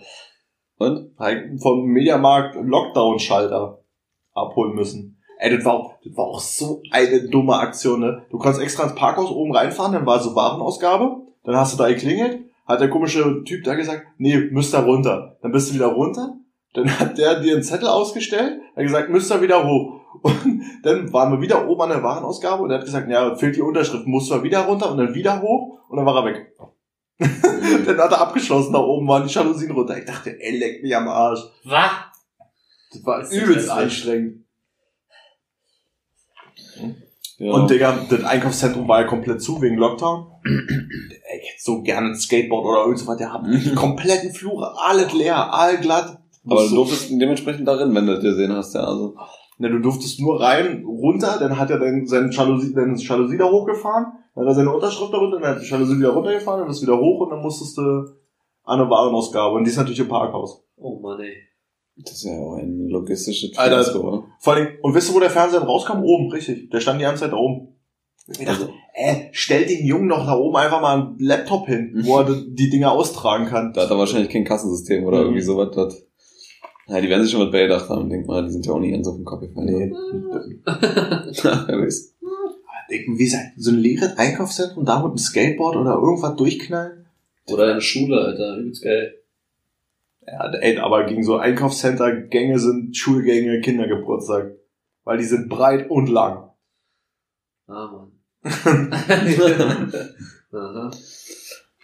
Und? 0.78 1.10
Ich 1.18 1.62
Vom 1.62 1.84
Mediamarkt 1.84 2.56
Lockdown-Schalter 2.56 3.78
abholen 4.34 4.74
müssen. 4.74 5.18
Ey, 5.38 5.56
das 5.56 5.64
war, 5.64 5.98
das 6.04 6.16
war 6.16 6.24
auch 6.26 6.40
so 6.40 6.80
eine 6.90 7.28
dumme 7.28 7.54
Aktion, 7.54 8.00
ne? 8.00 8.24
Du 8.30 8.38
konntest 8.38 8.62
extra 8.62 8.84
ins 8.84 8.94
Parkhaus 8.94 9.30
oben 9.30 9.54
reinfahren, 9.54 9.92
dann 9.92 10.06
war 10.06 10.20
so 10.20 10.34
Warenausgabe, 10.34 11.16
dann 11.44 11.56
hast 11.56 11.74
du 11.74 11.78
da 11.78 11.88
geklingelt, 11.88 12.40
hat 12.66 12.80
der 12.80 12.88
komische 12.88 13.42
Typ 13.44 13.64
da 13.64 13.74
gesagt, 13.74 14.06
nee, 14.16 14.36
müsst 14.36 14.72
da 14.72 14.80
runter. 14.80 15.36
Dann 15.42 15.52
bist 15.52 15.70
du 15.70 15.74
wieder 15.74 15.88
runter, 15.88 16.36
dann 16.72 16.88
hat 16.98 17.18
der 17.18 17.40
dir 17.40 17.54
einen 17.54 17.62
Zettel 17.62 17.88
ausgestellt, 17.88 18.60
hat 18.76 18.82
gesagt, 18.82 19.10
müsst 19.10 19.30
da 19.30 19.42
wieder 19.42 19.66
hoch. 19.66 20.00
Und 20.22 20.62
dann 20.82 21.12
waren 21.12 21.32
wir 21.32 21.40
wieder 21.40 21.68
oben 21.68 21.82
an 21.82 21.88
der 21.90 22.02
Warenausgabe 22.02 22.62
und 22.62 22.70
er 22.70 22.78
hat 22.78 22.84
gesagt, 22.84 23.10
ja, 23.10 23.34
fehlt 23.34 23.56
die 23.56 23.62
Unterschrift, 23.62 24.06
musst 24.06 24.30
du 24.30 24.42
wieder 24.42 24.60
runter 24.60 24.90
und 24.90 24.98
dann 24.98 25.14
wieder 25.14 25.42
hoch 25.42 25.80
und 25.88 25.96
dann 25.96 26.06
war 26.06 26.16
er 26.16 26.24
weg. 26.24 26.52
Dann 27.18 27.98
hat 27.98 28.12
er 28.12 28.20
abgeschlossen, 28.20 28.72
da 28.72 28.80
oben 28.80 29.06
waren 29.06 29.26
die 29.26 29.32
Jalousien 29.32 29.70
runter. 29.70 29.96
Ich 29.96 30.04
dachte, 30.04 30.30
ey, 30.40 30.58
leck 30.58 30.82
mich 30.82 30.96
am 30.96 31.08
Arsch. 31.08 31.40
Was? 31.64 31.90
Das 32.92 33.06
war 33.06 33.20
Das 33.20 33.32
übelst 33.32 33.70
anstrengend. 33.70 34.44
Ja. 37.38 37.52
Und 37.52 37.68
Digga, 37.70 38.06
das 38.08 38.24
Einkaufszentrum 38.24 38.86
war 38.86 39.00
ja 39.00 39.06
komplett 39.06 39.42
zu 39.42 39.60
wegen 39.60 39.76
Lockdown. 39.76 40.26
Ey, 40.44 41.40
ich 41.40 41.50
hätte 41.50 41.62
so 41.62 41.82
gerne 41.82 42.08
ein 42.08 42.14
Skateboard 42.16 42.64
oder 42.64 42.82
irgend 42.82 42.98
so 43.00 43.06
was. 43.08 43.16
Der 43.16 43.32
hat 43.32 43.42
die 43.46 43.74
kompletten 43.74 44.32
Flure, 44.32 44.72
alles 44.78 45.12
leer, 45.12 45.52
all 45.52 45.78
glatt. 45.78 46.18
aber 46.46 46.62
du 46.62 46.68
so, 46.68 46.76
durftest 46.76 47.10
dementsprechend 47.10 47.66
darin, 47.66 47.94
wenn 47.94 48.06
du 48.06 48.14
das 48.14 48.22
gesehen 48.22 48.52
hast, 48.52 48.74
ja. 48.74 48.84
Also. 48.84 49.16
ne, 49.58 49.68
du 49.68 49.80
durftest 49.80 50.20
nur 50.20 50.40
rein, 50.40 50.84
runter, 50.84 51.36
dann 51.40 51.58
hat 51.58 51.70
er 51.70 51.80
dann 51.80 52.06
seine 52.06 52.30
Jalousie, 52.30 52.72
dann 52.72 52.94
ist 52.94 53.06
Jalousie 53.06 53.36
da 53.36 53.46
hochgefahren, 53.50 54.06
dann 54.34 54.44
hat 54.44 54.50
er 54.52 54.54
seine 54.54 54.74
Unterschrift 54.74 55.12
da 55.12 55.18
runter, 55.18 55.40
dann 55.40 55.56
hat 55.56 55.62
Jalousie 55.68 55.98
wieder 55.98 56.10
runtergefahren, 56.10 56.60
dann 56.62 56.70
ist 56.70 56.82
wieder 56.82 56.98
hoch 56.98 57.20
und 57.20 57.30
dann 57.30 57.40
musstest 57.42 57.76
du 57.78 57.82
an 57.82 58.80
eine 58.80 58.88
Warenausgabe. 58.90 59.54
Und 59.56 59.64
die 59.64 59.70
ist 59.70 59.76
natürlich 59.76 60.00
im 60.00 60.08
Parkhaus. 60.08 60.64
Oh 60.76 60.98
Mann, 61.00 61.20
ey. 61.20 61.34
Das 61.96 62.12
ist 62.14 62.24
ja 62.24 62.32
auch 62.32 62.56
ein 62.56 62.88
logistisches 62.88 63.56
Alter, 63.56 63.76
Fiasko, 63.84 64.00
oder? 64.00 64.24
Vor 64.40 64.54
allem, 64.54 64.68
und 64.82 64.94
wisst 64.94 65.10
ihr, 65.10 65.14
wo 65.14 65.20
der 65.20 65.30
Fernseher 65.30 65.60
rauskam? 65.62 66.02
Oben, 66.02 66.30
richtig. 66.32 66.70
Der 66.70 66.80
stand 66.80 66.98
die 66.98 67.04
ganze 67.04 67.22
Zeit 67.22 67.32
da 67.32 67.36
oben. 67.36 67.68
Ich 68.26 68.38
dachte, 68.38 68.62
Also, 68.62 68.72
äh, 68.94 69.28
stell 69.32 69.66
den 69.66 69.86
Jungen 69.86 70.08
doch 70.08 70.24
da 70.26 70.34
oben 70.36 70.56
einfach 70.56 70.80
mal 70.80 70.98
einen 70.98 71.18
Laptop 71.18 71.66
hin, 71.66 71.92
wo 72.04 72.18
er 72.18 72.24
die 72.48 72.70
Dinger 72.70 72.90
austragen 72.90 73.46
kann. 73.46 73.72
da 73.74 73.82
hat 73.82 73.90
er 73.90 73.98
wahrscheinlich 73.98 74.30
kein 74.30 74.44
Kassensystem 74.44 75.04
oder 75.04 75.18
Mhm. 75.18 75.22
irgendwie 75.24 75.42
sowas. 75.42 75.68
Das, 75.74 76.06
ja, 76.88 77.00
die 77.00 77.08
werden 77.08 77.22
sich 77.22 77.30
schon 77.32 77.42
mit 77.42 77.52
beigedacht 77.52 77.88
haben. 77.88 78.08
Denk 78.08 78.26
mal, 78.26 78.42
die 78.44 78.50
sind 78.50 78.66
ja 78.66 78.72
auch 78.72 78.80
nicht 78.80 78.92
ganz 78.92 79.06
auf 79.06 79.16
den 79.16 79.24
Kopf 79.24 79.40
gefallen. 79.42 79.66
Nee. 79.66 79.92
Wie 82.88 83.24
gesagt, 83.24 83.52
so 83.56 83.70
ein 83.70 83.78
leeres 83.78 84.16
Einkaufszentrum, 84.18 84.84
da 84.84 84.98
mit 84.98 85.06
einem 85.06 85.18
Skateboard 85.18 85.76
oder 85.76 85.94
irgendwas 85.94 86.36
durchknallen? 86.36 87.06
Oder 87.46 87.72
eine 87.72 87.80
Schule, 87.80 88.20
Alter. 88.20 88.56
Übelst 88.56 88.82
geil. 88.82 89.14
Ja, 90.26 90.50
ey, 90.54 90.78
aber 90.78 91.04
gegen 91.04 91.22
so 91.22 91.36
Einkaufscenter-Gänge 91.36 92.58
sind 92.58 92.96
Schulgänge 92.96 93.60
Kindergeburtstag. 93.60 94.52
Weil 95.04 95.18
die 95.18 95.24
sind 95.24 95.48
breit 95.50 95.90
und 95.90 96.08
lang. 96.08 96.50
Ah, 97.66 97.90
Mann. 97.92 98.12
Aha. 100.52 100.90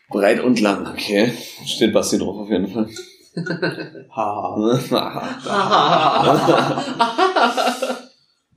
Breit 0.09 0.41
und 0.43 0.61
lang, 0.61 0.87
okay. 0.87 1.33
Steht 1.65 1.93
Basti 1.93 2.19
drauf 2.19 2.37
auf 2.37 2.49
jeden 2.51 2.67
Fall. 2.67 2.89
Haha. 4.17 4.71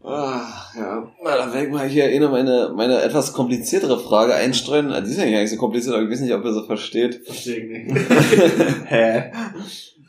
Ah, 0.03 0.65
ja. 0.75 1.11
Na, 1.23 1.37
dann 1.37 1.53
werde 1.53 1.67
ich 1.67 1.71
mal 1.73 1.87
hier 1.87 2.05
eine 2.05 2.27
meine, 2.27 2.73
meine 2.75 3.01
etwas 3.01 3.31
kompliziertere 3.31 3.97
Frage 3.99 4.33
einstreuen. 4.35 4.91
Ah, 4.91 4.99
Die 4.99 5.11
ist 5.11 5.17
ja 5.17 5.29
gar 5.29 5.41
nicht 5.41 5.49
so 5.49 5.57
kompliziert, 5.57 5.95
aber 5.95 6.03
ich 6.03 6.11
weiß 6.11 6.19
nicht, 6.21 6.33
ob 6.33 6.43
ihr 6.43 6.53
so 6.53 6.63
versteht. 6.63 7.21
Verstehe 7.25 7.57
ich 7.57 7.69
nicht. 7.87 8.09
Hä? 8.85 9.31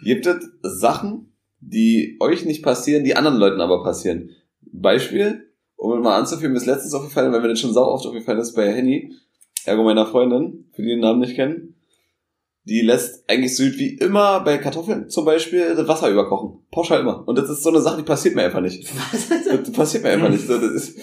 Gibt 0.02 0.26
es 0.26 0.36
Sachen, 0.62 1.32
die 1.60 2.16
euch 2.20 2.44
nicht 2.44 2.62
passieren, 2.62 3.04
die 3.04 3.16
anderen 3.16 3.38
Leuten 3.38 3.60
aber 3.60 3.84
passieren? 3.84 4.30
Beispiel, 4.62 5.48
um 5.76 6.00
mal 6.02 6.18
anzuführen, 6.18 6.52
mir 6.52 6.58
ist 6.58 6.66
letztens 6.66 6.94
aufgefallen, 6.94 7.32
weil 7.32 7.40
mir 7.40 7.48
das 7.48 7.60
schon 7.60 7.72
sau 7.72 7.86
oft 7.86 8.04
aufgefallen 8.06 8.40
ist 8.40 8.54
bei 8.54 8.72
Henny, 8.72 9.12
ergo 9.64 9.84
meiner 9.84 10.06
Freundin, 10.06 10.68
für 10.74 10.82
die 10.82 10.88
den 10.88 11.00
Namen 11.00 11.20
nicht 11.20 11.36
kennen, 11.36 11.73
die 12.66 12.80
lässt 12.80 13.24
eigentlich 13.28 13.54
so 13.56 13.62
gut 13.64 13.78
wie 13.78 13.94
immer 13.96 14.40
bei 14.40 14.56
Kartoffeln 14.58 15.08
zum 15.10 15.24
Beispiel 15.24 15.74
das 15.76 15.86
Wasser 15.86 16.08
überkochen. 16.08 16.60
Pauschal 16.70 17.00
immer. 17.00 17.22
Und 17.26 17.36
das 17.38 17.50
ist 17.50 17.62
so 17.62 17.68
eine 17.70 17.80
Sache, 17.80 17.98
die 17.98 18.02
passiert 18.04 18.34
mir 18.34 18.42
einfach 18.44 18.60
nicht. 18.60 18.84
Das 19.50 19.70
passiert 19.72 20.02
mir 20.02 20.10
einfach 20.10 20.30
nicht. 20.30 20.46
So, 20.46 20.54
das 20.58 20.70
ist, 20.72 20.98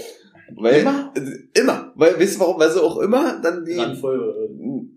weil, 0.55 0.81
Immer? 0.81 1.13
Immer. 1.53 1.91
Weil, 1.95 2.19
weißt 2.19 2.35
du 2.35 2.39
warum? 2.41 2.59
Weil 2.59 2.71
sie 2.71 2.81
auch 2.83 2.97
immer 2.97 3.39
dann 3.41 3.63
die, 3.63 3.77
Randvoll. 3.77 4.49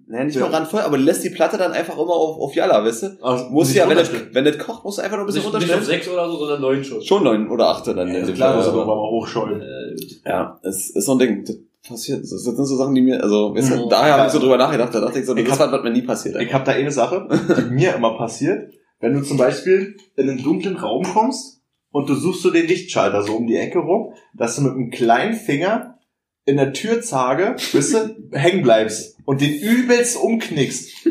naja, 0.08 0.24
nicht 0.24 0.34
Ja. 0.36 0.42
mal 0.48 0.50
randvoll, 0.54 0.80
aber 0.80 0.98
die 0.98 1.04
lässt 1.04 1.22
die 1.22 1.30
Platte 1.30 1.56
dann 1.56 1.70
einfach 1.72 1.94
immer 1.94 2.12
auf, 2.14 2.38
auf 2.40 2.54
Jalla, 2.56 2.84
weißt 2.84 3.02
du? 3.04 3.06
Also, 3.22 3.50
Muss 3.50 3.72
ja, 3.72 3.88
wenn 3.88 3.96
das, 3.96 4.08
runterstellen. 4.08 4.34
wenn 4.34 4.44
das 4.46 4.58
kocht, 4.58 4.84
musst 4.84 4.98
du 4.98 5.02
einfach 5.02 5.16
noch 5.18 5.24
ein 5.24 5.26
bisschen 5.26 5.42
Nicht, 5.42 5.52
nicht 5.54 5.64
auf 5.64 5.70
runterstellen. 5.76 6.02
sechs 6.02 6.08
oder 6.12 6.28
so, 6.28 6.38
sondern 6.38 6.60
neun 6.60 6.82
schon. 6.82 7.02
Schon 7.02 7.22
neun 7.24 7.48
oder 7.50 7.68
acht 7.68 7.86
dann. 7.86 7.98
in 7.98 8.14
Ja, 8.14 8.24
dem 8.26 8.34
klar, 8.34 8.56
muss 8.56 8.66
aber 8.66 8.84
mal. 8.84 9.60
Äh, 9.60 9.96
Ja, 10.26 10.58
es 10.62 10.90
ist 10.90 11.04
so 11.04 11.12
ein 11.12 11.18
Ding. 11.18 11.44
Das 11.84 11.90
passiert. 12.00 12.22
Das 12.22 12.30
sind 12.30 12.56
so 12.56 12.76
Sachen, 12.76 12.94
die 12.94 13.02
mir, 13.02 13.22
also, 13.22 13.54
weißt 13.54 13.72
du, 13.72 13.84
Oh. 13.84 13.88
daher 13.88 14.14
habe 14.14 14.26
ich 14.26 14.32
so 14.32 14.38
drüber 14.38 14.56
nachgedacht. 14.56 14.94
Da 14.94 15.00
dachte 15.00 15.18
ich 15.20 15.26
so, 15.26 15.34
das 15.34 15.42
Ich 15.44 15.48
ist 15.50 15.60
hab- 15.60 15.66
was, 15.70 15.78
was 15.78 15.82
mir 15.84 15.90
nie 15.92 16.02
passiert. 16.02 16.36
Ich 16.40 16.52
habe 16.54 16.64
da 16.64 16.72
eine 16.72 16.90
Sache, 16.90 17.28
die 17.58 17.70
mir 17.74 17.94
immer 17.94 18.16
passiert. 18.16 18.72
Wenn 19.00 19.12
du 19.14 19.22
zum 19.22 19.36
Beispiel 19.36 19.96
in 20.16 20.30
einen 20.30 20.42
dunklen 20.42 20.76
Raum 20.76 21.02
kommst 21.04 21.60
und 21.90 22.08
du 22.08 22.14
suchst 22.14 22.42
so 22.42 22.50
den 22.50 22.66
Lichtschalter 22.66 23.22
so 23.22 23.34
um 23.36 23.46
die 23.46 23.56
Ecke 23.56 23.80
rum, 23.80 24.14
dass 24.34 24.56
du 24.56 24.62
mit 24.62 24.72
einem 24.72 24.90
kleinen 24.90 25.34
Finger 25.34 25.98
in 26.46 26.56
der 26.56 26.72
Türzage, 26.72 27.56
weißt 27.72 27.94
du, 27.94 28.28
hängen 28.32 28.62
bleibst 28.62 29.16
und 29.26 29.40
den 29.42 29.52
übelst 29.54 30.16
umknickst. 30.16 31.06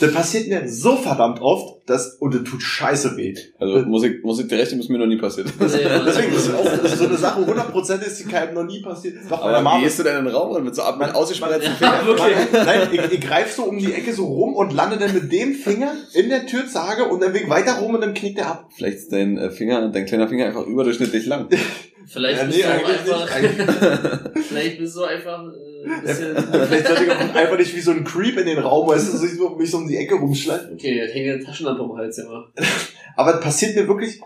Das 0.00 0.10
passiert 0.14 0.48
mir 0.48 0.66
so 0.66 0.96
verdammt 0.96 1.38
oft, 1.42 1.86
dass, 1.86 2.14
und 2.18 2.32
das 2.34 2.44
tut 2.44 2.62
scheiße 2.62 3.14
weh. 3.18 3.34
Also, 3.58 3.80
Musik, 3.86 4.24
Musik 4.24 4.48
der 4.48 4.58
Rechte 4.58 4.74
ist 4.76 4.88
mir 4.88 4.96
noch 4.98 5.06
nie 5.06 5.18
passiert. 5.18 5.48
Deswegen 5.60 6.32
ist 6.32 6.46
es 6.48 6.54
auch 6.54 6.64
das 6.64 6.92
ist 6.92 6.98
so 6.98 7.04
eine 7.06 7.16
Sache, 7.18 7.40
100% 7.42 8.02
ist 8.06 8.20
die 8.20 8.24
keinem 8.24 8.54
noch 8.54 8.64
nie 8.64 8.80
passiert. 8.80 9.16
Doch, 9.28 9.42
Aber 9.42 9.52
Mama- 9.60 9.78
wie 9.78 9.84
gehst 9.84 9.98
du 9.98 10.02
denn 10.02 10.16
in 10.16 10.24
den 10.24 10.34
Raum 10.34 10.56
und 10.56 10.64
mit 10.64 10.74
so 10.74 10.80
ab, 10.80 10.98
mit 10.98 11.14
ausgespreizten 11.14 11.72
Ja, 11.78 11.92
Fingern? 11.92 12.06
wirklich. 12.06 12.36
Nein, 12.52 12.88
ich, 12.90 13.12
ich 13.12 13.20
greif 13.20 13.52
so 13.52 13.64
um 13.64 13.78
die 13.78 13.92
Ecke 13.92 14.14
so 14.14 14.24
rum 14.24 14.54
und 14.54 14.72
lande 14.72 14.96
dann 14.96 15.12
mit 15.12 15.30
dem 15.30 15.52
Finger 15.54 15.92
in 16.14 16.30
der 16.30 16.46
Türzage 16.46 17.04
und 17.04 17.20
dann 17.22 17.34
weg 17.34 17.50
weiter 17.50 17.74
rum 17.80 17.94
und 17.94 18.00
dann 18.00 18.14
knickt 18.14 18.38
er 18.38 18.46
ab. 18.46 18.70
Vielleicht 18.74 18.96
ist 18.96 19.12
dein 19.12 19.36
äh, 19.36 19.50
Finger, 19.50 19.88
dein 19.90 20.06
kleiner 20.06 20.26
Finger 20.26 20.46
einfach 20.46 20.66
überdurchschnittlich 20.66 21.26
lang. 21.26 21.48
Vielleicht 22.06 22.38
Ja, 22.40 22.44
bist 22.46 22.58
nee, 22.58 22.62
du 22.64 23.14
einfach, 23.16 23.40
nicht. 23.42 24.44
vielleicht 24.48 24.78
bist 24.78 24.96
du 24.96 25.02
einfach 25.04 25.44
äh, 25.52 25.84
ein 25.90 26.02
bisschen, 26.02 26.36
Vielleicht 26.66 26.86
sollte 26.86 27.04
ich 27.04 27.10
auch 27.10 27.34
einfach 27.34 27.58
nicht 27.58 27.74
wie 27.76 27.80
so 27.80 27.90
ein 27.92 28.04
Creep 28.04 28.36
in 28.38 28.46
den 28.46 28.58
Raum, 28.58 28.88
weißt 28.88 29.12
du, 29.12 29.16
sich 29.18 29.34
so, 29.36 29.50
mich 29.50 29.70
so 29.70 29.78
um 29.78 29.88
die 29.88 29.96
Ecke 29.96 30.14
rumschleifen. 30.14 30.74
okay, 30.74 30.96
jetzt 30.96 31.14
hängt 31.14 31.30
eine 31.30 31.44
Taschenlampe 31.44 31.82
um 31.82 31.90
den 31.90 31.98
Hals 31.98 32.18
immer. 32.18 32.52
Aber 33.16 33.34
es 33.36 33.40
passiert 33.40 33.76
mir 33.76 33.86
wirklich, 33.88 34.20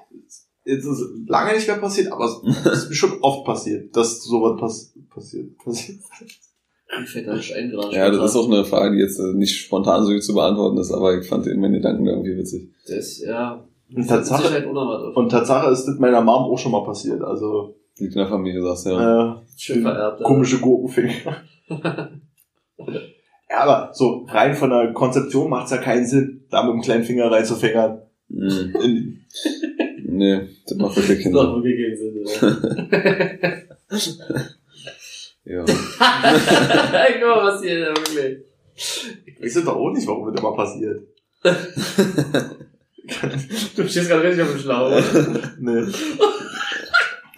es 0.64 0.84
ist 0.84 1.02
lange 1.26 1.54
nicht 1.54 1.66
mehr 1.66 1.76
passiert, 1.76 2.10
aber 2.12 2.24
es 2.24 2.82
ist 2.82 2.88
mir 2.90 2.94
schon 2.94 3.18
oft 3.22 3.44
passiert, 3.46 3.94
dass 3.96 4.22
sowas 4.22 4.58
pass 4.60 4.92
passiert. 5.14 5.56
passiert. 5.58 5.98
Mir 6.98 7.06
fällt 7.06 7.26
da 7.28 7.32
ein 7.32 7.42
Stein 7.42 7.70
gerade. 7.70 7.94
Ja, 7.94 8.10
das 8.10 8.30
ist 8.30 8.36
auch 8.36 8.50
eine 8.50 8.64
Frage, 8.64 8.96
die 8.96 9.02
jetzt 9.02 9.18
äh, 9.18 9.34
nicht 9.34 9.56
spontan 9.56 10.04
so 10.04 10.18
zu 10.18 10.34
beantworten 10.34 10.78
ist, 10.78 10.90
aber 10.90 11.18
ich 11.18 11.26
fand 11.26 11.46
in 11.46 11.60
meinen 11.60 11.74
Gedanken 11.74 12.06
irgendwie 12.06 12.36
witzig. 12.36 12.70
Das, 12.86 13.18
ja. 13.20 13.62
Und 13.94 14.06
Tatsache, 14.06 14.50
halt 14.50 14.66
und 14.66 15.28
Tatsache 15.30 15.70
ist 15.70 15.86
das 15.86 15.98
meiner 15.98 16.20
Mom 16.20 16.50
auch 16.52 16.58
schon 16.58 16.72
mal 16.72 16.84
passiert, 16.84 17.22
also 17.22 17.74
Liegt 17.98 18.12
in 18.12 18.18
der 18.18 18.28
Familie, 18.28 18.62
sagst 18.62 18.86
du, 18.86 18.90
ja. 18.90 19.32
äh, 19.32 19.36
Schön 19.56 19.82
vererbt. 19.82 20.22
komische 20.22 20.60
Gurkenfinger. 20.60 21.36
ja, 21.68 23.58
aber 23.58 23.90
so 23.92 24.26
rein 24.28 24.54
von 24.54 24.70
der 24.70 24.92
Konzeption 24.92 25.50
macht's 25.50 25.70
ja 25.70 25.78
keinen 25.78 26.06
Sinn, 26.06 26.44
da 26.50 26.62
mit 26.62 26.74
dem 26.74 26.82
kleinen 26.82 27.04
Finger 27.04 27.30
reinzufingern. 27.30 28.02
In, 28.28 29.24
Nee, 30.10 30.40
das 30.66 30.76
macht 30.78 30.96
wirklich 30.96 31.24
Das 31.24 31.32
macht 31.32 31.62
wirklich 31.62 31.98
keinen 31.98 32.28
Sinn. 32.36 32.60
Ja. 33.90 34.38
Ja. 35.48 35.64
Guck 35.64 37.20
mal, 37.22 37.46
was 37.46 37.62
hier 37.62 37.86
wirklich. 37.86 38.44
ich 39.24 39.42
weiß 39.56 39.64
doch 39.64 39.76
auch 39.76 39.92
nicht, 39.92 40.06
warum 40.06 40.30
das 40.30 40.38
immer 40.38 40.54
passiert. 40.54 41.06
Du 43.76 43.88
stehst 43.88 44.08
gerade 44.08 44.22
richtig 44.24 44.42
auf 44.42 44.50
dem 44.52 44.60
Schlauch. 44.60 44.90
Nee. 45.60 45.92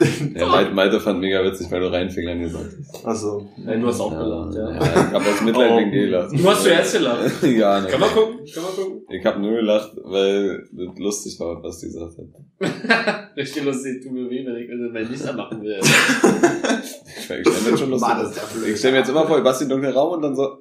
ja 0.34 0.46
Malte, 0.46 0.72
Malte 0.72 0.98
fand 0.98 1.20
mega 1.20 1.44
witzig, 1.44 1.70
weil 1.70 1.80
du 1.80 1.92
reinfingern 1.92 2.40
gesagt 2.40 2.70
hast. 2.78 3.04
Also, 3.06 3.46
Nein, 3.58 3.82
du 3.82 3.86
hast 3.88 4.00
auch 4.00 4.10
gelacht, 4.10 4.54
ja. 4.54 4.70
Ja, 4.70 4.78
ich 4.78 5.12
hab 5.12 5.16
aus 5.28 5.42
Mitleid 5.42 5.70
Oh. 5.72 5.76
wegen 5.78 5.90
dir 5.92 6.06
gelacht. 6.06 6.32
Du 6.32 6.48
hast 6.50 6.62
zuerst 6.62 6.92
gelacht. 6.94 7.42
ja, 7.42 7.80
ne. 7.82 7.86
Kann 7.86 8.00
man 8.00 8.08
gucken? 8.10 8.38
Kann 8.54 8.62
man 8.62 8.72
gucken? 8.72 9.02
Ich 9.10 9.26
hab 9.26 9.38
nur 9.38 9.52
gelacht, 9.56 9.90
weil 10.04 10.66
das 10.72 10.98
lustig 10.98 11.38
war, 11.38 11.62
was 11.62 11.80
die 11.80 11.86
gesagt 11.88 12.14
hat. 12.16 13.36
Richtig 13.36 13.62
lustig, 13.64 14.02
tut 14.02 14.12
mir 14.12 14.30
weh, 14.30 14.42
wenn 14.46 14.56
ich 14.56 14.92
mein 14.92 15.10
Licht 15.10 15.26
anmachen 15.28 15.60
will. 15.62 15.78
Ich 15.80 17.24
stell 17.24 17.42
mir 17.42 17.70
jetzt 17.70 17.78
schon 17.78 17.90
lustig. 17.90 18.08
Mann, 18.08 18.22
das 18.22 18.36
ja. 18.36 18.42
Ich 18.68 18.78
stell 18.78 18.92
mir 18.92 18.98
jetzt 18.98 19.10
immer 19.10 19.26
vor, 19.26 19.38
Basti 19.42 19.68
dunklen 19.68 19.92
Raum 19.92 20.14
und 20.14 20.22
dann 20.22 20.34
so. 20.34 20.60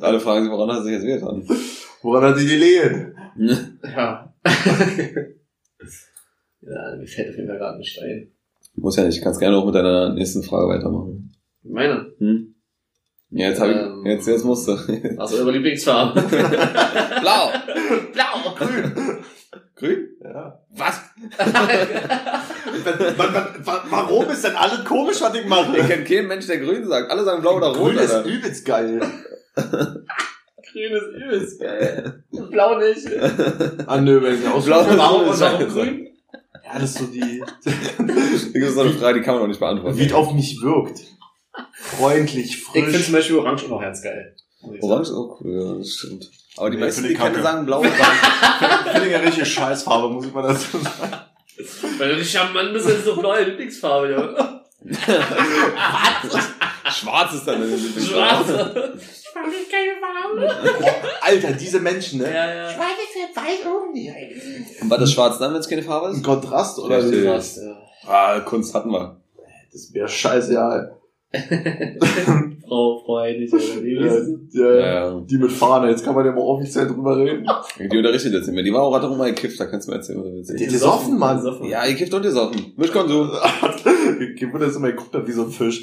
Alle 0.00 0.20
fragen 0.20 0.44
sich, 0.44 0.52
woran 0.52 0.70
hat 0.70 0.78
er 0.78 0.82
sich 0.84 0.92
jetzt 0.92 1.06
wehgetan? 1.06 1.42
Woran 2.02 2.24
hat 2.24 2.38
die 2.40 2.46
gelegen? 2.46 3.14
Ja. 3.82 4.32
ja, 6.62 6.96
mir 6.96 7.06
fällt 7.06 7.30
auf 7.30 7.36
jeden 7.36 7.48
Fall 7.48 7.58
gerade 7.58 7.78
ein 7.78 7.84
Stein. 7.84 8.32
Muss 8.74 8.96
ja 8.96 9.04
nicht, 9.04 9.16
ich 9.18 9.22
kann's 9.22 9.38
gerne 9.38 9.56
auch 9.56 9.66
mit 9.66 9.74
deiner 9.74 10.12
nächsten 10.14 10.42
Frage 10.42 10.68
weitermachen. 10.68 11.32
Meine. 11.62 12.12
Hm? 12.18 12.54
Ja, 13.30 13.48
jetzt 13.50 13.60
hab 13.60 13.68
Ähm. 13.68 14.02
ich, 14.04 14.12
jetzt, 14.12 14.26
jetzt 14.26 14.44
musst 14.44 14.66
du. 14.66 14.72
Was 14.72 15.32
ist 15.32 15.38
eure 15.40 15.52
Lieblingsfarbe? 15.52 16.20
Blau! 17.20 17.50
Blau! 18.12 18.54
Grün? 19.76 20.08
Ja. 20.22 20.60
Was? 20.70 21.00
Man, 23.16 23.32
man, 23.32 23.44
wa- 23.66 23.84
warum 23.90 24.28
ist 24.30 24.44
denn 24.44 24.54
alles 24.54 24.84
komisch, 24.84 25.20
was 25.20 25.34
ich 25.34 25.46
mache? 25.46 25.76
Ich 25.78 25.86
kenn 25.88 26.04
keinen 26.04 26.28
Mensch, 26.28 26.46
der 26.46 26.58
grün 26.58 26.86
sagt. 26.86 27.10
Alle 27.10 27.24
sagen 27.24 27.40
blau 27.42 27.56
oder 27.56 27.68
rot, 27.68 27.94
Grün 27.94 27.98
ist 27.98 28.24
übelst 28.26 28.64
geil. 28.64 29.00
Grün 30.72 30.92
ist 30.92 31.08
übelst 31.24 31.60
geil. 31.60 32.22
Blau 32.50 32.78
nicht. 32.78 33.06
Ah, 33.86 34.00
nö, 34.00 34.22
wenn 34.22 34.40
ich 34.40 34.46
aus 34.48 34.64
Blau- 34.66 34.84
Warum, 34.96 35.30
ist 35.30 35.40
warum 35.40 35.60
scheiße. 35.60 35.66
grün? 35.66 36.06
Ja, 36.64 36.78
das 36.78 36.90
ist 36.90 36.98
so 36.98 37.06
die, 37.06 37.42
Das 37.64 38.42
ist 38.42 38.74
so 38.74 38.80
eine 38.82 38.90
Frage, 38.92 39.18
die 39.20 39.24
kann 39.24 39.34
man 39.34 39.44
auch 39.44 39.48
nicht 39.48 39.60
beantworten. 39.60 39.98
wie 39.98 40.06
es 40.06 40.12
auf 40.12 40.32
mich 40.32 40.60
wirkt. 40.62 41.00
Freundlich, 41.74 42.44
Ich 42.46 42.64
finde 42.64 42.92
frisch. 42.92 43.04
zum 43.06 43.14
Beispiel 43.14 43.36
Orange 43.38 43.64
auch 43.64 43.68
noch 43.70 43.80
ganz 43.80 44.02
geil. 44.02 44.36
Orange 44.80 45.08
ist 45.08 45.14
auch 45.14 45.40
cool, 45.40 45.52
ja, 45.52 45.74
das 45.78 45.88
stimmt. 45.90 46.30
Aber 46.56 46.70
die 46.70 46.76
Nee, 46.76 46.84
meisten, 46.84 47.02
die 47.08 47.14
kacke. 47.14 47.42
sagen 47.42 47.64
blau. 47.66 47.80
Finde 48.92 49.06
ich 49.06 49.12
ja 49.12 49.18
richtig 49.18 49.48
Scheißfarbe, 49.52 50.12
muss 50.12 50.26
ich 50.26 50.32
mal 50.32 50.42
dazu 50.42 50.78
sagen. 50.78 51.12
Weil 51.98 52.16
du 52.16 52.24
charmant 52.24 52.72
bist, 52.72 52.88
ist 52.88 53.06
doch 53.06 53.18
blaue 53.18 53.42
Lieblingsfarbe, 53.42 54.10
ja. 54.12 54.62
Schwarz 56.90 57.34
ist 57.34 57.46
dann 57.46 57.62
eine 57.62 57.78
Schwarz. 57.78 58.46
Alter, 61.20 61.52
diese 61.52 61.80
Menschen, 61.80 62.20
ne? 62.20 62.26
Ja, 62.32 62.54
ja. 62.54 62.70
Und 64.82 64.90
war 64.90 64.98
das 64.98 65.12
schwarz 65.12 65.38
dann, 65.38 65.52
wenn 65.52 65.60
es 65.60 65.68
keine 65.68 65.82
Farbe 65.82 66.08
Ein 66.08 66.14
ist? 66.14 66.24
Kontrast 66.24 66.78
oder? 66.78 66.98
Richtig. 67.02 67.24
Krass, 67.24 67.60
ja. 67.62 67.76
Ah, 68.06 68.40
Kunst 68.40 68.74
hatten 68.74 68.90
wir. 68.90 69.20
Das 69.72 69.92
wäre 69.92 70.08
scheiße, 70.08 70.54
ja. 70.54 70.90
Frau, 72.66 73.02
Frau 73.04 73.18
Heinig, 73.20 73.52
oder 73.52 73.62
wie 73.82 73.94
Ja, 73.94 74.74
ja, 74.74 75.10
Ja, 75.10 75.20
Die 75.20 75.38
mit 75.38 75.52
Fahne, 75.52 75.90
jetzt 75.90 76.04
kann 76.04 76.14
man 76.14 76.24
ja 76.26 76.32
mal 76.32 76.40
offiziell 76.40 76.88
drüber 76.88 77.16
reden. 77.16 77.46
Die 77.78 77.96
unterrichtet 77.96 78.32
jetzt 78.32 78.46
nicht 78.46 78.54
mehr. 78.54 78.64
Die 78.64 78.72
war 78.72 78.82
auch 78.82 78.90
gerade 78.98 79.14
mal 79.14 79.32
gekifft, 79.32 79.60
da 79.60 79.66
kannst 79.66 79.86
du 79.86 79.92
mir 79.92 79.98
erzählen, 79.98 80.18
was 80.18 80.26
du 80.26 80.34
willst. 80.34 80.58
Die 80.58 80.64
ist 80.64 80.82
offen, 80.82 81.18
Mann. 81.18 81.40
Ja, 81.68 81.84
ihr 81.84 81.94
kifft 81.94 82.12
und 82.14 82.24
ihr 82.24 82.32
saufen. 82.32 82.72
Mischkonsum. 82.76 83.30
Ich 84.20 84.42
würde 84.52 84.66
das 84.66 84.76
immer 84.76 84.88
geguckt 84.88 85.14
hat 85.14 85.26
wie 85.26 85.32
so 85.32 85.44
ein 85.44 85.50
Fisch. 85.50 85.82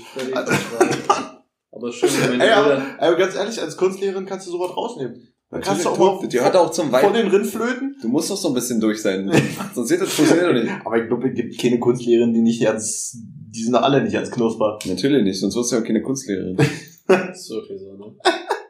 Aber 1.78 1.92
schön, 1.92 2.10
wenn 2.30 2.42
Ey, 2.42 2.50
aber, 2.50 2.82
aber 3.00 3.16
ganz 3.16 3.36
ehrlich, 3.36 3.62
als 3.62 3.78
Kunstlehrerin 3.78 4.26
kannst 4.26 4.48
du 4.48 4.52
sowas 4.52 4.76
rausnehmen. 4.76 5.28
Dann 5.50 5.62
kannst 5.62 5.86
du 5.86 5.90
auch 5.90 5.98
Natürlich, 5.98 6.22
mal 6.24 6.28
Die 6.28 6.40
hört 6.42 6.56
auch 6.58 6.72
zum 6.72 6.86
von 6.92 6.94
Weib. 6.94 7.14
den 7.14 7.28
Rindflöten. 7.28 7.96
Du 8.02 8.10
musst 8.10 8.30
doch 8.30 8.36
so 8.36 8.50
ein 8.50 8.54
bisschen 8.54 8.82
durch 8.82 9.02
sein. 9.02 9.32
Sonst 9.74 9.90
wird 9.90 10.02
das 10.02 10.12
funktioniert 10.14 10.50
doch 10.50 10.54
nicht. 10.54 10.74
Aber 10.86 10.98
ich 11.02 11.08
glaube, 11.08 11.30
es 11.30 11.36
gibt 11.36 11.58
keine 11.62 11.80
Kunstlehrerinnen, 11.80 12.34
die 12.34 12.42
nicht 12.42 12.62
ganz, 12.62 13.16
die 13.16 13.64
sind 13.64 13.74
doch 13.74 13.82
alle 13.84 14.02
nicht 14.04 14.14
ganz 14.14 14.30
knusper. 14.30 14.78
Natürlich 14.86 15.24
nicht, 15.24 15.40
sonst 15.40 15.56
wirst 15.56 15.72
du 15.72 15.78
ja 15.78 15.82
auch 15.82 15.86
keine 15.86 16.02
Kunstlehrerin. 16.02 16.58
Ist 17.32 17.50
wirklich 17.50 17.80
so, 17.80 17.94
ne? 17.94 18.14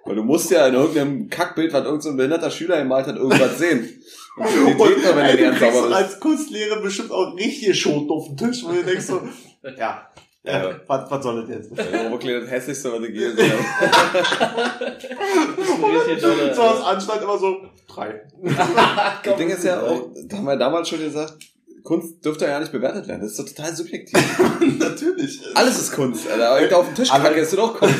Weil 0.05 0.15
du 0.15 0.23
musst 0.23 0.51
ja 0.51 0.67
in 0.67 0.75
irgendeinem 0.75 1.27
Kackbild, 1.29 1.73
was 1.73 1.83
irgendein 1.83 2.11
so 2.11 2.15
behinderter 2.15 2.51
Schüler 2.51 2.77
gemalt 2.77 3.07
hat, 3.07 3.15
irgendwas 3.15 3.57
sehen. 3.57 3.89
Und 4.37 4.47
die 4.47 4.73
man, 4.77 5.15
wenn 5.17 5.25
ey, 5.25 5.31
er 5.31 5.37
du 5.37 5.49
nicht 5.49 5.59
kriegst 5.59 5.73
sauber 5.75 5.87
ist. 5.87 5.93
als 5.95 6.19
Kunstlehrer 6.19 6.81
bestimmt 6.81 7.11
auch 7.11 7.35
richtige 7.35 7.73
Schoten 7.73 8.09
auf 8.11 8.27
den 8.27 8.37
Tisch, 8.37 8.63
wo 8.63 8.71
du 8.71 8.83
denkst 8.83 9.05
so, 9.05 9.19
ja, 9.77 10.07
ja, 10.43 10.69
Ja. 10.69 10.75
was, 10.87 11.11
was 11.11 11.23
soll 11.23 11.41
das 11.41 11.49
jetzt? 11.49 11.77
Der 11.77 12.07
Oberkleid 12.07 12.43
das 12.43 12.51
hässlichste, 12.51 12.91
was 12.91 12.99
ich 13.07 13.15
je 13.15 13.31
gesehen 13.31 13.51
Das 14.77 16.07
ist 16.07 16.21
toller. 16.23 16.53
So 16.53 16.61
aus 16.61 16.83
Anstand 16.83 17.21
immer 17.23 17.37
so, 17.37 17.57
drei. 17.87 18.21
Das 19.23 19.35
Ding 19.37 19.49
ist 19.49 19.63
ja 19.63 19.81
auch, 19.81 20.09
da 20.27 20.37
haben 20.37 20.45
wir 20.45 20.55
damals 20.57 20.89
schon 20.89 20.99
gesagt, 20.99 21.33
Kunst 21.83 22.23
dürfte 22.23 22.45
ja 22.45 22.59
nicht 22.59 22.71
bewertet 22.71 23.07
werden. 23.07 23.21
Das 23.21 23.31
ist 23.31 23.39
doch 23.39 23.45
total 23.45 23.73
subjektiv. 23.75 24.19
Natürlich. 24.79 25.41
Alles 25.55 25.79
ist 25.79 25.91
Kunst, 25.93 26.29
Alter. 26.29 26.49
Aber 26.49 26.61
ich 26.61 26.69
da 26.69 26.77
auf 26.77 26.85
den 26.87 26.95
Tisch 26.95 27.11
Aber- 27.11 27.23
kacke, 27.23 27.39
ist 27.39 27.53
doch 27.57 27.69
auch 27.71 27.77
Kunst. 27.79 27.95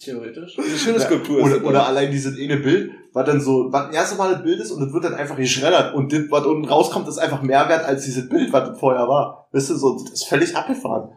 Theoretisch. 0.00 0.58
Eine 0.58 0.78
schöne 0.78 0.98
Skulptur 1.00 1.38
ist 1.40 1.44
Oder, 1.44 1.54
das 1.56 1.62
oder 1.64 1.78
doch. 1.80 1.88
allein 1.88 2.10
dieses 2.10 2.34
eine 2.38 2.56
Bild, 2.56 2.90
was 3.12 3.26
dann 3.26 3.38
so, 3.40 3.68
was 3.70 3.88
ein 3.88 3.92
erstes 3.92 4.16
Mal 4.16 4.32
das 4.32 4.42
Bild 4.42 4.58
ist 4.58 4.70
und 4.70 4.80
das 4.82 4.92
wird 4.94 5.04
dann 5.04 5.14
einfach 5.14 5.36
geschreddert 5.36 5.94
und 5.94 6.10
das, 6.10 6.22
was 6.30 6.46
unten 6.46 6.64
rauskommt, 6.64 7.06
ist 7.06 7.18
einfach 7.18 7.42
mehr 7.42 7.68
wert 7.68 7.84
als 7.84 8.06
dieses 8.06 8.26
Bild, 8.28 8.50
was 8.50 8.70
das 8.70 8.80
vorher 8.80 9.06
war. 9.08 9.46
Weißt 9.52 9.68
du, 9.70 9.76
so, 9.76 9.98
das 10.02 10.10
ist 10.14 10.24
völlig 10.24 10.56
abgefahren. 10.56 11.10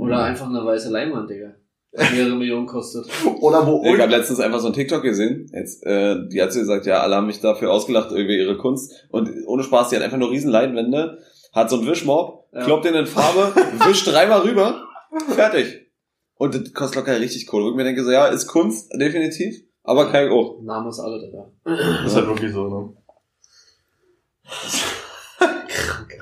Oder 0.00 0.24
einfach 0.24 0.48
eine 0.48 0.64
weiße 0.64 0.90
Leinwand, 0.90 1.28
Digga. 1.28 1.54
Die 1.92 2.14
mehrere 2.14 2.36
Millionen 2.36 2.66
kostet. 2.66 3.06
Oder 3.40 3.66
wo 3.66 3.82
Ich 3.84 4.00
habe 4.00 4.12
letztens 4.12 4.38
einfach 4.40 4.60
so 4.60 4.68
ein 4.68 4.72
TikTok 4.72 5.02
gesehen. 5.02 5.50
Jetzt, 5.52 5.84
äh, 5.84 6.16
die 6.28 6.40
hat 6.40 6.52
so 6.52 6.60
gesagt, 6.60 6.86
ja, 6.86 7.00
alle 7.00 7.16
haben 7.16 7.26
mich 7.26 7.40
dafür 7.40 7.72
ausgelacht 7.72 8.10
über 8.12 8.30
ihre 8.30 8.56
Kunst. 8.56 8.92
Und 9.10 9.28
ohne 9.46 9.62
Spaß, 9.62 9.88
die 9.88 9.96
hat 9.96 10.02
einfach 10.02 10.16
nur 10.16 10.30
riesen 10.30 10.50
Leinwände, 10.50 11.18
hat 11.52 11.68
so 11.68 11.76
einen 11.76 11.86
Wischmob, 11.86 12.46
Ja. 12.52 12.64
kloppt 12.64 12.84
den 12.84 12.94
in 12.94 13.06
Farbe, 13.06 13.52
wischt 13.86 14.06
dreimal 14.06 14.40
rüber, 14.40 14.84
fertig. 15.28 15.90
Und 16.36 16.54
das 16.54 16.72
kostet 16.72 16.96
locker 16.96 17.20
richtig 17.20 17.46
Kohle. 17.46 17.64
Wo 17.64 17.70
ich 17.70 17.76
mir 17.76 17.84
denke 17.84 18.04
so, 18.04 18.10
ja, 18.10 18.26
ist 18.26 18.46
Kunst, 18.46 18.92
definitiv, 18.94 19.56
aber 19.82 20.10
kein 20.10 20.30
oh. 20.30 20.60
Name 20.62 20.88
ist 20.88 21.00
alle, 21.00 21.20
Digga. 21.20 21.50
das 21.64 22.06
ist 22.06 22.16
halt 22.16 22.28
wirklich 22.28 22.52
so, 22.52 22.68
ne? 22.68 22.96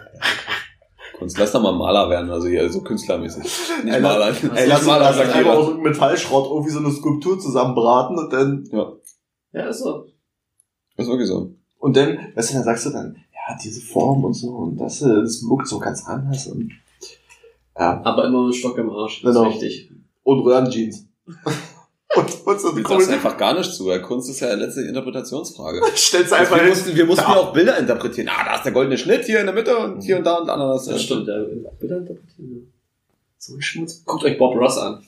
Kunst, 1.18 1.36
lass 1.38 1.52
doch 1.52 1.62
mal 1.62 1.72
Maler 1.72 2.08
werden, 2.10 2.30
also 2.30 2.46
hier 2.48 2.70
so 2.70 2.80
künstlermäßig. 2.82 3.42
Nicht 3.84 3.94
Ey, 3.94 4.00
Maler. 4.00 4.18
lass- 4.30 4.42
Ey, 4.44 4.68
lass 4.68 4.86
Maler, 4.86 5.10
lass 5.10 5.18
einfach 5.20 5.52
aus 5.52 5.66
so 5.66 5.74
Metallschrott 5.74 6.46
irgendwie 6.50 6.70
so 6.70 6.78
eine 6.78 6.90
Skulptur 6.92 7.38
zusammenbraten 7.40 8.18
und 8.18 8.32
dann, 8.32 8.68
Ja, 9.52 9.66
ist 9.68 9.80
so. 9.80 10.06
Ist 10.96 11.08
wirklich 11.08 11.28
so. 11.28 11.52
und 11.78 11.96
dann, 11.96 12.18
weißt 12.34 12.50
du, 12.50 12.54
dann 12.54 12.64
sagst 12.64 12.86
du 12.86 12.90
dann, 12.90 13.16
ja, 13.32 13.56
diese 13.62 13.80
Form 13.80 14.24
und 14.24 14.34
so 14.34 14.48
und 14.50 14.76
das, 14.78 15.02
äh, 15.02 15.08
das 15.22 15.42
wirkt 15.42 15.66
so 15.68 15.78
ganz 15.78 16.06
anders 16.06 16.46
und, 16.48 16.72
ja, 17.78 18.00
Aber 18.04 18.24
immer 18.24 18.44
mit 18.46 18.54
Stock 18.56 18.76
im 18.78 18.90
Arsch. 18.90 19.22
Das 19.22 19.34
Genau. 19.34 19.48
ist 19.48 19.60
wichtig. 19.60 19.90
und 20.24 20.40
Röhrenjeans. 20.40 21.04
und, 22.16 22.46
und 22.46 22.60
so 22.60 22.72
Du 22.72 22.82
sagst 22.88 23.10
einfach 23.10 23.36
gar 23.36 23.54
nicht 23.54 23.72
zu, 23.72 23.86
weil 23.86 24.00
Kunst 24.02 24.30
ist 24.30 24.40
ja 24.40 24.54
letztlich 24.54 24.86
Interpretationsfrage. 24.88 25.82
stellst 25.96 26.30
du 26.32 26.36
Also 26.36 26.54
einfach 26.54 26.56
wir 26.56 26.62
hin. 26.62 26.68
mussten, 26.70 26.96
wir 26.96 27.04
mussten 27.06 27.22
Ja. 27.22 27.36
auch 27.36 27.52
Bilder 27.52 27.78
interpretieren. 27.78 28.28
Ah, 28.28 28.44
da 28.44 28.56
ist 28.56 28.64
der 28.64 28.72
goldene 28.72 28.96
Schnitt 28.98 29.24
hier 29.24 29.40
in 29.40 29.46
der 29.46 29.54
Mitte 29.54 29.76
und 29.76 30.00
hier 30.02 30.16
und 30.18 30.24
da 30.24 30.36
und 30.36 30.48
Ananas. 30.48 30.86
Das 30.86 31.02
stimmt, 31.02 31.28
ja. 31.28 31.38
Bilder 31.78 31.98
interpretieren, 31.98 32.50
ja. 32.50 32.60
So 33.38 33.54
ein 33.54 33.62
Schmutz. 33.62 34.02
Guckt 34.04 34.24
euch 34.24 34.36
Bob 34.38 34.56
Ross 34.56 34.78
an. 34.78 35.04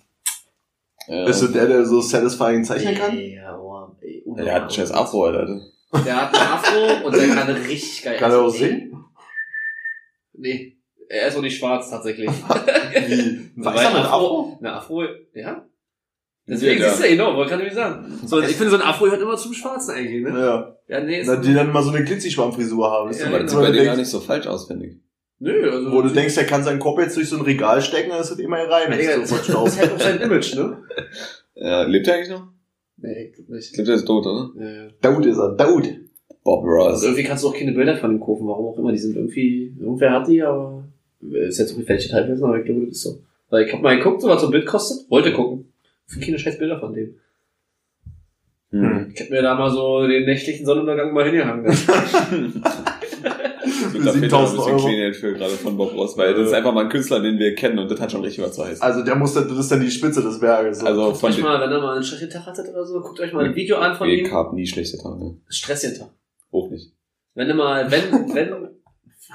Ja. 1.08 1.24
Bist 1.24 1.42
du 1.42 1.48
der, 1.48 1.66
der 1.66 1.84
so 1.86 2.00
satisfying 2.00 2.62
zeichnen 2.64 2.94
kann? 2.94 3.18
Ja, 3.18 3.58
oh, 3.58 3.88
ey, 4.00 4.22
Ja, 4.36 4.44
der 4.44 4.54
hat 4.54 4.62
einen 4.62 4.70
scheiß 4.70 4.92
Afro, 4.92 5.24
Alter. 5.24 5.60
Der 6.04 6.16
hat 6.16 6.34
einen 6.34 6.52
Afro 6.52 7.06
und 7.06 7.16
der 7.16 7.28
kann 7.28 7.48
richtig 7.50 8.02
geil. 8.02 8.16
Kann 8.18 8.30
er 8.30 8.42
auch 8.42 8.50
singen? 8.50 9.04
Nee. 10.34 10.76
Er 11.08 11.26
ist 11.26 11.36
auch 11.36 11.42
nicht 11.42 11.58
schwarz, 11.58 11.90
tatsächlich. 11.90 12.28
Wie? 13.08 13.50
Weiß 13.56 13.80
er 13.82 13.90
mit 13.90 14.04
Afro? 14.04 14.56
Eine 14.60 14.72
Afro, 14.74 15.02
ja. 15.34 15.64
Deswegen 16.48 16.80
Ja. 16.80 16.88
siehst 16.90 17.04
du, 17.04 17.08
genau, 17.08 17.36
wollte 17.36 17.50
gerade 17.50 17.64
nicht 17.64 17.74
sagen. 17.76 18.18
So, 18.26 18.40
ich 18.40 18.56
finde, 18.56 18.70
so 18.70 18.76
ein 18.76 18.82
Afro 18.82 19.06
hört 19.06 19.20
immer 19.20 19.36
zum 19.36 19.52
Schwarzen 19.52 19.92
eigentlich, 19.94 20.22
ne? 20.24 20.30
Ja. 20.38 20.76
Ja, 20.88 21.00
nee, 21.04 21.20
ist 21.20 21.26
Na, 21.28 21.36
die 21.36 21.54
dann 21.54 21.72
mal 21.72 21.82
so 21.82 21.90
eine 21.90 22.04
Glitzischwamm-Frisur 22.04 22.90
haben. 22.90 23.12
Ja, 23.12 23.30
das 23.30 23.52
du 23.52 23.58
sieht 23.58 23.60
bei 23.66 23.70
denen 23.70 23.84
gar 23.84 23.96
nicht 23.96 24.08
so 24.08 24.18
falsch 24.20 24.46
aus, 24.46 24.66
finde 24.66 24.86
ich. 24.86 24.96
Nö, 25.38 25.70
also. 25.70 25.92
wo 25.92 26.02
du 26.02 26.08
denkst, 26.10 26.36
er 26.36 26.44
kann 26.44 26.62
seinen 26.64 26.80
Kopf 26.80 26.98
jetzt 26.98 27.16
durch 27.16 27.28
so 27.28 27.36
ein 27.36 27.42
Regal 27.42 27.80
stecken, 27.80 28.10
dann 28.10 28.20
ist 28.20 28.30
das 28.30 28.38
immer 28.38 28.58
rein. 28.58 28.92
Ja, 29.00 29.24
so 29.24 29.36
das 29.36 29.42
ist 29.42 29.78
halt 29.80 29.92
auch 29.92 30.00
sein 30.00 30.20
Image, 30.20 30.54
ne? 30.54 30.78
Ja, 31.54 31.82
lebt 31.82 32.08
er 32.08 32.14
eigentlich 32.14 32.30
noch? 32.30 32.48
Nee, 32.96 33.26
ich 33.28 33.34
glaub 33.34 33.48
nicht. 33.50 33.66
Ich 33.68 33.72
glaube, 33.74 33.86
der 33.86 33.96
ist 33.96 34.04
tot, 34.06 34.26
oder? 34.26 34.50
Ja, 34.58 34.70
ja. 34.84 34.88
Daud 35.02 35.26
ist 35.26 35.38
er, 35.38 35.54
Daud. 35.56 35.88
Bob 36.42 36.64
Also 36.64 36.70
Ross. 36.90 37.02
irgendwie 37.04 37.22
kannst 37.24 37.44
du 37.44 37.48
auch 37.48 37.54
keine 37.54 37.72
Bilder 37.72 37.96
von 37.96 38.12
ihm 38.12 38.20
kaufen, 38.20 38.46
warum 38.46 38.66
auch 38.66 38.78
immer. 38.78 38.92
Die 38.92 38.98
sind 38.98 39.14
irgendwie, 39.16 39.74
irgendwer 39.78 40.12
hat 40.12 40.26
die, 40.28 40.42
aber 40.42 40.84
ist 41.20 41.58
jetzt 41.58 41.72
auch 41.72 41.76
nicht 41.76 41.88
welche 41.88 42.08
teilweise, 42.10 42.44
aber 42.44 42.58
ich 42.58 42.64
glaube, 42.64 42.86
das 42.86 42.96
ist 42.96 43.02
so. 43.02 43.18
Weil 43.50 43.66
ich 43.66 43.72
hab 43.72 43.82
mal 43.82 43.96
geguckt, 43.96 44.22
so 44.22 44.28
was 44.28 44.40
so 44.40 44.46
ein 44.48 44.52
Bild 44.52 44.66
kostet, 44.66 45.10
wollte 45.10 45.32
gucken. 45.32 45.70
Für 46.10 46.20
keine 46.20 46.38
scheiß 46.38 46.58
Bilder 46.58 46.80
von 46.80 46.92
dem. 46.92 47.14
Hm. 48.70 49.12
Ich 49.14 49.20
hab 49.20 49.30
mir 49.30 49.42
da 49.42 49.54
mal 49.54 49.70
so 49.70 50.06
den 50.06 50.24
nächtlichen 50.24 50.64
Sonnenuntergang 50.66 51.12
mal 51.12 51.24
hingehangen. 51.24 51.66
Ich 51.70 51.84
glaub, 53.92 54.04
da 54.04 54.12
fehlt 54.12 54.16
ein 54.16 54.20
7000 54.20 54.56
bisschen 54.58 54.72
Euro. 54.74 54.86
Klingel 54.86 55.14
für 55.14 55.32
gerade 55.34 55.52
von 55.52 55.76
Bob 55.76 55.94
Ross, 55.94 56.16
weil 56.16 56.34
das 56.34 56.48
ist 56.48 56.52
einfach 56.52 56.72
mal 56.72 56.84
ein 56.84 56.88
Künstler, 56.88 57.20
den 57.20 57.38
wir 57.38 57.54
kennen 57.54 57.78
und 57.78 57.90
das 57.90 58.00
hat 58.00 58.12
schon 58.12 58.22
richtig 58.22 58.44
was 58.44 58.54
zu 58.54 58.64
heißen. 58.64 58.82
Also 58.82 59.04
der 59.04 59.16
muss 59.16 59.34
das 59.34 59.46
ist 59.50 59.70
dann 59.70 59.80
die 59.80 59.90
Spitze 59.90 60.22
des 60.22 60.40
Berges. 60.40 60.80
So. 60.80 60.86
Also 60.86 61.14
von 61.14 61.30
euch 61.30 61.42
mal, 61.42 61.60
wenn 61.60 61.70
ihr 61.70 61.80
mal 61.80 61.94
einen 61.94 62.02
schlechten 62.02 62.30
Tag 62.30 62.46
hattet 62.46 62.68
oder 62.68 62.84
so, 62.84 63.00
guckt 63.00 63.20
euch 63.20 63.32
mal 63.32 63.44
ein 63.44 63.54
Video 63.54 63.78
an 63.78 63.96
von 63.96 64.08
ich 64.08 64.20
ihm. 64.22 64.32
hab 64.32 64.52
nie 64.52 64.66
schlechte 64.66 64.98
Tage. 64.98 65.36
Stressigen 65.48 65.98
Tag. 65.98 66.10
Hoch 66.52 66.70
nicht. 66.70 66.92
Wenn 67.34 67.48
du 67.48 67.54
mal, 67.54 67.90
wenn, 67.90 68.34
wenn, 68.34 68.68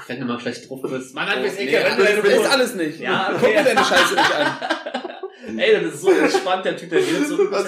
wenn 0.07 0.19
du 0.19 0.25
mal 0.25 0.39
schlecht 0.39 0.69
drauf 0.69 0.81
bist. 0.81 1.15
Mann, 1.15 1.27
dann 1.27 1.43
bist 1.43 1.59
du 1.59 1.63
Nee, 1.65 1.71
wenn 1.73 1.97
du 1.97 2.03
das 2.03 2.23
deine 2.23 2.35
ist 2.35 2.51
alles 2.51 2.75
nicht. 2.75 2.99
Ja, 2.99 3.31
okay. 3.33 3.39
Guck 3.41 3.55
mir 3.55 3.63
deine 3.63 3.85
Scheiße 3.85 4.15
nicht 4.15 4.35
an. 4.35 4.47
Ey, 5.57 5.81
das 5.83 5.93
ist 5.95 6.01
so 6.01 6.11
entspannt, 6.11 6.65
der 6.65 6.75
Typ, 6.77 6.89
der 6.89 6.99
redet 6.99 7.27
so. 7.27 7.37
Was- 7.51 7.65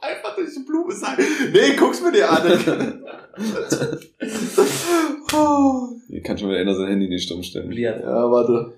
Einfach 0.00 0.36
durch 0.36 0.54
die 0.54 0.60
Blume 0.64 0.94
sagen. 0.94 1.22
Nee, 1.52 1.74
guck's 1.76 2.00
mir 2.00 2.12
dir 2.12 2.30
an. 2.30 3.02
Oh. 5.34 5.88
Ich 6.08 6.22
kann 6.22 6.38
schon 6.38 6.48
wieder 6.50 6.60
einer 6.60 6.74
sein 6.74 6.88
Handy 6.88 7.08
nicht 7.08 7.24
stumm 7.24 7.42
stellen. 7.42 7.72
Ja, 7.72 8.30
warte. 8.30 8.74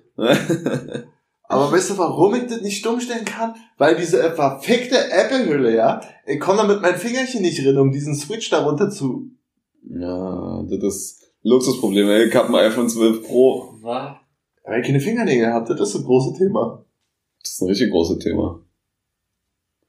Aber 1.50 1.72
weißt 1.72 1.90
du, 1.90 1.98
warum 1.98 2.34
ich 2.34 2.46
das 2.46 2.60
nicht 2.62 2.78
stumm 2.78 3.00
stellen 3.00 3.24
kann? 3.24 3.54
Weil 3.78 3.96
diese 3.96 4.30
verfickte 4.32 5.10
Apple-Hülle, 5.10 5.74
ja, 5.74 6.00
ich 6.26 6.40
komme 6.40 6.58
da 6.58 6.64
mit 6.66 6.82
meinen 6.82 6.98
Fingerchen 6.98 7.42
nicht 7.42 7.62
drin, 7.64 7.78
um 7.78 7.90
diesen 7.92 8.14
Switch 8.14 8.50
darunter 8.50 8.90
zu... 8.90 9.30
Ja, 9.88 10.62
das 10.68 10.82
ist 10.94 11.32
Luxusproblem. 11.42 12.08
ey. 12.08 12.24
Ich 12.24 12.34
hab 12.34 12.48
ein 12.48 12.54
iPhone 12.54 12.88
12 12.88 13.22
Pro. 13.26 13.74
Was? 13.82 14.16
Weil 14.64 14.80
ich 14.80 14.86
keine 14.86 15.00
Fingernägel 15.00 15.52
habe, 15.52 15.66
das 15.74 15.88
ist 15.88 15.94
das 15.96 16.04
große 16.04 16.36
Thema. 16.36 16.84
Das 17.48 17.54
ist 17.54 17.62
ein 17.62 17.68
richtig 17.68 17.90
großes 17.90 18.18
Thema. 18.18 18.60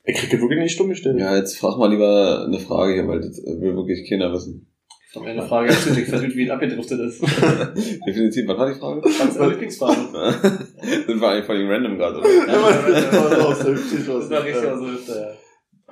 Ich 0.05 0.15
krieg 0.15 0.29
das 0.29 0.39
wirklich 0.39 0.59
nicht 0.59 0.71
stumm 0.71 0.89
gestellt. 0.89 1.19
Ja, 1.19 1.35
jetzt 1.35 1.57
frag 1.57 1.77
mal 1.77 1.91
lieber 1.91 2.45
eine 2.45 2.57
Frage 2.57 2.93
hier, 2.93 3.07
weil 3.07 3.19
das 3.19 3.37
will 3.43 3.75
wirklich 3.75 4.09
keiner 4.09 4.31
wissen. 4.31 4.65
Ich 5.09 5.15
hab 5.15 5.25
eine 5.25 5.45
Frage 5.45 5.69
dazu, 5.69 5.89
ich 5.89 6.07
versucht, 6.07 6.35
wie 6.35 6.45
es 6.45 6.51
abgedriftet 6.51 6.99
ist. 7.01 7.21
Definitiv. 8.07 8.47
Was 8.47 8.57
war 8.57 8.71
die 8.71 8.79
Frage? 8.79 9.01
Was 9.03 9.11
ist 9.11 9.37
deine 9.37 9.49
Lieblingsfarbe? 9.49 9.97
Sind 11.07 11.21
wir 11.21 11.27
eigentlich 11.27 11.45
voll 11.45 11.67
random 11.67 11.97
gerade, 11.97 12.19
oder? 12.19 12.29
Ja. 12.29 12.45
Das 12.45 13.13
war 13.13 13.67
richtig 13.67 14.09
aus 14.09 14.29
der 14.29 14.45
Hüfte, 14.45 15.11
ja. 15.11 15.28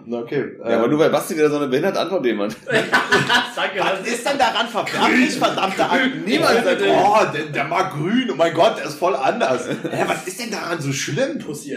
Na, 0.10 0.20
okay. 0.20 0.54
Ja, 0.60 0.78
aber 0.78 0.88
nur 0.88 1.00
weil 1.00 1.10
Basti 1.10 1.36
wieder 1.36 1.50
so 1.50 1.58
eine 1.58 1.68
behinderte 1.68 2.00
Antwort 2.00 2.26
jemand. 2.26 2.56
Danke, 2.66 3.80
Was 3.80 4.08
ist 4.08 4.26
denn 4.26 4.38
daran 4.38 4.66
verwerflich, 4.70 5.36
verdammte 5.36 5.84
Akten? 5.84 6.24
Niemand 6.26 6.64
sagt, 6.64 6.82
oh, 6.82 7.18
der, 7.34 7.44
der 7.48 7.64
mag 7.66 7.92
grün. 7.92 8.30
Oh 8.32 8.36
mein 8.36 8.54
Gott, 8.54 8.78
der 8.78 8.86
ist 8.86 8.94
voll 8.94 9.18
anders. 9.18 9.68
Hä, 9.92 10.06
was 10.08 10.26
ist 10.26 10.40
denn 10.40 10.50
daran 10.50 10.80
so 10.80 10.94
schlimm? 10.94 11.40
Pussy, 11.40 11.76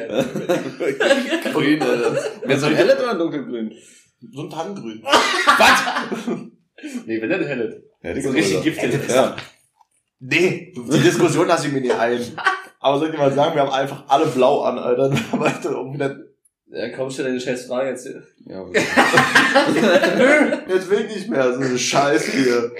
Grün, 1.52 1.82
Alter. 1.82 2.16
Wer 2.44 2.58
so 2.58 2.66
ein 2.66 2.76
helles 2.76 3.00
oder 3.00 3.10
ein 3.10 3.18
dunkelgrün? 3.18 3.74
So 4.32 4.42
ein 4.42 4.50
Tannengrün. 4.50 5.02
Nee, 7.06 7.20
wenn 7.20 7.30
dann 7.30 7.44
Hellet. 7.44 7.82
Ja, 8.04 8.12
kommt 8.22 8.36
richtig 8.36 8.62
giftig. 8.62 9.08
Ja. 9.08 9.34
Nee, 10.20 10.72
die 10.76 11.00
Diskussion 11.00 11.48
lasse 11.48 11.66
ich 11.66 11.72
mir 11.72 11.80
nicht 11.80 11.98
ein. 11.98 12.20
Aber 12.78 13.00
soll 13.00 13.10
ich 13.10 13.18
mal 13.18 13.32
sagen, 13.32 13.56
wir 13.56 13.62
haben 13.62 13.72
einfach 13.72 14.04
alle 14.06 14.26
blau 14.26 14.62
an, 14.62 14.78
Alter. 14.78 15.10
Aber 15.32 15.48
ich 15.48 15.66
auch 15.66 15.92
wieder, 15.92 16.16
Ja, 16.72 16.88
komm, 16.90 17.10
stell 17.10 17.24
deine 17.24 17.40
scheiß 17.40 17.66
Frage 17.66 17.90
jetzt. 17.90 18.06
ja. 18.06 18.64
nö, 18.64 18.74
jetzt 20.68 20.88
will 20.88 21.04
ich 21.06 21.16
nicht 21.16 21.28
mehr. 21.28 21.52
So 21.52 21.60
eine 21.60 21.78
Scheiß 21.78 22.26
hier. 22.26 22.72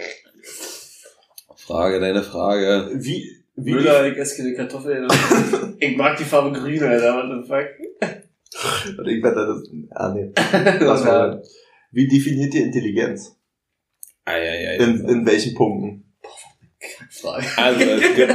Frage, 1.56 2.00
deine 2.00 2.22
Frage. 2.22 2.90
Wie, 2.94 3.28
wie, 3.56 3.72
Müller, 3.72 4.06
ich 4.06 4.16
esse 4.16 4.36
keine 4.36 4.54
Kartoffeln. 4.54 5.08
ich 5.78 5.96
mag 5.96 6.16
die 6.16 6.24
Farbe 6.24 6.58
grün, 6.58 6.82
Alter. 6.82 7.14
What 7.16 7.42
the 7.42 7.48
fuck? 7.48 8.98
Und 8.98 9.08
ich 9.08 9.22
wette, 9.22 9.46
das, 9.46 9.62
ah, 9.90 10.14
nee. 10.14 10.32
Lass 10.80 11.04
mal. 11.04 11.42
Wie 11.90 12.06
definiert 12.06 12.54
ihr 12.54 12.64
Intelligenz? 12.66 13.36
Eieiei. 14.24 14.76
In, 14.76 15.08
in 15.08 15.26
welchen 15.26 15.54
Punkten? 15.54 16.12
Frage. 17.10 17.46
Also, 17.56 17.80
es 17.80 18.14
gibt, 18.14 18.30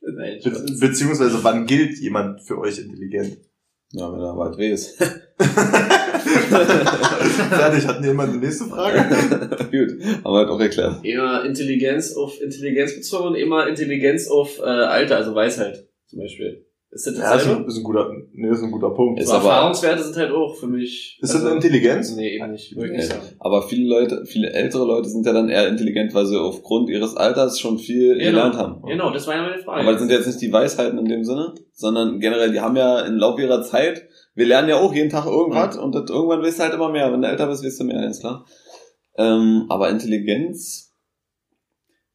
Nein, 0.00 0.40
Be 0.42 0.50
beziehungsweise 0.80 1.42
wann 1.44 1.66
gilt 1.66 1.98
jemand 1.98 2.42
für 2.42 2.58
euch 2.58 2.78
intelligent? 2.78 3.38
Ja, 3.92 4.12
wenn 4.12 4.20
er 4.20 4.36
weit 4.36 4.56
weh 4.58 4.70
ist. 4.70 4.96
Fertig, 7.50 7.86
hatten 7.86 8.04
wir 8.04 8.10
immer 8.10 8.24
eine 8.24 8.36
nächste 8.36 8.64
Frage? 8.64 8.98
Gut, 9.70 10.02
haben 10.24 10.32
wir 10.32 10.38
halt 10.38 10.48
auch 10.48 10.60
erklärt. 10.60 11.04
Immer 11.04 11.44
Intelligenz 11.44 12.14
auf 12.14 12.40
Intelligenz 12.40 12.94
bezogen 12.94 13.28
und 13.28 13.34
immer 13.34 13.66
Intelligenz 13.68 14.28
auf 14.28 14.58
äh, 14.58 14.62
Alter, 14.62 15.16
also 15.16 15.34
Weisheit 15.34 15.88
zum 16.06 16.20
Beispiel. 16.20 16.66
Ist 16.92 17.06
das 17.06 17.18
Ja, 17.18 17.34
ist 17.36 17.46
ein, 17.46 17.64
ist 17.66 17.76
ein 17.78 17.84
guter, 17.84 18.10
nee, 18.32 18.48
ist 18.50 18.64
ein 18.64 18.70
guter 18.72 18.90
Punkt. 18.90 19.20
Ist 19.20 19.30
Aber 19.30 19.44
Erfahrungswerte 19.48 20.02
sind 20.02 20.16
halt 20.16 20.32
auch 20.32 20.56
für 20.56 20.66
mich. 20.66 21.18
Ist 21.22 21.32
das 21.34 21.44
eine 21.44 21.54
Intelligenz? 21.54 22.16
Nee, 22.16 22.34
eben 22.34 22.50
nicht. 22.50 22.74
Würde 22.74 22.88
ich 22.90 22.96
nicht 22.96 23.06
sagen. 23.08 23.22
Aber 23.38 23.62
viele 23.62 23.88
Leute, 23.88 24.26
viele 24.26 24.50
ältere 24.52 24.84
Leute 24.84 25.08
sind 25.08 25.24
ja 25.24 25.32
dann 25.32 25.48
eher 25.48 25.68
intelligent, 25.68 26.12
weil 26.14 26.26
sie 26.26 26.36
aufgrund 26.36 26.90
ihres 26.90 27.16
Alters 27.16 27.60
schon 27.60 27.78
viel 27.78 28.14
Genau. 28.18 28.30
gelernt 28.30 28.56
haben. 28.56 28.82
Genau, 28.82 29.12
das 29.12 29.24
war 29.28 29.36
ja 29.36 29.42
meine 29.42 29.62
Frage. 29.62 29.82
Aber 29.82 29.92
das 29.92 30.00
sind 30.00 30.10
jetzt 30.10 30.26
nicht 30.26 30.40
die 30.40 30.52
Weisheiten 30.52 30.98
in 30.98 31.04
dem 31.04 31.22
Sinne, 31.24 31.54
sondern 31.72 32.18
generell, 32.18 32.50
die 32.50 32.60
haben 32.60 32.74
ja 32.74 33.02
im 33.02 33.14
Laufe 33.16 33.40
ihrer 33.40 33.62
Zeit, 33.62 34.08
wir 34.34 34.46
lernen 34.46 34.68
ja 34.68 34.76
auch 34.80 34.92
jeden 34.92 35.10
Tag 35.10 35.26
irgendwas 35.26 35.78
und 35.78 35.94
das, 35.94 36.10
irgendwann 36.10 36.42
weißt 36.42 36.58
du 36.58 36.62
halt 36.64 36.74
immer 36.74 36.90
mehr. 36.90 37.12
Wenn 37.12 37.22
du 37.22 37.28
älter 37.28 37.46
bist, 37.46 37.64
weißt 37.64 37.80
du 37.80 37.84
mehr, 37.84 38.08
ist 38.08 38.20
klar. 38.20 38.44
Ähm, 39.16 39.66
aber 39.68 39.90
Intelligenz, 39.90 40.89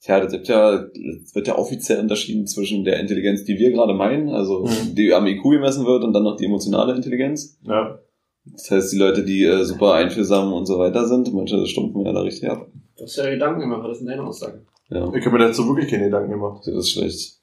tja, 0.06 0.20
das 0.20 0.32
gibt 0.32 0.48
ja, 0.48 0.86
wird 1.34 1.48
ja 1.48 1.58
offiziell 1.58 2.00
unterschieden 2.00 2.46
zwischen 2.48 2.84
der 2.84 3.00
Intelligenz, 3.00 3.44
die 3.44 3.58
wir 3.58 3.72
gerade 3.72 3.94
meinen, 3.94 4.30
also 4.30 4.66
Mhm. 4.66 4.96
die 4.96 5.14
am 5.14 5.26
IQ 5.28 5.44
gemessen 5.44 5.86
wird 5.86 6.04
und 6.04 6.14
dann 6.14 6.24
noch 6.24 6.38
die 6.38 6.46
emotionale 6.46 6.94
Intelligenz. 6.96 7.58
Ja. 7.64 8.00
Das 8.46 8.70
heißt, 8.70 8.94
die 8.94 8.98
Leute, 9.00 9.24
die 9.26 9.44
äh, 9.44 9.64
super 9.64 9.94
einfühlsam 9.96 10.54
und 10.54 10.68
so 10.68 10.78
weiter 10.78 11.08
sind, 11.08 11.34
manche 11.34 11.66
stumpfen 11.66 12.06
ja 12.06 12.14
da 12.14 12.22
richtig 12.22 12.50
ab. 12.50 12.68
Du 12.98 13.04
hast 13.04 13.16
ja 13.18 13.30
Gedanken 13.30 13.62
gemacht, 13.62 13.88
das 13.90 13.98
sind 13.98 14.08
deine 14.08 14.24
Aussagen. 14.24 14.62
Ja, 14.90 15.12
Ich 15.16 15.26
habe 15.26 15.38
mir 15.38 15.46
dazu 15.48 15.68
wirklich 15.68 15.90
keine 15.90 16.06
Gedanken 16.06 16.32
gemacht. 16.32 16.62
das 16.68 16.76
ist 16.76 16.92
schlecht. 16.92 17.40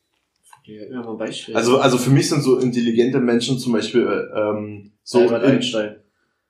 Ja, 0.65 1.03
mal 1.03 1.17
Beispiel. 1.17 1.57
Also, 1.57 1.79
also 1.79 1.99
für 1.99 2.11
mich 2.11 2.29
sind 2.29 2.43
so 2.43 2.59
intelligente 2.61 3.19
Menschen 3.19 3.59
zum 3.59 3.73
Beispiel, 3.73 4.07
ähm, 4.35 4.93
so, 5.03 5.19
Albert 5.19 5.43
in, 5.43 5.51
Einstein. 5.51 5.97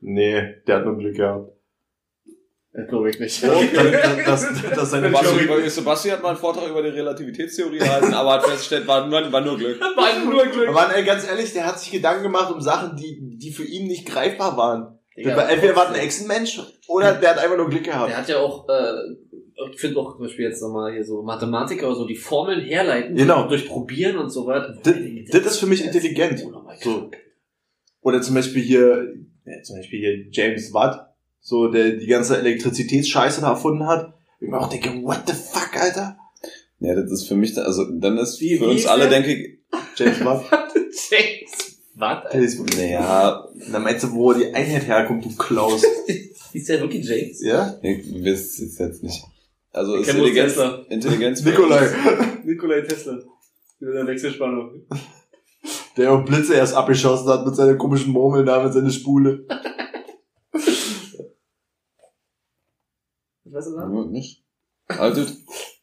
nee, 0.00 0.42
der 0.66 0.76
hat 0.76 0.84
nur 0.84 0.98
Glück 0.98 1.16
gehabt. 1.16 1.50
Das 2.74 2.88
glaube 2.88 3.10
ich 3.10 3.20
nicht. 3.20 3.42
Das, 3.42 3.50
das, 4.24 4.62
das 4.74 4.90
seine 4.90 5.08
Sebastian, 5.08 5.68
Sebastian 5.68 6.16
hat 6.16 6.22
mal 6.22 6.28
einen 6.30 6.38
Vortrag 6.38 6.70
über 6.70 6.82
die 6.82 6.88
Relativitätstheorie 6.88 7.78
gehalten, 7.78 8.14
aber 8.14 8.32
hat 8.32 8.44
festgestellt, 8.46 8.86
war 8.86 9.06
nur, 9.06 9.30
war 9.30 9.40
nur 9.42 9.58
Glück. 9.58 9.78
War 9.80 10.24
nur 10.24 10.46
Glück. 10.46 10.68
Aber 10.68 10.94
ey, 10.96 11.04
ganz 11.04 11.26
ehrlich, 11.28 11.52
der 11.52 11.66
hat 11.66 11.78
sich 11.78 11.90
Gedanken 11.90 12.22
gemacht 12.22 12.50
um 12.50 12.60
Sachen, 12.62 12.96
die, 12.96 13.36
die 13.36 13.50
für 13.52 13.64
ihn 13.64 13.86
nicht 13.88 14.06
greifbar 14.06 14.56
waren. 14.56 14.98
Der 15.16 15.36
war, 15.36 15.50
entweder 15.50 15.76
war 15.76 15.88
ein 15.90 15.94
Echsenmensch 15.96 16.60
oder 16.88 17.12
der 17.12 17.30
hat 17.30 17.38
einfach 17.38 17.58
nur 17.58 17.68
Glück 17.68 17.84
gehabt. 17.84 18.08
Der 18.08 18.16
hat 18.16 18.28
ja 18.30 18.38
auch, 18.38 18.66
äh, 18.66 18.92
ich 19.70 19.78
finde 19.78 20.00
auch 20.00 20.16
zum 20.16 20.24
Beispiel 20.24 20.46
jetzt 20.46 20.62
nochmal 20.62 20.94
hier 20.94 21.04
so 21.04 21.22
Mathematiker 21.22 21.88
oder 21.88 21.96
so, 21.96 22.06
die 22.06 22.16
Formeln 22.16 22.60
herleiten. 22.62 23.14
Genau. 23.14 23.46
Durch 23.48 23.68
Probieren 23.68 24.16
und 24.16 24.30
so 24.30 24.46
weiter. 24.46 24.74
Das- 24.82 24.94
das 25.42 25.52
ist 25.52 25.58
für 25.58 25.66
mich 25.66 25.84
intelligent. 25.84 26.42
So. 26.80 27.10
Oder 28.00 28.22
zum 28.22 28.34
Beispiel 28.34 28.62
hier, 28.62 29.12
ja, 29.44 29.62
zum 29.62 29.76
Beispiel 29.76 29.98
hier 30.00 30.26
James 30.30 30.72
Watt, 30.72 31.11
so 31.42 31.68
der 31.68 31.90
die 31.96 32.06
ganze 32.06 32.38
Elektrizitätsscheiße 32.38 33.40
da 33.42 33.50
erfunden 33.50 33.86
hat. 33.86 34.14
Ich 34.40 34.48
mir 34.48 34.58
auch 34.58 34.68
denke, 34.68 34.88
what 35.02 35.22
the 35.26 35.34
fuck, 35.34 35.76
Alter? 35.78 36.16
Ja, 36.80 36.94
das 36.94 37.10
ist 37.12 37.28
für 37.28 37.34
mich, 37.34 37.52
da- 37.54 37.62
also 37.62 37.84
dann 37.92 38.16
ist 38.16 38.40
Wie- 38.40 38.56
für 38.56 38.64
wie 38.66 38.70
uns 38.70 38.80
ist 38.80 38.86
alle, 38.86 39.08
der? 39.08 39.20
denke 39.20 39.34
ich, 39.34 39.58
James 39.96 40.24
Watt. 40.24 40.44
James. 41.10 41.78
Was? 41.94 42.32
Der 42.32 42.40
ist, 42.40 42.58
naja, 42.78 43.46
na 43.68 43.78
meinst 43.78 44.02
du, 44.04 44.12
wo 44.12 44.32
die 44.32 44.46
Einheit 44.46 44.86
herkommt, 44.86 45.24
du 45.26 45.36
Klaus? 45.36 45.82
Ist 46.54 46.68
der 46.68 46.80
wirklich 46.80 47.06
James? 47.06 47.42
Ja? 47.42 47.74
ich 47.82 48.12
weiß 48.24 48.58
es 48.60 48.78
jetzt 48.78 49.02
nicht. 49.02 49.22
Also 49.72 49.94
Ich 49.96 50.02
ist 50.02 50.08
Intelligenz. 50.14 50.54
Intelligenz 50.90 51.42
Nikolai. 51.44 51.88
Nikolai 52.44 52.80
Tesla. 52.82 53.18
Mit 53.80 53.94
der 53.94 54.06
Wechselspannung. 54.06 54.82
Der 55.96 56.12
auch 56.12 56.24
Blitze 56.24 56.54
erst 56.54 56.74
abgeschossen 56.74 57.28
hat 57.28 57.46
mit 57.46 57.56
seiner 57.56 57.74
komischen 57.76 58.12
Murmel 58.12 58.44
da, 58.44 58.62
mit 58.62 58.72
seiner 58.72 58.90
Spule. 58.90 59.46
Was 63.52 63.66
weißt 63.66 63.74
du 63.74 63.80
da? 63.80 63.82
Ja, 63.82 64.04
nicht. 64.06 64.42
Also, 64.88 65.26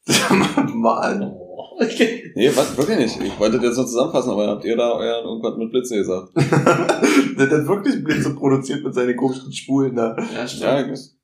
Mann. 0.73 1.23
Oh, 1.23 1.77
okay. 1.79 2.31
nee, 2.35 2.49
was, 2.55 2.75
wirklich 2.75 2.97
nicht. 2.97 3.21
Ich 3.21 3.39
wollte 3.39 3.57
das 3.57 3.65
jetzt 3.67 3.77
nur 3.77 3.85
zusammenfassen, 3.85 4.31
aber 4.31 4.47
habt 4.47 4.65
ihr 4.65 4.75
da 4.75 4.91
euren 4.93 5.23
irgendwas 5.25 5.55
mit 5.55 5.69
Blitze 5.71 5.97
gesagt? 5.97 6.29
Der 6.35 7.47
hat 7.49 7.67
wirklich 7.67 8.03
Blitze 8.03 8.33
produziert 8.35 8.83
mit 8.83 8.95
seinen 8.95 9.15
komischen 9.15 9.53
Spulen 9.53 9.95
da. 9.95 10.17
Ja, 10.35 10.47
stimmt. 10.47 10.63
Ja, 10.63 10.81
ich 10.81 10.91
weiß. 10.91 11.15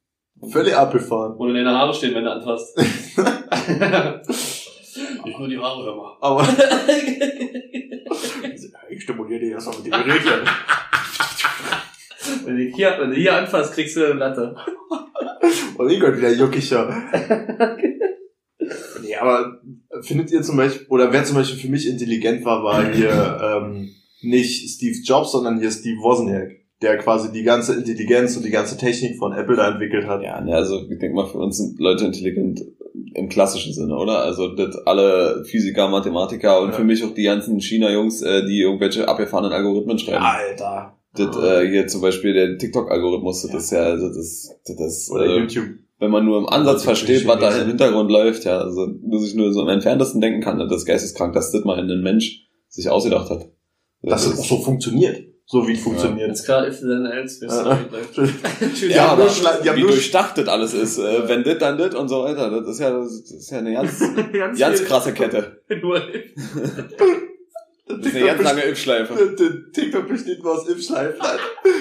Völlig 0.51 0.75
abgefahren. 0.75 1.33
Wo 1.37 1.47
deine 1.47 1.71
Haare 1.71 1.93
stehen, 1.93 2.13
wenn 2.13 2.25
du 2.25 2.31
anfasst. 2.31 2.77
ich 5.25 5.37
nur 5.39 5.47
die 5.47 5.57
Haare, 5.57 5.83
hör 5.83 5.95
mal. 5.95 6.15
Aber 6.21 6.47
ich 8.89 9.01
stimuliere 9.01 9.39
dich 9.39 9.49
erstmal 9.51 9.77
mit 9.77 9.85
den 9.87 9.93
Geräten. 9.93 10.47
Wenn 12.45 12.57
du 12.57 12.63
hier, 12.63 12.95
wenn 12.99 13.09
du 13.09 13.15
hier 13.15 13.35
anfasst, 13.35 13.73
kriegst 13.73 13.95
du 13.97 14.05
eine 14.05 14.19
Latte. 14.19 14.55
Ich 15.89 16.01
werd 16.01 16.17
wieder 16.17 16.31
juckischer. 16.33 16.89
nee, 19.03 19.15
aber 19.15 19.61
findet 20.01 20.31
ihr 20.31 20.41
zum 20.41 20.57
Beispiel, 20.57 20.87
oder 20.89 21.11
wer 21.13 21.23
zum 21.23 21.35
Beispiel 21.35 21.59
für 21.59 21.69
mich 21.69 21.87
intelligent 21.87 22.43
war, 22.45 22.63
war 22.63 22.91
hier 22.91 23.39
ähm, 23.43 23.89
nicht 24.21 24.69
Steve 24.69 24.95
Jobs, 25.03 25.31
sondern 25.31 25.59
hier 25.59 25.71
Steve 25.71 25.99
Wozniak, 26.01 26.51
der 26.81 26.97
quasi 26.97 27.31
die 27.31 27.43
ganze 27.43 27.75
Intelligenz 27.75 28.35
und 28.35 28.43
die 28.45 28.51
ganze 28.51 28.77
Technik 28.77 29.17
von 29.17 29.33
Apple 29.33 29.55
da 29.55 29.69
entwickelt 29.69 30.07
hat. 30.07 30.21
Ja, 30.23 30.41
ne, 30.41 30.55
also 30.55 30.81
ich 30.89 30.99
denke 30.99 31.15
mal, 31.15 31.27
für 31.27 31.37
uns 31.37 31.57
sind 31.57 31.79
Leute 31.79 32.05
intelligent 32.05 32.61
im 33.13 33.29
klassischen 33.29 33.73
Sinne, 33.73 33.95
oder? 33.95 34.19
Also 34.19 34.55
das 34.55 34.75
alle 34.85 35.43
Physiker, 35.45 35.87
Mathematiker 35.87 36.61
und 36.61 36.69
Ja. 36.69 36.75
für 36.75 36.83
mich 36.83 37.03
auch 37.03 37.13
die 37.13 37.23
ganzen 37.23 37.59
China-Jungs, 37.61 38.21
äh, 38.21 38.45
die 38.45 38.61
irgendwelche 38.61 39.07
abgefahrenen 39.07 39.51
Algorithmen 39.53 39.97
schreiben. 39.99 40.23
Alter. 40.23 40.94
Das, 41.17 41.37
äh, 41.37 41.67
hier 41.69 41.87
zum 41.87 42.01
Beispiel 42.01 42.33
der 42.33 42.57
TikTok-Algorithmus, 42.57 43.43
das 43.43 43.53
ist 43.53 43.71
ja, 43.71 43.83
also 43.83 44.07
das, 44.09 44.55
das, 44.65 44.75
das 44.75 45.09
Oder 45.11 45.25
äh, 45.25 45.39
YouTube. 45.39 45.65
wenn 45.99 46.11
man 46.11 46.25
nur 46.25 46.39
im 46.39 46.47
Ansatz 46.47 46.81
die 46.81 46.85
versteht, 46.85 47.27
was 47.27 47.39
da 47.39 47.57
im 47.57 47.67
Hintergrund 47.67 48.11
läuft, 48.11 48.45
ja, 48.45 48.59
also 48.59 48.87
nur 48.87 49.21
sich 49.21 49.35
nur 49.35 49.53
so 49.53 49.61
im 49.61 49.69
Entferntesten 49.69 50.21
denken 50.21 50.41
kann, 50.41 50.59
das 50.59 50.71
ist 50.71 50.85
geisteskrank, 50.85 51.33
dass 51.33 51.51
das 51.51 51.63
mal 51.63 51.79
ein 51.79 52.01
Mensch 52.01 52.47
sich 52.67 52.89
ausgedacht 52.89 53.29
hat. 53.29 53.49
Dass 54.01 54.25
es 54.25 54.39
auch 54.39 54.45
so 54.45 54.57
funktioniert. 54.61 55.23
So 55.47 55.67
wie 55.67 55.73
es 55.73 55.79
funktioniert. 55.79 56.27
Ganz 56.27 56.43
klar, 56.43 56.67
if 56.67 56.79
then 56.79 57.05
else, 57.05 57.45
Ja. 57.45 57.79
Ja, 58.89 59.07
aber 59.11 59.25
wie 59.25 59.81
durchdacht 59.81 60.39
das 60.39 60.47
alles 60.47 60.73
ist, 60.73 60.97
äh, 60.97 61.27
wenn 61.27 61.43
dit, 61.43 61.61
dann 61.61 61.77
dit 61.77 61.93
und 61.93 62.07
so 62.07 62.23
weiter, 62.23 62.49
das 62.49 62.67
ist 62.67 62.79
ja, 62.79 62.89
das 62.89 63.11
ist 63.11 63.51
ja 63.51 63.59
eine 63.59 63.73
ganz, 63.73 63.99
ganz, 64.33 64.59
ganz 64.59 64.83
krasse 64.85 65.13
Kette. 65.13 65.61
Nur 65.81 66.01
Das 67.97 68.07
ist 68.07 68.15
eine 68.15 68.25
ganz 68.25 68.43
lange 68.43 68.61
Impfschleife. 68.61 69.35
TikTok 69.73 70.07
besteht 70.07 70.43
nur 70.43 70.53
aus 70.53 70.67
Impfschleifen. 70.67 71.19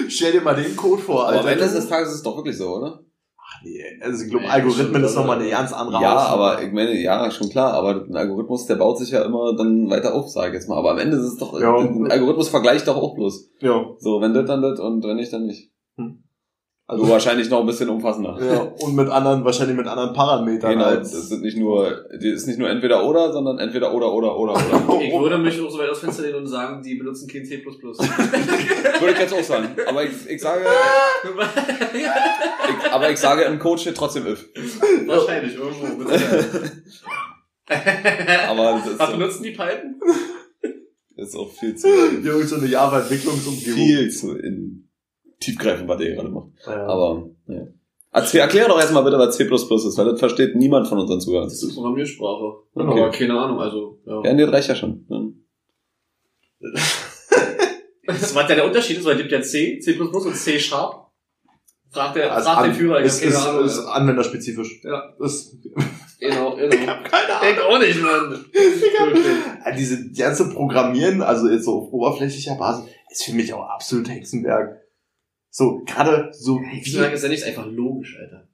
Stell 0.09 0.31
dir 0.33 0.41
mal 0.41 0.55
den 0.55 0.75
Code 0.75 1.01
vor, 1.01 1.21
Aber 1.27 1.37
Alter. 1.37 1.41
am 1.41 1.47
Ende 1.47 1.63
des 1.73 1.87
Tages 1.87 2.09
ist 2.09 2.15
es 2.15 2.23
doch 2.23 2.37
wirklich 2.37 2.57
so, 2.57 2.69
oder? 2.77 3.01
Ach 3.47 3.61
nee, 3.63 3.83
also 4.01 4.23
ich 4.23 4.29
glaube, 4.31 4.45
Nee, 4.45 4.51
Algorithmen 4.51 5.03
ist 5.03 5.15
nochmal 5.15 5.37
oder? 5.37 5.45
eine 5.45 5.51
ganz 5.51 5.71
andere 5.71 6.01
Ja, 6.01 6.15
Hausnummer. 6.15 6.43
aber 6.51 6.63
ich 6.63 6.71
meine, 6.73 6.99
ja, 6.99 7.29
schon 7.31 7.49
klar, 7.49 7.73
aber 7.73 8.03
ein 8.07 8.15
Algorithmus, 8.15 8.65
der 8.65 8.75
baut 8.75 8.97
sich 8.97 9.11
ja 9.11 9.21
immer 9.23 9.55
dann 9.55 9.89
weiter 9.89 10.13
auf, 10.15 10.29
sage 10.29 10.49
ich 10.49 10.53
jetzt 10.55 10.67
mal. 10.67 10.77
Aber 10.77 10.91
am 10.91 10.97
Ende 10.97 11.17
ist 11.17 11.23
es 11.23 11.37
doch, 11.37 11.59
Ja. 11.59 11.75
ein 11.77 12.09
Algorithmus 12.11 12.49
vergleicht 12.49 12.87
doch 12.87 12.97
auch 12.97 13.15
bloß. 13.15 13.51
Ja. 13.61 13.85
So, 13.99 14.19
wenn 14.21 14.33
das, 14.33 14.45
dann 14.47 14.61
das 14.63 14.79
und 14.79 15.03
wenn 15.03 15.17
nicht, 15.17 15.31
dann 15.31 15.45
nicht. 15.45 15.71
Also 16.87 17.09
wahrscheinlich 17.09 17.49
noch 17.49 17.61
ein 17.61 17.65
bisschen 17.65 17.89
umfassender. 17.89 18.37
Ja, 18.39 18.61
und 18.85 18.93
mit 18.95 19.09
anderen, 19.09 19.43
wahrscheinlich 19.43 19.75
mit 19.75 19.87
anderen 19.87 20.13
Parametern 20.13 20.73
Genau, 20.73 20.85
als. 20.85 21.11
das 21.13 21.29
sind 21.29 21.41
nicht 21.41 21.57
nur, 21.57 22.05
die 22.21 22.29
ist 22.29 22.45
nicht 22.45 22.59
nur 22.59 22.69
entweder 22.69 23.03
oder, 23.03 23.33
sondern 23.33 23.57
entweder 23.57 23.91
oder 23.91 24.13
oder 24.13 24.37
oder 24.37 24.53
oder. 24.53 24.99
Ich 25.01 25.11
würde 25.11 25.39
mich 25.39 25.59
auch 25.59 25.71
so 25.71 25.79
weit 25.79 25.89
aus 25.89 25.97
Fenster 25.99 26.21
lehnen 26.21 26.35
und 26.35 26.47
sagen, 26.47 26.83
die 26.83 26.93
benutzen 26.93 27.27
kein 27.27 27.43
C++. 27.43 27.57
Würde 27.65 29.11
ich 29.13 29.17
jetzt 29.19 29.33
auch 29.33 29.43
sagen. 29.43 29.69
Aber 29.87 30.03
ich, 30.03 30.11
ich 30.29 30.39
sage, 30.39 30.63
ich, 31.95 32.91
aber 32.91 33.09
ich 33.09 33.17
sage 33.17 33.41
im 33.45 33.57
Code 33.57 33.81
steht 33.81 33.97
trotzdem 33.97 34.27
if. 34.27 34.47
Wahrscheinlich, 35.07 35.55
irgendwo. 35.55 36.03
Aber 38.47 38.71
das 38.73 38.91
ist, 38.91 38.99
Was 38.99 39.09
so, 39.09 39.17
benutzen 39.17 39.43
die 39.43 39.51
Python? 39.51 39.95
ist 41.17 41.35
auch 41.35 41.51
viel 41.51 41.75
zu, 41.75 41.87
Irgend 41.87 42.47
so 42.47 42.57
eine 42.57 42.67
Java-Entwicklungsumgebung. 42.67 43.73
viel 43.75 44.11
zu 44.11 44.35
in 44.37 44.84
tiefgreifend, 45.39 45.87
was 45.87 46.01
ihr 46.01 46.15
gerade 46.15 46.29
macht. 46.29 46.47
Ja. 46.65 46.85
Aber, 46.87 47.29
ja. 47.47 47.61
Erzähl, 48.11 48.39
erklär 48.39 48.67
doch 48.69 48.79
erstmal 48.79 49.03
bitte, 49.03 49.17
was 49.19 49.35
C++ 49.35 49.43
ist, 49.43 49.97
weil 49.97 50.05
das 50.05 50.19
versteht 50.19 50.55
niemand 50.55 50.87
von 50.87 50.99
unseren 50.99 51.19
Zuhörern. 51.19 51.47
Das 51.47 51.55
ist 51.55 51.63
eine 51.63 51.73
Programmiersprache. 51.73 52.53
Okay. 52.73 52.87
Aber 53.01 53.09
keine 53.11 53.37
Ahnung, 53.37 53.59
also, 53.59 53.99
ja. 54.05 54.21
Ja, 54.23 54.33
nee, 54.33 54.43
das 54.45 54.53
reicht 54.53 54.69
ja 54.69 54.75
schon. 54.75 55.05
Das, 58.07 58.35
was 58.35 58.47
ja 58.49 58.55
der 58.55 58.65
Unterschied 58.65 58.97
ist, 58.99 59.05
weil 59.05 59.13
es 59.15 59.17
gibt 59.19 59.31
ja 59.31 59.41
C, 59.41 59.79
C++ 59.79 59.97
und 59.99 60.35
C 60.35 60.59
Sharp. 60.59 61.07
Fragt 61.89 62.15
der, 62.17 62.31
Also 62.33 62.45
fragt 62.49 62.59
an- 62.59 62.69
den 62.69 62.73
Führer, 62.75 62.99
ich 62.99 63.05
ist, 63.07 63.15
hab 63.15 63.21
keine 63.21 63.33
ist, 63.33 63.47
Ahnung. 63.47 63.65
ist 63.65 63.79
anwenderspezifisch. 63.79 64.81
Ja. 64.83 65.13
Das, 65.19 65.57
Genau, 66.19 66.55
genau. 66.55 66.73
ich 66.75 66.87
hab 66.87 67.03
keine 67.03 67.51
Ich 67.51 67.59
auch 67.61 67.79
nicht, 67.79 68.01
Mann. 68.01 68.31
Wirklich. 68.53 69.25
Ja, 69.65 69.71
Diese 69.75 70.11
ganze 70.11 70.49
Programmieren, 70.49 71.21
also 71.21 71.49
jetzt 71.49 71.65
so 71.65 71.81
auf 71.81 71.91
oberflächlicher 71.93 72.55
Basis, 72.55 72.85
ist 73.09 73.23
für 73.25 73.33
mich 73.33 73.53
auch 73.53 73.63
absolut 73.67 74.07
Hexenwerk. 74.09 74.81
So, 75.57 75.81
gerade 75.85 76.31
so, 76.33 76.59
Hexenwerk 76.59 77.13
ist 77.13 77.23
ja 77.23 77.29
nicht 77.29 77.43
einfach 77.45 77.65
logisch, 77.65 78.17
Alter. 78.19 78.45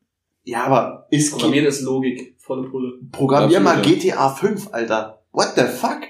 ja, 0.44 0.66
aber 0.66 1.08
ist, 1.10 1.32
Programmieren 1.32 1.66
ist 1.66 1.82
Logik. 1.82 2.36
Volle 2.38 2.70
Pulle. 2.70 3.00
programmier 3.12 3.60
mal 3.60 3.78
Absolut, 3.80 4.02
GTA 4.02 4.30
5, 4.30 4.70
Alter. 4.72 5.24
What 5.32 5.54
the 5.56 5.64
fuck? 5.64 6.02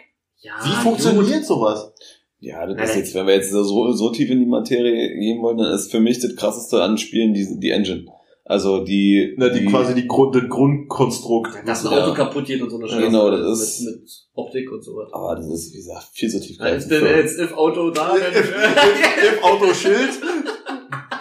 Ja, 0.41 0.51
Wie 0.65 0.83
funktioniert 0.83 1.45
sowas? 1.45 1.93
Ja, 2.39 2.65
das 2.65 2.75
Nein, 2.75 2.85
ist 2.89 2.95
jetzt, 2.97 3.15
wenn 3.15 3.25
wir 3.25 3.35
jetzt 3.35 3.51
so, 3.51 3.91
so 3.93 4.09
tief 4.11 4.29
in 4.31 4.39
die 4.41 4.45
Materie 4.47 5.15
gehen 5.17 5.41
wollen, 5.41 5.59
dann 5.59 5.73
ist 5.73 5.91
für 5.91 6.01
mich 6.01 6.19
das 6.19 6.35
krasseste 6.35 6.83
an 6.83 6.97
Spielen 6.97 7.33
die, 7.33 7.47
die 7.57 7.69
Engine. 7.69 8.05
Also 8.43 8.83
die, 8.83 9.35
Na, 9.37 9.47
die, 9.47 9.63
quasi 9.65 9.93
die 9.93 10.07
Grund, 10.07 10.35
das 10.35 10.49
Grundkonstrukt. 10.49 11.51
Dass 11.65 11.85
ein 11.85 11.91
Ja. 11.93 12.03
Auto 12.03 12.13
kaputt 12.15 12.45
geht 12.47 12.61
und 12.61 12.69
so 12.69 12.79
eine 12.79 12.87
Ja, 12.89 12.99
genau, 12.99 13.29
das 13.31 13.39
mit, 13.59 13.59
ist- 13.67 13.81
Mit, 13.85 13.95
mit 14.01 14.11
Optik 14.33 14.71
und 14.71 14.83
so 14.83 14.91
was. 14.95 15.13
aber 15.13 15.35
das 15.35 15.45
ist, 15.47 15.71
wie 15.73 15.77
gesagt, 15.77 16.07
viel 16.11 16.29
zu 16.29 16.41
tief. 16.41 16.59
Ist 16.59 16.89
denn 16.89 17.05
jetzt 17.05 17.39
if 17.39 17.53
Auto 17.53 17.91
da? 17.91 18.13
Im, 18.15 18.23
im, 18.23 19.37
im 19.37 19.43
Autoschild, 19.43 20.09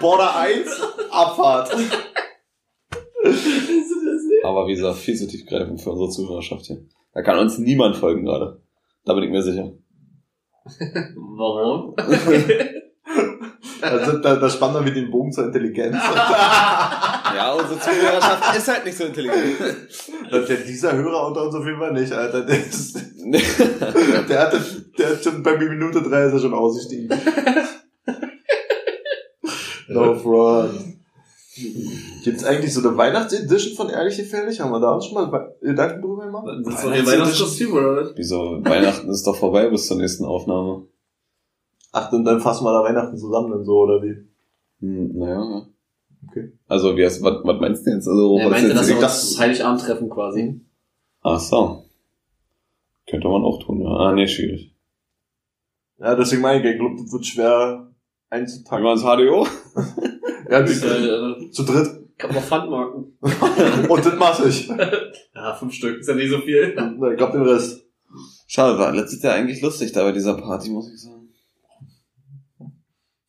Border 0.00 0.34
1, 0.36 0.68
Abfahrt. 1.10 1.70
Aber 4.42 4.66
wie 4.66 4.74
gesagt, 4.74 4.96
viel 4.96 5.16
zu 5.16 5.28
tiefgreifend 5.28 5.80
für 5.82 5.90
unsere 5.90 6.08
Zuhörerschaft 6.08 6.64
hier. 6.66 6.82
Da 7.12 7.22
kann 7.22 7.38
uns 7.38 7.58
niemand 7.58 7.96
folgen 7.96 8.24
gerade. 8.24 8.62
Da 9.04 9.12
bin 9.14 9.24
ich 9.24 9.30
mir 9.30 9.42
sicher. 9.42 9.72
Warum? 11.16 11.94
Also, 13.82 14.18
da, 14.18 14.36
da 14.36 14.50
spannt 14.50 14.74
man 14.74 14.84
mit 14.84 14.94
dem 14.94 15.10
Bogen 15.10 15.32
zur 15.32 15.46
Intelligenz. 15.46 15.94
Ja, 15.94 17.54
unsere 17.58 17.80
Zuhörerschaft 17.80 18.56
ist 18.56 18.68
halt 18.68 18.84
nicht 18.84 18.98
so 18.98 19.04
intelligent. 19.04 19.58
Der, 20.30 20.56
dieser 20.56 20.92
Hörer 20.96 21.28
unter 21.28 21.44
uns 21.44 21.54
auf 21.54 21.64
jeden 21.64 21.78
Fall 21.78 21.92
nicht, 21.92 22.12
Alter. 22.12 22.42
Der, 22.42 22.58
ist, 22.58 22.98
der, 24.28 24.40
hatte, 24.40 24.60
der 24.98 25.10
hat 25.10 25.24
schon 25.24 25.42
bei 25.42 25.56
Minute 25.56 26.02
3 26.02 26.24
ist 26.24 26.32
er 26.34 26.38
schon 26.40 26.54
ausgestiegen. 26.54 27.08
No 29.94 30.14
fraud. 30.14 30.70
Gibt's 32.24 32.44
eigentlich 32.44 32.72
so 32.72 32.86
eine 32.86 32.96
Weihnachtsedition 32.96 33.74
von 33.74 33.90
Ehrliche 33.90 34.24
Fällig? 34.24 34.60
Haben 34.60 34.70
wir 34.70 34.80
da 34.80 34.94
uns 34.94 35.06
schon 35.06 35.14
mal 35.14 35.54
Gedanken 35.60 36.00
drüber 36.00 36.26
gemacht? 36.26 36.46
Dann 36.46 36.64
sitzt 36.64 36.84
doch 36.84 36.94
ihr 36.94 37.06
Weihnachtskostüm, 37.06 37.72
oder 37.72 37.96
was? 37.96 38.12
Wieso? 38.14 38.60
Weihnachten 38.64 39.10
ist 39.10 39.26
doch 39.26 39.36
vorbei 39.36 39.68
bis 39.68 39.86
zur 39.86 39.96
nächsten 39.96 40.24
Aufnahme. 40.24 40.86
Ach, 41.92 42.12
und 42.12 42.24
dann 42.24 42.40
fassen 42.40 42.64
wir 42.64 42.72
da 42.72 42.84
Weihnachten 42.84 43.18
zusammen 43.18 43.50
dann 43.50 43.64
so, 43.64 43.78
oder 43.78 44.00
wie? 44.02 44.16
Hm, 44.80 45.18
naja, 45.18 45.34
ja. 45.34 45.66
Okay. 46.28 46.52
Also, 46.68 46.96
wie 46.96 47.04
heißt, 47.04 47.22
was, 47.22 47.38
was 47.42 47.60
meinst 47.60 47.86
du 47.86 47.90
jetzt? 47.90 48.06
Also, 48.06 48.38
Er 48.38 48.44
was 48.44 48.50
meinte, 48.52 48.68
jetzt 48.68 48.78
dass 48.78 48.88
wir 48.88 49.00
das 49.00 49.38
Heiligabend 49.38 49.80
treffen 49.80 50.08
quasi. 50.08 50.60
Ach 51.22 51.40
so. 51.40 51.84
Könnte 53.08 53.28
man 53.28 53.42
auch 53.42 53.60
tun, 53.62 53.80
ja. 53.80 53.88
Ah, 53.88 54.12
nee, 54.12 54.28
schwierig. 54.28 54.72
Ja, 55.98 56.14
deswegen 56.14 56.42
meine 56.42 56.60
ich, 56.60 56.74
ich 56.74 56.78
glaube, 56.78 56.96
das 57.02 57.12
wird 57.12 57.26
schwer 57.26 57.89
Wie 58.30 58.36
einzutakten. 58.36 58.82
man 58.84 58.92
ins 58.94 59.02
HDO? 59.02 59.46
Ja, 60.50 60.62
Das 60.62 60.80
die, 60.80 60.86
äh, 60.86 61.50
zu 61.50 61.62
dritt. 61.64 61.88
kann 62.18 62.34
man 62.34 62.42
Pfandmarken. 62.42 63.18
Und 63.88 64.06
das 64.06 64.14
mach 64.18 64.44
ich. 64.44 64.68
Ja, 65.34 65.54
fünf 65.54 65.72
Stück, 65.72 66.00
ist 66.00 66.08
ja 66.08 66.14
nicht 66.14 66.30
so 66.30 66.38
viel. 66.40 66.74
Na, 66.76 66.92
Ich 67.10 67.16
glaub 67.16 67.32
den 67.32 67.42
Rest. 67.42 67.82
Schade, 68.46 68.78
war 68.78 68.92
letztes 68.92 69.22
Jahr 69.22 69.34
eigentlich 69.34 69.62
lustig 69.62 69.92
da 69.92 70.02
bei 70.02 70.12
dieser 70.12 70.34
Party, 70.34 70.70
muss 70.70 70.90
ich 70.92 71.00
sagen. 71.00 71.28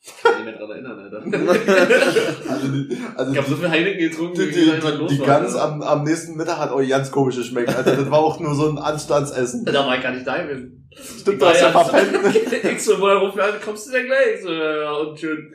Ich 0.04 0.14
kann 0.22 0.44
mich 0.44 0.46
nicht 0.46 0.58
mehr 0.60 0.68
dran 0.68 0.72
erinnern, 0.72 1.00
Alter. 1.00 1.22
Also, 2.50 2.68
die, 2.70 2.98
also 3.16 3.32
Ich 3.32 3.38
hab 3.38 3.46
so 3.46 3.56
viel 3.56 3.70
Heineken 3.70 4.00
getrunken, 4.10 4.34
die, 4.36 4.48
wie 4.50 4.54
die, 4.54 4.60
die, 4.66 5.08
die 5.16 5.20
war. 5.20 5.28
Gans 5.28 5.56
am, 5.56 5.82
am 5.84 6.04
nächsten 6.04 6.36
Mittag 6.36 6.58
hat 6.58 6.72
auch 6.72 6.82
ganz 6.88 7.12
komisch 7.12 7.36
geschmeckt, 7.36 7.70
Alter. 7.76 7.96
Das 7.96 8.10
war 8.10 8.20
auch 8.20 8.40
nur 8.40 8.56
so 8.56 8.68
ein 8.68 8.78
Anstandsessen. 8.80 9.64
Da 9.66 9.86
war 9.86 9.96
ich 9.96 10.02
gar 10.04 10.12
nicht 10.14 10.26
da 10.26 10.42
gewesen. 10.42 10.81
Stimmt, 10.94 11.42
du 11.42 11.46
hast 11.46 11.62
ja 11.62 11.72
verpennt. 11.72 12.36
Ich 12.72 12.84
so, 12.84 13.00
woher 13.00 13.16
ruft 13.18 13.40
an, 13.40 13.54
kommst 13.64 13.88
du 13.88 13.92
denn 13.94 14.06
gleich? 14.08 14.36
Ich 14.36 14.42
so, 14.42 14.52
ja, 14.52 14.82
ja, 14.84 14.92
und 14.94 15.18
schön. 15.20 15.54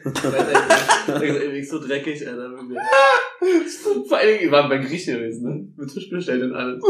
Ich 1.54 1.68
so, 1.68 1.78
dreckig, 1.78 2.26
Alter. 2.26 2.50
Vor 4.08 4.18
allen 4.18 4.28
Dingen, 4.28 4.40
wir 4.40 4.50
waren 4.52 4.68
bei 4.68 4.78
Griechen 4.78 5.18
gewesen, 5.18 5.44
ne? 5.48 5.68
Mit 5.76 5.92
Tisch 5.92 6.08
bestellt 6.10 6.42
und 6.42 6.54
alles. 6.54 6.82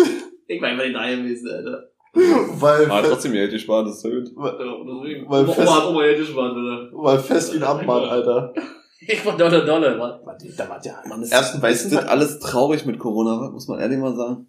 Ich 0.47 0.61
war 0.63 0.71
immer 0.71 0.85
nicht 0.85 0.95
da 0.97 1.11
gewesen, 1.11 1.51
Alter. 1.51 1.89
Weil, 2.15 2.91
Aber 2.91 3.09
trotzdem 3.09 3.33
Geld 3.33 3.51
gespart, 3.51 3.87
das 3.89 3.97
ist 3.97 4.05
deswegen. 4.05 4.35
Weil 4.37 5.45
Oma, 5.45 5.53
fest- 5.53 5.69
Oma 5.69 5.77
hat 5.77 5.87
Oma 5.89 6.03
Geld 6.03 6.19
gespart, 6.19 6.57
Alter. 6.57 6.89
weil 6.93 7.19
fest 7.19 7.53
wie 7.53 7.57
ein 7.59 7.63
Abmann, 7.65 8.05
Alter. 8.05 8.55
Ich 9.01 9.25
war 9.27 9.37
Dollar, 9.37 9.65
Dollar, 9.65 9.97
Mann. 9.97 10.21
Da 10.57 10.69
war 10.69 10.83
ja 10.85 11.03
Mann, 11.09 11.23
ist, 11.23 11.33
Ersten 11.33 11.59
ist 11.59 11.63
Weißen 11.63 11.91
das 11.91 12.07
alles 12.07 12.39
traurig 12.39 12.87
mit 12.87 12.99
Corona, 12.99 13.51
muss 13.51 13.69
man 13.69 13.81
ehrlich 13.81 13.99
mal 13.99 14.17
sagen. 14.17 14.47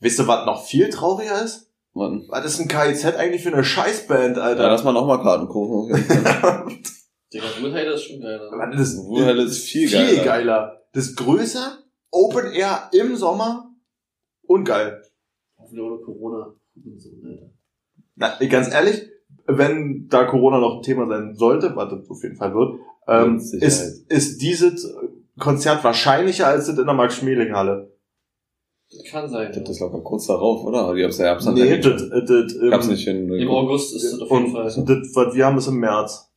Wisst 0.00 0.18
ihr, 0.20 0.28
was 0.28 0.44
noch 0.44 0.64
viel 0.66 0.90
trauriger 0.90 1.42
ist? 1.42 1.72
Mann. 1.96 2.24
Was 2.28 2.44
ist 2.44 2.60
ein 2.60 2.68
KIZ 2.68 3.04
eigentlich 3.16 3.42
für 3.42 3.52
eine 3.52 3.64
Scheißband, 3.64 4.36
Ja, 4.36 4.42
Alter? 4.42 4.68
lass 4.68 4.84
mal 4.84 4.92
nochmal 4.92 5.20
Karten 5.22 5.48
kaufen. 5.48 5.92
Digga, 7.32 7.44
Wohlheide 7.60 7.90
ist 7.92 8.04
schon 8.04 8.20
geil, 8.20 8.38
Alter. 8.38 8.56
Was 8.58 8.80
ist 8.80 9.48
ist 9.52 9.64
viel 9.64 9.88
viel 9.88 10.16
geiler. 10.16 10.24
geiler. 10.24 10.82
Das 10.92 11.06
ist 11.08 11.16
größer, 11.16 11.78
Open 12.10 12.52
Air 12.52 12.90
im 12.92 13.16
Sommer 13.16 13.70
und 14.42 14.64
geil. 14.64 15.02
Hoffentlich 15.58 15.82
ohne 15.84 15.98
Corona. 16.02 16.54
Na, 18.14 18.38
ganz 18.48 18.72
ehrlich, 18.72 19.02
wenn 19.46 20.06
da 20.08 20.24
Corona 20.24 20.58
noch 20.58 20.76
ein 20.76 20.82
Thema 20.82 21.06
sein 21.06 21.34
sollte, 21.34 21.74
was 21.76 21.90
das 21.90 22.08
auf 22.08 22.22
jeden 22.22 22.36
Fall 22.36 22.54
wird, 22.54 22.78
ähm, 23.08 23.36
ist, 23.36 24.10
ist 24.10 24.42
dieses 24.42 24.94
Konzert 25.38 25.84
wahrscheinlicher 25.84 26.46
als 26.46 26.66
das 26.66 26.78
in 26.78 26.86
der 26.86 26.94
Max-Schmeling-Halle. 26.94 27.92
Das 28.90 29.02
kann 29.10 29.28
sein. 29.28 29.48
Das 29.48 29.56
ja. 29.62 29.70
ist 29.70 29.80
locker 29.80 30.00
kurz 30.00 30.26
darauf, 30.26 30.64
oder? 30.64 30.94
Die 30.94 31.04
hab's 31.04 31.18
ja 31.18 31.30
hab's 31.30 31.44
Nee, 31.46 31.78
das, 31.78 32.02
äh, 32.02 32.24
das, 32.24 32.54
ähm, 32.54 32.70
Gab's 32.70 32.86
nicht 32.86 33.04
hin. 33.04 33.30
Im 33.32 33.50
August 33.50 33.94
ist 33.96 34.12
das 34.12 34.20
auf 34.20 34.30
jeden 34.30 34.46
und 34.46 34.52
Fall. 34.52 34.64
das, 34.64 35.14
was 35.14 35.34
wir 35.34 35.46
haben, 35.46 35.58
ist 35.58 35.66
im 35.66 35.78
März. 35.78 36.30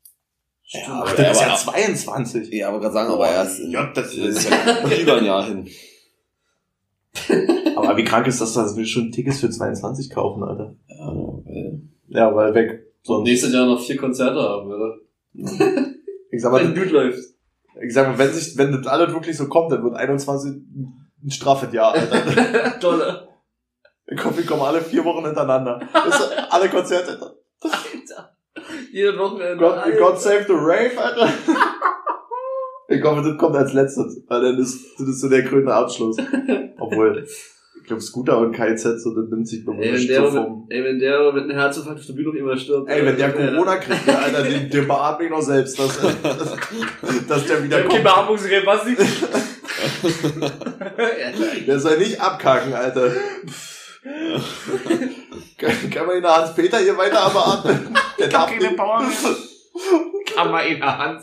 Stimmt. 0.63 0.89
aber 0.89 1.05
Ach, 1.07 1.15
das 1.15 1.37
ist 1.37 1.41
ja 1.41 1.55
22. 1.55 2.53
Ja, 2.53 2.69
aber 2.69 2.79
gerade 2.79 2.93
sagen, 2.93 3.11
aber 3.11 3.27
erst 3.29 3.59
Ja, 3.69 3.91
das 3.93 4.13
ist 4.13 4.49
ja 4.49 5.01
über 5.01 5.17
ein 5.17 5.25
Jahr 5.25 5.45
hin. 5.47 5.67
Aber 7.75 7.97
wie 7.97 8.03
krank 8.03 8.27
ist 8.27 8.39
das, 8.39 8.53
dass 8.53 8.77
wir 8.77 8.85
schon 8.85 9.11
Tickets 9.11 9.39
für 9.39 9.49
22 9.49 10.09
kaufen, 10.09 10.43
Alter? 10.43 10.75
Ja, 10.87 11.07
weil, 11.07 11.81
Ja, 12.07 12.35
weil 12.35 12.53
weg. 12.53 12.85
Sonst. 13.01 13.27
nächstes 13.27 13.53
Jahr 13.53 13.65
noch 13.65 13.81
vier 13.81 13.97
Konzerte 13.97 14.39
haben, 14.39 14.67
oder? 14.69 14.97
Ich 16.31 16.41
sag 16.41 16.53
Wenn 16.53 16.73
mal, 16.73 16.79
gut 16.83 16.91
läuft. 16.91 17.23
ich 17.81 17.93
sag 17.93 18.07
mal, 18.07 18.19
wenn 18.19 18.31
sich, 18.31 18.57
wenn 18.57 18.71
das 18.71 18.85
alles 18.85 19.13
wirklich 19.13 19.35
so 19.35 19.47
kommt, 19.47 19.71
dann 19.71 19.83
wird 19.83 19.95
21 19.95 20.61
ein 21.23 21.31
straffes 21.31 21.73
Jahr, 21.73 21.93
Alter. 21.93 22.77
Dollar. 22.79 23.27
Ich 24.07 24.23
hoffe, 24.23 24.37
wir 24.37 24.45
kommen 24.45 24.63
alle 24.63 24.81
vier 24.81 25.03
Wochen 25.05 25.25
hintereinander. 25.25 25.79
Das 25.93 26.31
alle 26.49 26.69
Konzerte. 26.69 27.19
Alter. 27.61 28.35
Jede 28.91 29.17
Wochenende. 29.17 29.57
God, 29.57 29.77
Alter. 29.77 29.97
God 29.97 30.19
save 30.19 30.45
the 30.47 30.53
rave, 30.53 30.97
Alter. 30.97 31.29
Ich 32.91 33.03
hoffe, 33.03 33.21
das 33.21 33.37
kommt 33.37 33.55
als 33.55 33.71
letztes, 33.73 34.23
weil 34.27 34.41
dann 34.41 34.57
ist, 34.57 34.83
das 34.97 35.07
ist 35.07 35.21
so 35.21 35.29
der 35.29 35.43
grüne 35.43 35.71
Abschluss. 35.71 36.17
Obwohl, 36.79 37.23
ich 37.23 37.85
glaube, 37.85 38.01
Scooter 38.01 38.39
und 38.39 38.51
KZ, 38.51 38.99
so, 38.99 39.13
das 39.13 39.29
nimmt 39.29 39.47
sich 39.47 39.63
bewusst 39.63 40.09
mit, 40.09 40.17
vom, 40.17 40.65
ey, 40.69 40.83
wenn 40.83 40.97
der 40.97 41.31
mit 41.31 41.43
einem 41.43 41.51
Herzinfarkt 41.55 41.99
auf 41.99 42.05
der 42.07 42.13
Bühne 42.13 42.29
noch 42.29 42.35
immer 42.35 42.57
stirbt. 42.57 42.89
Ey, 42.89 43.05
wenn 43.05 43.15
der. 43.15 43.31
Corona 43.31 43.77
kriegt, 43.77 44.07
der, 44.07 44.19
Alter, 44.23 44.41
den, 44.41 44.71
den 44.71 44.87
beatme 44.87 45.25
ich 45.25 45.31
noch 45.31 45.41
selbst, 45.43 45.77
dass, 45.77 45.99
dass, 46.23 47.27
dass 47.27 47.45
der 47.45 47.63
wieder 47.63 47.77
Der 47.77 47.87
kommt. 47.87 48.03
Beatmungsgerät, 48.03 48.65
was 48.65 48.83
nicht? 48.85 48.99
Der 51.67 51.79
soll 51.79 51.97
nicht 51.97 52.19
abkacken, 52.19 52.73
Alter. 52.73 53.11
kann, 55.57 55.89
kann 55.89 56.05
man 56.05 56.17
ihn 56.17 56.23
nach 56.23 56.37
Hans-Peter 56.37 56.79
hier 56.79 56.97
weiter 56.97 57.29
beatmen? 57.29 57.97
Der 58.17 58.27
darf 58.27 58.51
nicht. 58.51 58.77
Power 58.77 59.01
mehr. 59.01 59.09
Kann 60.35 60.51
man 60.51 60.65
in 60.65 60.79
der 60.79 60.97
Hand. 60.97 61.21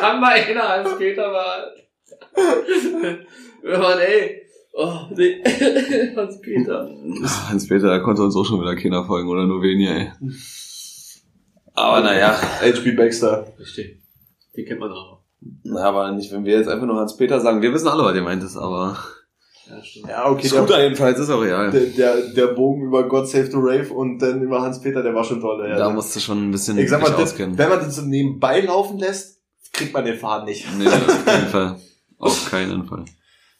Kann 0.00 0.20
mal 0.20 0.32
einer 0.32 0.68
Hans-Peter 0.68 1.30
mal. 1.30 1.74
Ja, 3.64 3.78
Mann, 3.78 3.98
ey. 3.98 4.42
Oh, 4.72 5.00
nee. 5.10 5.42
Hans-Peter. 6.16 6.88
Hans-Peter, 7.48 7.88
da 7.88 7.98
konnte 7.98 8.22
uns 8.22 8.36
auch 8.36 8.44
schon 8.44 8.60
wieder 8.60 8.76
keiner 8.76 9.04
folgen 9.04 9.28
oder 9.28 9.46
nur 9.46 9.62
weniger, 9.62 9.96
ey. 9.96 10.12
Aber 11.74 12.00
naja. 12.00 12.38
HB 12.60 12.96
Baxter. 12.96 13.46
Richtig. 13.58 13.99
Den 14.56 14.66
kennt 14.66 14.80
man 14.80 14.92
auch. 14.92 15.20
Na, 15.62 15.84
aber 15.84 16.12
nicht, 16.12 16.32
wenn 16.32 16.44
wir 16.44 16.58
jetzt 16.58 16.68
einfach 16.68 16.86
nur 16.86 16.96
Hans-Peter 16.96 17.40
sagen. 17.40 17.62
Wir 17.62 17.72
wissen 17.72 17.88
alle, 17.88 18.04
was 18.04 18.14
ihr 18.14 18.22
meint 18.22 18.42
ist, 18.42 18.56
aber. 18.56 18.98
Ja, 19.68 19.82
stimmt. 19.82 20.08
Ja, 20.08 20.28
okay. 20.30 20.48
Scooter 20.48 20.82
jedenfalls 20.82 21.18
ist 21.18 21.30
auch 21.30 21.40
real. 21.40 21.70
Der, 21.70 21.86
der, 21.86 22.26
der 22.34 22.46
Bogen 22.48 22.82
über 22.82 23.08
God 23.08 23.28
Save 23.28 23.46
the 23.46 23.56
Rave 23.56 23.92
und 23.92 24.18
dann 24.18 24.42
über 24.42 24.60
Hans-Peter, 24.60 25.02
der 25.02 25.14
war 25.14 25.24
schon 25.24 25.40
toll. 25.40 25.66
Ja. 25.68 25.76
Da 25.76 25.90
musst 25.90 26.14
du 26.14 26.20
schon 26.20 26.48
ein 26.48 26.50
bisschen 26.50 26.76
ich 26.76 26.90
sag 26.90 27.00
mal, 27.00 27.10
das, 27.10 27.32
auskennen. 27.32 27.56
wenn 27.56 27.68
man 27.68 27.78
das 27.78 27.96
so 27.96 28.02
nebenbei 28.02 28.60
laufen 28.60 28.98
lässt, 28.98 29.40
kriegt 29.72 29.94
man 29.94 30.04
den 30.04 30.18
Faden 30.18 30.46
nicht. 30.46 30.66
Nee, 30.78 30.88
auf 30.88 31.24
keinen 31.24 31.46
Fall. 31.48 31.76
Auf 32.18 32.50
keinen 32.50 32.84
Fall. 32.84 33.04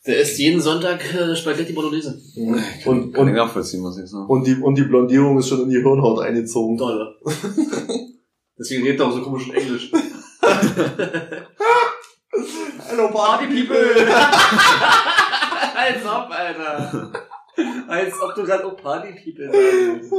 Der 0.07 0.21
isst 0.21 0.39
jeden 0.39 0.61
Sonntag 0.61 1.03
äh, 1.15 1.37
Spaghetti 1.37 1.73
Bolognese. 1.73 2.19
Und, 2.37 2.55
Kann 2.85 3.11
ich 3.11 3.17
und, 3.17 3.33
nachvollziehen, 3.33 3.81
muss 3.81 3.99
ich 3.99 4.09
sagen. 4.09 4.27
und, 4.27 4.47
die, 4.47 4.55
und 4.55 4.77
die 4.77 4.83
Blondierung 4.85 5.39
ist 5.39 5.49
schon 5.49 5.63
in 5.63 5.69
die 5.69 5.77
Hirnhaut 5.77 6.21
eingezogen. 6.21 6.77
Dolle. 6.77 7.17
Deswegen 8.59 8.83
redet 8.83 9.01
er 9.01 9.07
auch 9.07 9.13
so 9.13 9.23
komisch 9.23 9.49
in 9.49 9.55
Englisch. 9.55 9.93
Hello 12.89 13.09
Party 13.11 13.47
People! 13.47 13.77
Als 15.77 16.05
ob, 16.05 16.31
Alter. 16.31 17.13
Als 17.89 18.15
ob 18.23 18.35
du 18.35 18.45
gerade 18.45 18.65
auch 18.67 18.77
Party 18.77 19.09
People 19.13 19.51
sagst. 19.53 20.13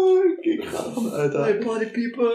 Geh 0.43 0.57
krachen, 0.57 1.11
Alter. 1.11 1.45
Hey, 1.45 1.59
Party 1.59 1.85
People! 1.87 2.31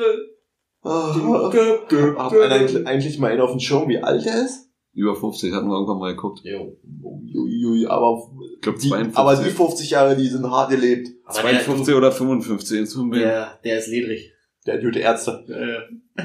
Ah, 0.83 1.13
Hat 1.13 2.33
einer 2.33 2.87
eigentlich, 2.87 3.19
mal 3.19 3.33
einen 3.33 3.41
auf 3.41 3.51
dem 3.51 3.59
Schirm, 3.61 3.89
wie 3.89 3.99
alt 3.99 4.25
er 4.25 4.45
ist? 4.45 4.71
Über 4.95 5.15
50 5.17 5.53
hatten 5.53 5.67
wir 5.67 5.75
irgendwann 5.75 5.99
mal 5.99 6.15
geguckt. 6.15 6.41
Jo. 6.45 6.77
Uiuiui, 7.03 7.87
aber, 7.87 8.31
Ich 8.55 8.61
glaube 8.63 8.79
die, 8.79 8.89
52. 8.89 9.19
aber 9.19 9.37
die 9.37 9.51
50 9.51 9.91
Jahre, 9.91 10.17
die 10.17 10.29
sind 10.29 10.49
hart 10.49 10.71
gelebt. 10.71 11.09
Aber 11.25 11.35
52 11.35 11.95
oder 11.95 12.13
55 12.13 12.79
in 12.79 12.87
Zumbi. 12.87 13.19
Der, 13.19 13.29
der, 13.29 13.59
der 13.65 13.79
ist 13.79 13.89
ledrig. 13.89 14.33
Der 14.67 14.75
hat 14.75 14.83
gute 14.83 14.99
Ärzte. 14.99 15.45
Ja, 15.47 15.69
ja. 15.69 15.79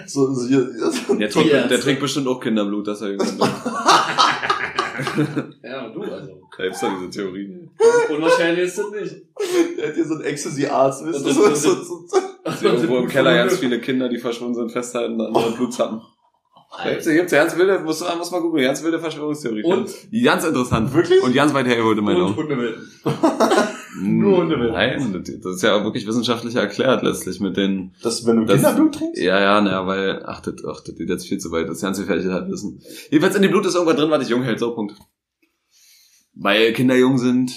So, 0.08 0.34
so, 0.34 0.48
hier, 0.48 0.68
so. 0.92 1.14
Der, 1.16 1.30
trinkt, 1.30 1.50
Tierärzte. 1.50 1.70
der 1.70 1.80
trinkt 1.80 2.02
bestimmt 2.02 2.28
auch 2.28 2.40
Kinderblut, 2.40 2.88
dass 2.88 3.02
er 3.02 3.10
irgendwann 3.10 3.50
ja, 5.64 5.86
und 5.86 5.94
du 5.94 6.02
also. 6.04 6.42
Da 6.58 6.64
gibt's 6.64 6.82
doch 6.82 6.90
diese 7.00 7.10
Theorie. 7.10 7.70
Unwahrscheinlich 8.10 8.66
ist 8.66 8.78
das 8.78 8.92
nicht. 8.92 9.16
Der 9.78 9.88
hat 9.90 9.96
hier 9.96 10.06
so 10.06 10.16
einen 10.16 10.24
Ecstasy-Arzt, 10.24 11.02
du? 11.02 11.12
das- 11.12 11.22
So, 11.24 11.32
so, 11.32 11.56
so, 11.56 11.76
so. 12.08 12.68
Irgendwo 12.68 12.98
im 12.98 13.08
Keller 13.08 13.34
ganz 13.36 13.58
viele 13.58 13.80
Kinder, 13.80 14.10
die 14.10 14.18
verschwunden 14.18 14.56
sind, 14.56 14.72
festhalten 14.72 15.20
an 15.22 15.34
ihren 15.34 15.56
Blutzappen. 15.56 16.02
Gibt's, 16.84 17.06
gibt's 17.06 17.32
ganz 17.34 17.58
wilde, 17.58 17.80
musst 17.80 18.00
du 18.02 18.06
muss 18.18 18.32
mal 18.32 18.40
googeln, 18.42 18.64
ganz 18.64 18.82
wilde 18.82 18.98
Verschwörungstheorie. 18.98 19.64
Und? 19.64 19.90
Ganz 20.24 20.46
interessant. 20.46 20.94
Wirklich? 20.94 21.22
Und 21.22 21.34
ganz 21.34 21.54
weit 21.54 21.66
hergeholte 21.68 22.00
Und 22.00 22.06
Meinung. 22.06 22.36
Hundewelpen. 22.36 22.90
Hm, 23.04 24.18
nur 24.20 24.38
Hundewelpen. 24.38 24.72
Nein, 24.74 25.24
das 25.44 25.56
ist 25.56 25.62
ja 25.64 25.84
wirklich 25.84 26.08
wissenschaftlich 26.08 26.56
erklärt 26.56 27.04
letztlich 27.04 27.42
mit 27.42 27.58
den, 27.58 27.94
Das, 28.02 28.26
wenn 28.26 28.38
du 28.38 28.46
Das- 28.46 28.56
Kinderblut 28.56 28.96
trinkst? 28.96 29.22
ja, 29.22 29.40
ja, 29.40 29.60
naja, 29.60 29.86
weil, 29.86 30.24
ach, 30.26 30.40
das, 30.40 30.56
ach, 30.66 30.80
das 30.82 30.96
geht 30.96 31.10
jetzt 31.10 31.28
viel 31.28 31.40
zu 31.40 31.52
weit, 31.52 31.68
das 31.68 31.78
ist 31.78 31.84
ganz 31.84 32.00
gefährliches 32.00 32.32
Halbwissen. 32.32 32.82
Jedenfalls 33.10 33.36
in 33.36 33.42
dem 33.42 33.52
Blut 33.52 33.66
ist 33.66 33.76
irgendwas 33.76 33.98
drin, 33.98 34.10
was 34.10 34.20
dich 34.20 34.30
jung 34.30 34.44
hält, 34.44 34.60
so, 34.60 34.74
Punkt. 34.74 34.96
Weil 36.34 36.72
Kinder 36.72 36.96
jung 36.96 37.18
sind. 37.18 37.52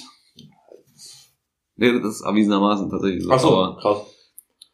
Nee, 1.76 2.00
das 2.00 2.16
ist 2.16 2.20
erwiesenermaßen 2.22 2.90
tatsächlich 2.90 3.22
so. 3.24 3.30
Ach 3.30 3.38
so, 3.40 3.76
krass. 3.80 3.98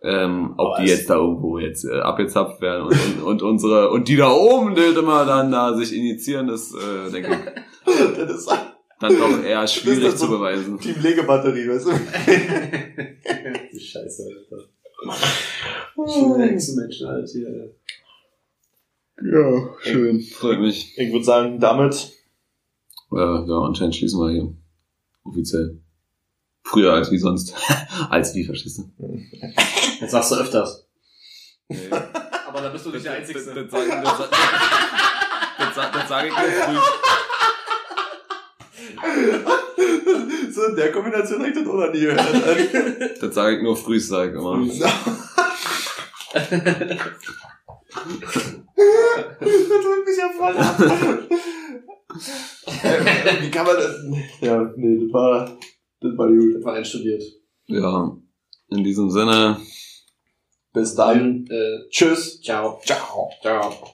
Ähm, 0.03 0.55
ob 0.57 0.75
Aber 0.75 0.83
die 0.83 0.89
jetzt 0.91 1.11
da 1.11 1.17
irgendwo 1.17 1.59
jetzt 1.59 1.85
äh, 1.85 2.01
abgezapft 2.01 2.61
werden 2.61 2.87
und, 2.87 2.93
und, 2.93 3.23
und 3.23 3.43
unsere, 3.43 3.91
und 3.91 4.09
die 4.09 4.17
da 4.17 4.31
oben, 4.33 4.75
die 4.75 4.81
immer 4.99 5.25
dann 5.27 5.51
da 5.53 5.75
sich 5.75 5.95
initiieren, 5.95 6.49
ist, 6.49 6.75
äh, 6.75 7.11
denke 7.11 7.31
ich, 7.33 7.95
Das 8.17 8.31
ist 8.33 8.49
dann 9.01 9.17
doch 9.19 9.43
eher 9.43 9.67
schwierig 9.67 10.05
Das 10.05 10.15
ist 10.15 10.21
zu 10.21 10.27
so- 10.27 10.33
beweisen. 10.39 10.79
Team 10.79 10.97
Legebatterie, 11.03 11.69
weißt 11.69 11.87
du? 11.87 11.91
Die 13.73 13.81
Scheiße, 13.81 14.25
Alter. 14.51 14.69
Schöne 16.13 16.45
Hexenmenschen, 16.51 17.07
Alter. 17.07 17.33
Hier. 17.33 17.71
Ja, 19.23 19.75
schön. 19.81 20.21
Freut 20.21 20.61
mich. 20.61 20.97
Ich 20.99 21.13
würde 21.13 21.25
sagen, 21.25 21.59
damit, 21.61 22.13
Äh, 23.13 23.17
ja, 23.17 23.59
anscheinend 23.67 23.97
schließen 23.97 24.21
wir 24.21 24.31
hier. 24.33 24.55
Offiziell. 25.25 25.79
Früher 26.71 26.93
als 26.93 27.11
wie 27.11 27.19
sonst. 27.19 27.53
als 28.11 28.35
wie, 28.35 28.45
verstehst 28.45 28.79
du? 28.99 29.21
Das 30.01 30.11
sagst 30.13 30.31
du 30.31 30.37
öfters. 30.37 30.87
Nee. 31.69 31.89
Aber 32.49 32.61
da 32.63 32.69
bist 32.71 32.87
du 32.87 32.91
nicht 32.91 33.05
der 33.05 33.13
Einzige. 33.15 33.39
Das, 33.39 33.47
das, 33.55 33.55
das, 33.55 33.71
sag- 33.71 34.03
das, 34.03 34.19
sag- 34.19 34.31
das, 35.59 35.75
sag- 35.75 35.93
das 35.93 36.09
sage 36.09 36.29
ich 36.29 36.35
nur 36.35 36.43
früh. 36.51 36.79
so 40.53 40.65
in 40.67 40.77
der 40.77 40.93
Kombination 40.93 41.39
habe 41.41 41.49
ich 41.51 41.55
das 41.59 41.67
auch 41.67 41.75
noch 41.75 41.93
nie 41.93 42.01
gehört. 42.01 42.21
Das 43.23 43.35
sage 43.35 43.57
ich 43.57 43.63
nur 43.63 43.77
früh, 43.77 43.99
sag 44.01 44.31
ich 44.31 44.37
immer. 44.37 44.59
das 44.61 46.51
holt 49.41 50.07
mich 50.07 50.19
ja 50.19 50.29
voll 50.37 50.57
ab. 50.57 50.81
Äh, 52.83 53.43
Wie 53.43 53.51
kann 53.51 53.67
man 53.67 53.77
das? 53.77 53.95
Ja, 54.41 54.71
nee, 54.77 54.99
das 55.05 55.13
war, 55.13 55.57
das 56.01 56.17
war 56.17 56.29
gut. 56.29 56.57
Das 56.57 56.65
war 56.65 56.75
einstudiert. 56.75 57.23
Ja, 57.67 58.17
in 58.69 58.85
diesem 58.85 59.11
Sinne. 59.11 59.59
Bis 60.73 60.95
dann. 60.95 61.47
Äh, 61.49 61.89
Tschüss. 61.91 62.41
ciao. 62.41 62.81
Ciao. 62.85 63.31
Ciao. 63.41 63.89